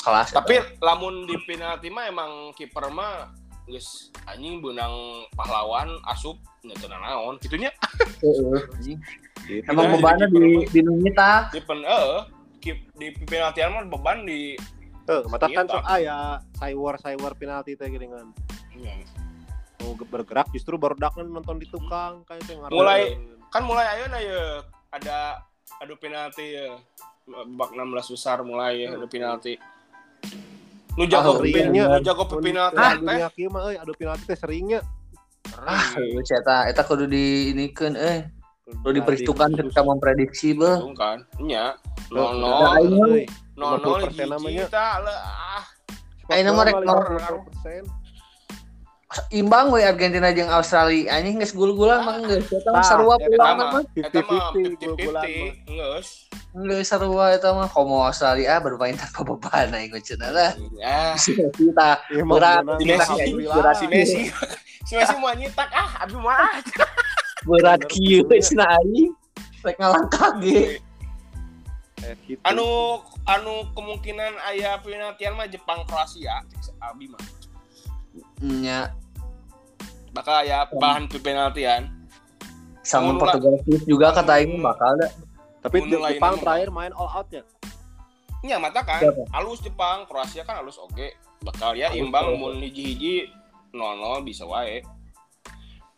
kelas 0.00 0.36
Tapi 0.36 0.60
lamun 0.84 1.24
di 1.24 1.36
penalti 1.48 1.88
mah 1.88 2.04
emang 2.08 2.52
kiper 2.52 2.92
mah 2.92 3.32
geus 3.64 4.12
anjing 4.28 4.60
benang 4.60 5.24
pahlawan 5.32 5.96
asup 6.12 6.36
nya 6.64 6.76
teu 6.76 6.88
naon 6.88 7.36
anjing. 7.40 9.00
Gitu. 9.44 9.60
emang 9.68 9.92
bebannya 9.96 10.28
kiper 10.28 10.40
di 10.40 10.52
di 10.72 10.80
nungita 10.80 11.52
Di 11.52 11.60
pen 11.60 11.80
eh 11.84 12.24
di 12.96 13.08
penaltian 13.28 13.72
mah 13.76 13.84
beban 13.88 14.24
di 14.24 14.56
Tuh, 15.04 15.20
mata 15.28 15.44
kan 15.46 15.64
Iya, 15.64 15.70
sok 15.70 15.84
aya 15.84 16.18
cyber 16.54 16.94
cyber 16.96 17.32
penalti 17.34 17.72
teh 17.74 17.86
geuningan. 17.86 18.32
Iya. 18.72 19.04
Mau 19.78 19.92
ge- 19.92 20.08
bergerak 20.08 20.48
justru 20.50 20.74
baru 20.74 20.94
dak 20.94 21.12
nonton 21.18 21.56
di 21.56 21.66
tukang 21.66 22.24
kayak 22.24 22.40
teh. 22.42 22.56
Mulai- 22.66 23.20
kan 23.48 23.62
mulai 23.62 23.84
ayeuna 23.90 24.18
ya 24.18 24.64
ada 24.90 25.44
adu 25.78 25.94
penalti 25.94 26.56
ya 26.56 26.74
babak 27.24 27.70
16 27.70 27.84
besar 28.10 28.40
mulai 28.40 28.82
ya 28.82 28.92
adu 28.92 29.06
penalti 29.06 29.54
nu 30.94 31.04
jago 31.04 31.36
Ah, 31.36 31.40
pin- 31.40 31.70
iya. 31.70 31.86
nu 31.88 32.00
jago 32.00 32.22
penalti 32.26 32.74
Ah, 32.74 32.92
teh. 32.92 33.00
Dunia 33.00 33.28
kieu 33.30 33.48
mah 33.48 33.62
euy 33.64 33.76
adu 33.76 33.92
penalti 33.92 34.24
teh 34.24 34.34
seringnya. 34.34 34.80
ah 35.54 35.94
eta 36.18 36.66
eta 36.66 36.82
kudu 36.82 37.04
di 37.04 37.24
inikeun 37.50 37.94
eh 37.94 38.26
kudu 38.64 38.90
diperhitungkan 38.96 39.54
ketika 39.54 39.82
memprediksi 39.82 40.50
beuh. 40.50 40.80
Untung 40.80 40.96
kan 40.96 41.22
nya 41.38 41.76
nol 42.08 42.40
udah 42.40 42.74
nol 43.54 43.78
nol 43.78 44.02
nol 44.02 44.10
50% 44.10 44.34
namanya. 44.34 44.66
ah 44.70 45.62
mah 46.28 46.64
rek 46.66 46.78
nol. 46.82 47.00
50%. 47.62 47.86
imbang 49.30 49.70
we 49.70 49.86
Argentina 49.86 50.34
jeung 50.34 50.50
Australia. 50.50 51.14
Anjing 51.14 51.38
geus 51.38 51.54
gul-gulan 51.54 52.02
mah 52.02 52.18
geus. 52.26 52.50
Eta 52.50 52.70
mah 52.74 52.82
Tah, 52.82 52.86
sarua 52.86 53.14
pulang 53.22 53.54
mah. 53.54 53.70
mah. 53.78 53.82
eta 53.94 54.20
mah 54.26 54.50
50-50 54.50 54.58
fifty 54.58 54.86
gol-golan 54.86 55.22
fifty 55.22 55.70
ngeus 55.70 56.08
geus 56.66 56.86
sarua 56.90 57.24
eta 57.30 57.48
mah. 57.54 57.68
Komo 57.70 58.02
Australia 58.02 58.58
bermain 58.58 58.98
tanpa 58.98 59.22
beban 59.22 59.70
aing 59.70 59.94
cenah 60.02 60.30
lah 60.34 60.50
kita 61.54 61.88
Iya, 62.10 62.22
mah 62.26 62.34
Berat, 62.34 62.62
Messi, 62.82 63.22
berat. 63.46 63.74
si 63.78 63.86
Messi 63.86 64.22
si 64.84 64.92
Messi 64.98 65.14
mau 65.22 65.30
nyetak 65.30 65.70
ah 65.70 66.02
abi 66.02 66.18
mah. 66.18 66.58
Berat 67.46 67.80
kieu 67.86 68.26
cenah 68.26 68.66
aing. 68.82 69.14
Rek 69.64 69.78
ngalangkah 69.80 70.42
ge. 70.42 70.58
Eh, 70.58 70.68
gitu. 72.26 72.40
anu 72.44 73.00
anu 73.24 73.64
kemungkinan 73.72 74.34
aya 74.44 74.76
penaltian 74.82 75.38
mah 75.38 75.48
Jepang 75.48 75.86
Kroasia 75.86 76.42
abi 76.82 77.08
mah 77.08 77.22
nya 78.42 78.92
bakal 80.12 80.42
aya 80.44 80.68
bahan 80.68 81.08
penaltian 81.10 81.90
sama 82.84 83.16
Portugal 83.16 83.56
juga 83.88 84.12
kata 84.12 84.42
aing 84.42 84.60
mah 84.60 84.74
bakal 84.76 84.92
da 85.00 85.08
Tapi 85.64 85.80
Mun 85.80 85.96
lain 85.96 86.20
Jepang 86.20 86.36
terakhir 86.36 86.68
main 86.68 86.92
all 86.92 87.08
out 87.08 87.28
ya. 87.32 87.40
nya 88.44 88.60
mata 88.60 88.84
kan 88.84 89.00
Siapa? 89.00 89.24
halus 89.32 89.64
Jepang 89.64 90.04
Kroasia 90.04 90.44
kan 90.44 90.60
halus 90.60 90.76
oke 90.76 91.16
bakal 91.40 91.72
ya 91.72 91.88
Halus, 91.88 92.04
imbang 92.04 92.36
mun 92.36 92.60
hiji-hiji 92.60 93.32
0-0 93.72 94.28
bisa 94.28 94.44
wae 94.44 94.84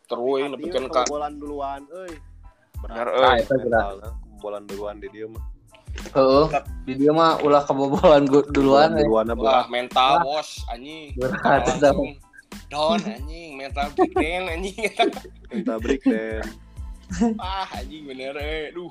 terus 0.07 0.39
mah 0.47 0.87
ka 0.87 1.03
kebobolan 1.03 1.35
duluan 1.35 1.83
euy. 1.91 2.15
Berat. 2.79 3.11
euy. 3.11 3.43
Ah, 3.75 3.91
Kebobolan 4.23 4.63
duluan 4.71 4.97
di 5.03 5.09
dia 5.11 5.27
mah. 5.27 5.43
Heeh. 6.13 6.47
Di 6.83 6.93
dia 6.95 7.11
mah 7.11 7.41
ulah 7.41 7.63
kebobolan 7.63 8.25
gu- 8.25 8.49
duluan 8.49 8.95
eh. 8.95 9.03
duluan 9.03 9.27
Wah, 9.29 9.37
berat. 9.37 9.67
mental 9.69 10.13
bos 10.23 10.63
anjing. 10.69 11.13
Berat, 11.15 11.63
langsung 11.67 12.15
down 12.67 12.99
anjing. 13.01 13.51
Mental 13.55 13.87
breakdown 13.91 14.43
anjing. 14.49 14.77
Minta 15.49 15.75
break 15.77 16.03
dan 16.03 16.43
ah 17.39 17.67
anjing 17.73 18.03
bener 18.05 18.35
eh. 18.37 18.71
Duh. 18.71 18.91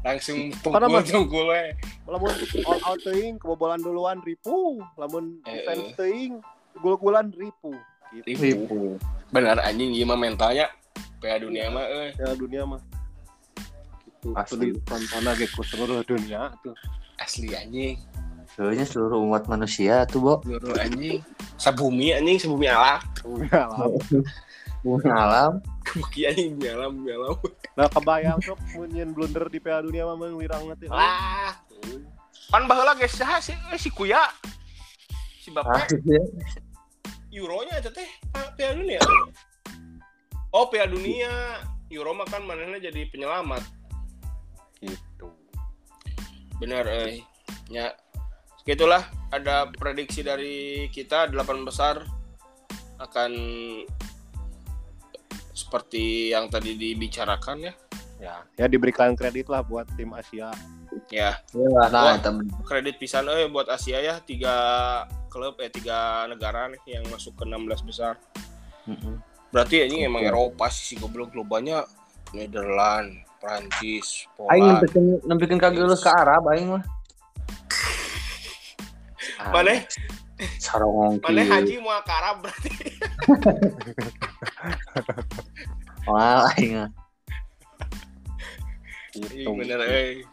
Langsung 0.00 0.52
Karena 0.52 0.84
tunggu 0.84 0.92
mah- 0.92 1.08
tunggu 1.08 1.40
we 1.48 1.62
lamun 2.04 2.32
all 2.62 2.80
out 2.84 3.00
teuing 3.00 3.34
kebobolan 3.36 3.80
duluan 3.80 4.20
ripu, 4.20 4.76
lamun 4.94 5.40
Eh, 5.42 5.56
defense 5.58 5.86
eh. 5.86 5.96
teuing 5.96 6.32
gol-golan 6.76 7.32
ripu. 7.32 7.72
Gitu. 8.12 8.28
Ribu. 8.36 9.00
bener 9.28 9.58
anjing 9.58 9.90
ieu 9.90 10.04
mah 10.04 10.14
mentalnya 10.14 10.70
Piala 11.18 11.40
dunia 11.40 11.66
mah 11.66 11.82
eh. 11.82 12.12
Ya 12.14 12.30
dunia 12.32 12.62
mah. 12.62 12.78
Pasti. 14.32 14.56
Itu 14.56 14.80
ditonton 14.80 15.22
lagi 15.28 15.44
ku 15.52 15.60
seluruh 15.60 16.00
dunia 16.00 16.48
tuh. 16.64 16.72
asli 17.20 17.52
anjing 17.52 18.00
Sebenarnya 18.54 18.86
seluruh 18.86 19.18
umat 19.26 19.50
manusia 19.50 20.06
tuh, 20.06 20.20
Bo. 20.22 20.34
seluruh 20.46 20.78
anjing 20.78 21.20
sabumi 21.58 22.14
anjing 22.14 22.38
sabumi 22.40 22.70
alam 22.70 23.02
Dunia 23.20 23.66
lah. 23.68 23.90
Bumi 24.84 25.08
alam. 25.10 25.52
Buki 25.84 26.28
anjing 26.28 26.56
bumi 26.56 26.68
alam 26.70 26.90
bumi 26.96 27.10
alam 27.12 27.34
Nah 27.74 27.86
kebayang 27.90 28.38
sok 28.40 28.60
mun 28.72 28.88
nyeun 28.88 29.10
blunder 29.12 29.44
di 29.50 29.58
Piala 29.58 29.82
Dunia 29.82 30.06
mah 30.06 30.16
mah 30.16 30.30
wirang 30.32 30.70
teh. 30.78 30.88
ah 30.88 31.52
pan 32.48 32.64
baheula 32.70 32.94
geus 32.94 33.18
saha 33.18 33.40
si 33.42 33.50
si 33.76 33.90
kuya 33.90 34.20
si 35.42 35.50
Ah, 35.50 35.64
bapak 35.64 35.90
iya. 36.06 36.22
euronya 37.32 37.82
itu 37.82 37.90
teh 37.90 38.06
ah, 38.32 38.48
Piala 38.54 38.78
dunia 38.78 39.00
oh 40.52 40.68
Piala 40.70 40.92
dunia 40.92 41.30
Euro 41.92 42.10
mah 42.16 42.24
kan 42.26 42.42
manehna 42.42 42.80
jadi 42.80 43.06
penyelamat. 43.12 43.60
Bener 46.62 46.84
eh 46.86 47.20
ya 47.68 47.90
gitulah 48.64 49.02
ada 49.28 49.68
prediksi 49.70 50.24
dari 50.24 50.86
kita 50.88 51.28
delapan 51.28 51.66
besar 51.66 52.00
akan 53.02 53.32
seperti 55.54 56.30
yang 56.34 56.50
tadi 56.50 56.74
dibicarakan 56.74 57.70
ya 57.70 57.74
Ya, 58.22 58.40
ya 58.56 58.70
diberikan 58.70 59.12
kredit 59.18 59.50
lah 59.50 59.60
buat 59.60 59.84
tim 59.98 60.14
Asia. 60.14 60.48
ya 61.10 61.34
lah, 61.52 61.90
nah, 61.90 62.14
bener. 62.16 62.46
kredit 62.64 62.96
pisan 62.96 63.26
eh 63.28 63.50
buat 63.50 63.66
Asia 63.68 63.98
ya 64.00 64.22
tiga 64.22 64.54
klub 65.28 65.58
eh 65.60 65.68
tiga 65.68 66.24
negara 66.30 66.70
nih 66.70 66.78
yang 66.86 67.04
masuk 67.10 67.34
ke 67.36 67.44
16 67.44 67.84
besar 67.84 68.14
Mm-mm. 68.86 69.18
berarti 69.50 69.82
ini 69.90 70.06
emang. 70.06 70.22
Eropa 70.24 70.70
sih 70.70 70.94
si 70.94 70.94
goblok 70.96 71.34
globanya 71.34 71.84
Netherlands 72.32 73.26
Prancis 73.44 74.24
Aing 74.48 74.64
Poland 74.64 74.80
nempikeun 74.80 75.20
nempikeun 75.22 75.60
ka 75.60 75.68
geuleuh 75.68 75.94
ka 75.94 76.10
Arab 76.16 76.42
aing 76.48 76.70
mah. 76.70 76.82
Ah, 79.36 79.52
mana 79.52 79.84
sarong 80.56 81.20
mana 81.20 81.44
haji 81.44 81.76
mau 81.78 82.00
ke 82.00 82.10
Arab 82.10 82.40
berarti 82.40 82.70
Wah, 86.06 86.48
aing 86.50 86.72
mah. 86.76 86.90
Iya, 89.14 89.14
Gitu. 89.14 89.50
bener 89.52 89.78
eh 89.84 90.24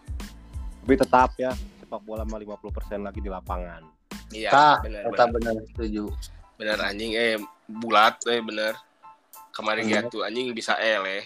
Tapi 0.82 0.94
tetap 0.96 1.30
ya 1.36 1.52
sepak 1.78 2.02
bola 2.02 2.24
mah 2.24 2.36
50% 2.36 3.00
lagi 3.00 3.20
di 3.20 3.28
lapangan. 3.28 3.84
iya 4.32 4.50
Tah, 4.50 4.76
bener 4.82 5.06
eta 5.06 5.24
bener. 5.28 5.54
bener 5.54 5.64
setuju. 5.70 6.04
bener 6.56 6.78
anjing 6.80 7.12
eh 7.14 7.36
bulat 7.68 8.16
eh 8.26 8.40
bener 8.40 8.74
kemarin 9.52 9.84
Bener. 9.84 10.04
gitu 10.04 10.22
anjing 10.22 10.52
bisa 10.52 10.76
ele 10.78 11.26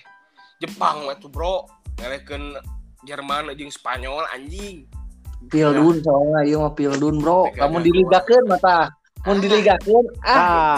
Jepang 0.57 1.03
weh 1.05 1.13
tuh 1.15 1.27
bro 1.27 1.67
ngelekeun 1.99 2.43
Jerman 3.05 3.53
anjing 3.53 3.69
Spanyol 3.69 4.25
anjing. 4.33 4.89
Pildun 5.45 6.01
soalnya 6.01 6.41
ieu 6.41 6.57
mah 6.57 6.73
pildun, 6.73 7.21
Bro. 7.21 7.53
Dua. 7.53 7.69
diligakeun 7.85 8.45
mata. 8.49 8.89
Mun 9.25 9.37
diligakeun 9.41 10.05
ah. 10.25 10.33
Ah, 10.33 10.77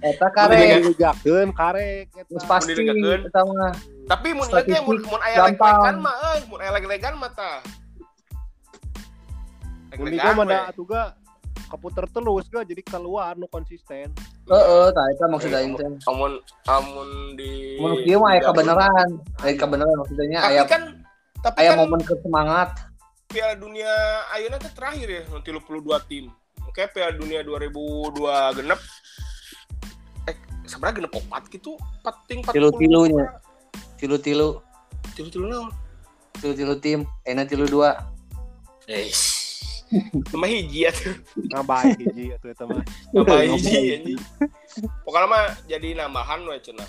eta 0.00 0.28
karek. 0.32 0.84
diligakeun 0.84 1.48
karek 1.52 2.08
eta. 2.16 2.44
pasti 2.48 2.72
eta 2.72 3.40
mah. 3.44 3.72
tapi 4.06 4.28
mun 4.32 4.48
ieu 4.48 4.64
teh 4.64 4.80
mun 4.84 5.00
mun 5.04 5.20
aya 5.20 5.48
leg-legan 5.52 5.96
mah 6.00 6.14
euy. 6.32 6.40
Mun 6.48 6.58
aya 6.64 6.70
leg-legan 6.80 7.14
mah 7.20 7.30
tah. 7.36 7.60
Mun 10.00 10.08
Leg-legan 10.12 10.32
mah 10.40 10.72
kaputer 11.66 12.06
terus 12.06 12.46
ga 12.48 12.62
jadi 12.62 12.82
keluar 12.86 13.34
nu 13.34 13.50
konsisten. 13.50 14.14
Heeh, 14.46 14.86
tah 14.94 15.04
eta 15.10 15.26
maksud 15.26 15.50
aing 15.50 15.74
teh. 15.74 15.90
amun 16.06 16.38
amun 16.70 17.34
di 17.34 17.76
Mun 17.82 17.98
kieu 18.06 18.22
mah 18.22 18.38
aya 18.38 18.42
kebenaran. 18.46 19.08
Aya 19.42 19.54
kebenaran 19.58 19.94
maksudnya 19.98 20.40
tapi 20.40 20.54
aya 20.54 20.62
kan 20.64 20.82
tapi 21.42 21.56
aya 21.62 21.70
kan 21.74 21.78
momen 21.82 22.00
kesemangat. 22.06 22.70
Piala 23.26 23.58
Dunia 23.58 23.90
ayeuna 24.38 24.56
teh 24.62 24.70
terakhir 24.70 25.08
ya 25.10 25.22
nanti 25.28 25.50
32 25.50 26.10
tim. 26.10 26.24
Oke, 26.70 26.86
Piala 26.94 27.12
Dunia 27.18 27.42
2002 27.42 28.58
genep 28.62 28.80
eh 30.30 30.36
sebenarnya 30.66 30.94
genep 31.02 31.12
opat 31.14 31.42
gitu, 31.50 31.74
4 32.06 32.28
ting 32.30 32.38
40. 32.46 32.54
Tilu-tilunya. 32.54 33.26
Tilu-tilu, 33.96 34.60
Tilu-tilu 35.16 35.46
naon? 35.48 35.72
tilu-tilu 36.36 36.74
tim, 36.84 37.00
enak 37.24 37.48
tilu 37.48 37.64
dua. 37.64 37.96
Eh, 38.86 39.08
Nama 40.32 40.46
hiji 40.46 40.78
ya 40.82 40.90
tuh. 40.90 41.14
ngabai 41.48 41.94
hiji 41.94 42.24
atuh 42.32 42.48
eta 42.48 42.64
mah 42.64 42.82
Nama 43.12 43.34
hiji. 43.48 44.14
Pokoknya 45.02 45.26
mah 45.26 45.44
jadi 45.64 45.88
nambahan 45.96 46.42
we 46.42 46.58
cenah. 46.58 46.88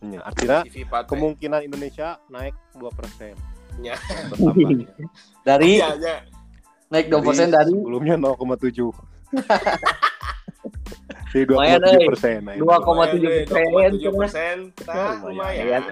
Nya, 0.00 0.20
artinya 0.22 0.64
kemungkinan 1.04 1.60
Indonesia 1.62 2.16
naik 2.26 2.56
2% 2.72 3.36
Nya. 3.78 3.96
bertambahnya. 4.28 4.88
Dari 5.48 5.76
Iya, 5.76 5.88
nya. 5.96 6.14
naik 6.88 7.06
2% 7.06 7.20
dari 7.48 7.68
sebelumnya 7.70 8.16
0,7 8.16 8.90
Jadi 11.30 11.46
Lumayan, 11.46 11.78
2,7 11.78 12.10
persen. 12.10 12.38
nah, 12.42 12.52
ini. 12.52 12.60
2,7 12.60 13.46
2,7 13.46 14.10
persen. 14.10 14.10
persen. 14.10 14.56
Tah, 14.82 15.22
Lumayan. 15.22 15.62
lumayan. 15.62 15.82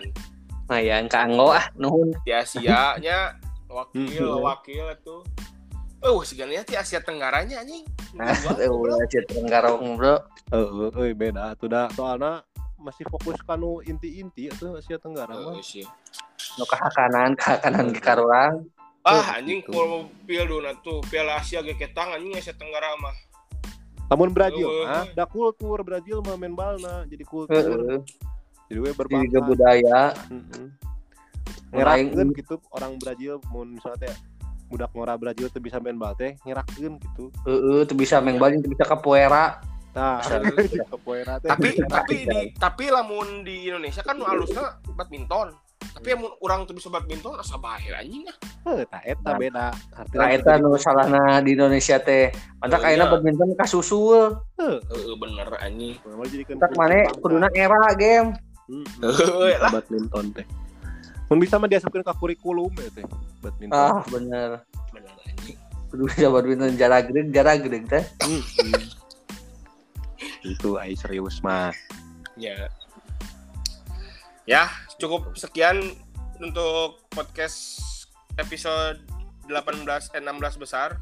Lumayan 0.66 1.04
kanggo 1.06 1.48
ah 1.50 1.66
nuhun. 1.74 2.10
Di 2.24 2.32
Asia 2.34 2.98
nya 2.98 3.38
wakil 3.64 4.08
Hmm. 4.26 4.42
wakil 4.42 4.84
itu. 4.88 5.16
Oh, 5.98 6.22
sebenarnya 6.22 6.62
di 6.62 6.74
Asia 6.78 7.02
Tenggaranya 7.02 7.58
anjing. 7.58 7.82
Eh, 8.14 8.70
udah 8.70 8.96
Asia 9.04 9.22
Tenggara 9.26 9.74
bro. 9.74 10.22
Heeh, 10.54 10.88
euy 10.94 11.12
beda 11.12 11.58
tuh 11.58 11.66
dah. 11.66 11.90
Soalnya 11.90 12.46
masih 12.78 13.02
fokus 13.10 13.34
kanu 13.42 13.82
inti-inti 13.82 14.46
atau 14.54 14.78
Asia 14.78 15.02
Tenggara 15.02 15.34
mah. 15.34 15.58
Heeh, 15.58 15.64
sih. 15.66 15.86
Nu 16.54 16.64
kahakanan 16.70 17.34
kahakanan 17.34 17.90
ke 17.90 18.00
karurang. 18.00 18.62
Ah, 19.02 19.40
anjing 19.40 19.64
gitu. 19.64 19.72
kalau 19.72 20.06
piala 20.28 20.76
tuh 20.84 21.00
Piala 21.08 21.40
Asia 21.40 21.64
ge 21.64 21.74
ketang 21.74 22.14
anjing 22.14 22.38
Asia 22.38 22.54
Tenggara 22.54 22.94
mah. 23.02 23.16
Namun 24.08 24.32
Brazil, 24.32 24.70
Eueuh. 24.70 24.88
ah, 24.88 25.04
da 25.12 25.26
kultur 25.26 25.82
Brazil 25.84 26.22
mah 26.22 26.38
main 26.38 26.54
balna 26.54 27.04
jadi 27.10 27.24
kultur. 27.26 28.06
Jadi 28.68 28.78
we 28.78 28.92
Jadi 28.92 28.96
berbangsa. 28.96 29.38
budaya. 29.42 30.00
Heeh. 30.30 30.66
Gitu 32.38 32.54
orang 32.72 32.96
Brazil 32.96 33.42
mun 33.50 33.76
misalnya 33.76 34.08
teh 34.08 34.14
budak 34.68 34.92
ngora 34.92 35.16
Brazil 35.16 35.48
tuh 35.48 35.64
bisa 35.64 35.80
main 35.80 35.96
bal 35.96 36.12
teh 36.14 36.36
ngerakeun 36.44 37.00
gitu. 37.00 37.32
Heeh, 37.48 37.88
tuh 37.88 37.96
bisa 37.96 38.20
main 38.20 38.36
bal 38.36 38.52
tuh 38.60 38.68
bisa 38.70 38.84
capoeira. 38.84 39.58
Nah, 39.96 40.20
Bisa. 40.22 40.84
capoeira 40.92 41.40
teh. 41.40 41.48
Tapi 41.48 41.68
tapi 41.88 42.16
di 42.28 42.40
tapi 42.54 42.84
lamun 42.92 43.42
di 43.42 43.66
Indonesia 43.66 44.04
kan 44.04 44.20
nu 44.20 44.28
alusna 44.28 44.78
badminton. 44.94 45.56
Tapi 45.78 46.14
yang 46.14 46.22
orang 46.44 46.62
tuh 46.68 46.76
bisa 46.78 46.92
badminton 46.92 47.34
asa 47.40 47.58
bahir 47.58 47.96
anjing 47.96 48.22
ah. 48.28 48.36
Heuh, 48.68 48.84
tah 48.86 49.02
eta 49.02 49.34
beda. 49.34 49.72
Artinya 49.96 50.20
Nah, 50.20 50.28
eta 50.30 50.52
nu 50.60 50.76
salahna 50.78 51.40
di 51.42 51.56
Indonesia 51.56 51.96
teh. 51.98 52.30
Mantap 52.62 52.84
Oh, 52.84 52.86
ayeuna 52.86 53.04
iya. 53.08 53.12
badminton 53.16 53.50
kasusul. 53.58 54.36
Heeh 54.60 55.14
bener 55.18 55.48
anjing. 55.58 55.96
Mau 56.04 56.22
jadikeun 56.28 56.60
Tak 56.60 56.76
mana 56.76 57.08
kuduna 57.18 57.48
era 57.56 57.90
game. 57.96 58.36
Heeh 59.02 59.56
badminton 59.72 60.36
teh. 60.36 60.46
Mun 61.28 61.38
bisa 61.44 61.60
mah 61.60 61.68
diasupkeun 61.68 62.00
ka 62.04 62.16
kurikulum 62.16 62.72
ya 62.80 62.88
teh. 62.92 63.06
Badminton. 63.44 63.76
Ah, 63.76 64.00
bener. 64.08 64.50
Bener 64.96 65.12
anjing. 65.28 65.60
Kudu 65.92 66.08
bisa 66.08 66.32
badminton 66.32 66.76
jarak 66.80 67.12
gede, 67.12 67.28
jarak 67.28 67.60
gede 67.60 67.78
teh. 67.84 68.04
Hmm. 68.24 68.42
Itu 70.40 70.80
ai 70.80 70.96
serius 70.96 71.44
mah. 71.44 71.68
Ya. 72.40 72.72
Ya, 74.48 74.72
cukup 74.96 75.36
sekian 75.36 75.92
untuk 76.40 77.04
podcast 77.12 77.84
episode 78.40 79.04
18 79.52 80.16
eh, 80.16 80.22
16 80.24 80.56
besar. 80.56 80.96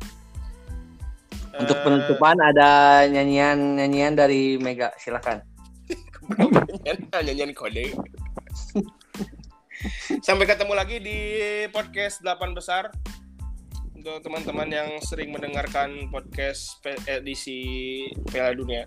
Untuk 1.56 1.78
Eh, 1.78 1.82
penutupan 1.86 2.36
ada 2.42 3.04
nyanyian-nyanyian 3.06 4.18
dari 4.18 4.58
Mega, 4.58 4.90
silakan. 4.98 5.40
nyanyian, 6.84 7.22
nyanyian 7.22 7.52
kode. 7.54 7.94
Sampai 10.22 10.46
ketemu 10.46 10.72
lagi 10.74 10.96
di 10.98 11.18
podcast 11.70 12.22
8 12.22 12.52
besar. 12.52 12.90
Untuk 13.96 14.22
teman-teman 14.22 14.70
yang 14.70 14.88
sering 15.02 15.34
mendengarkan 15.34 16.06
podcast 16.08 16.78
edisi 17.06 18.02
Piala 18.30 18.54
Dunia. 18.54 18.86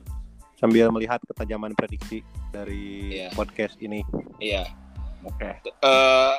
Sambil 0.55 0.91
melihat 0.91 1.19
ketajaman 1.27 1.75
prediksi 1.75 2.23
dari 2.51 3.15
Iya. 3.19 3.27
podcast 3.35 3.75
ini. 3.79 3.99
Iya. 4.39 4.67
Oke. 5.27 5.59
Eh, 5.63 6.35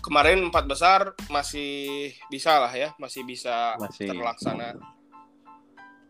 kemarin 0.00 0.48
empat 0.48 0.64
besar 0.64 1.12
masih 1.28 2.12
bisa 2.28 2.56
lah 2.60 2.72
ya, 2.72 2.92
masih 2.96 3.24
bisa 3.24 3.76
Masih. 3.76 4.08
terlaksana. 4.08 4.76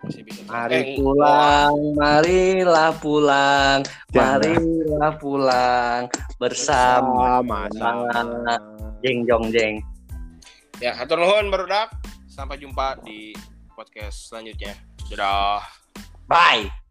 Masih 0.05 0.23
bisa. 0.23 0.43
Mari 0.45 0.75
Eh, 0.77 0.85
pulang, 1.01 1.75
marilah 1.97 2.91
pulang, 3.01 3.79
Jangan. 4.13 4.41
marilah 4.45 5.13
pulang 5.17 6.01
bersama. 6.37 7.41
sama. 7.73 8.57
Jeng 9.01 9.25
jong 9.25 9.49
jeng. 9.49 9.81
Ya, 10.83 10.93
hatur 10.93 11.17
nuhun 11.21 11.49
barudak. 11.49 11.89
Sampai 12.29 12.59
jumpa 12.59 12.99
di 13.07 13.33
podcast 13.73 14.29
selanjutnya. 14.29 14.75
Dadah. 15.09 15.63
Bye. 16.29 16.84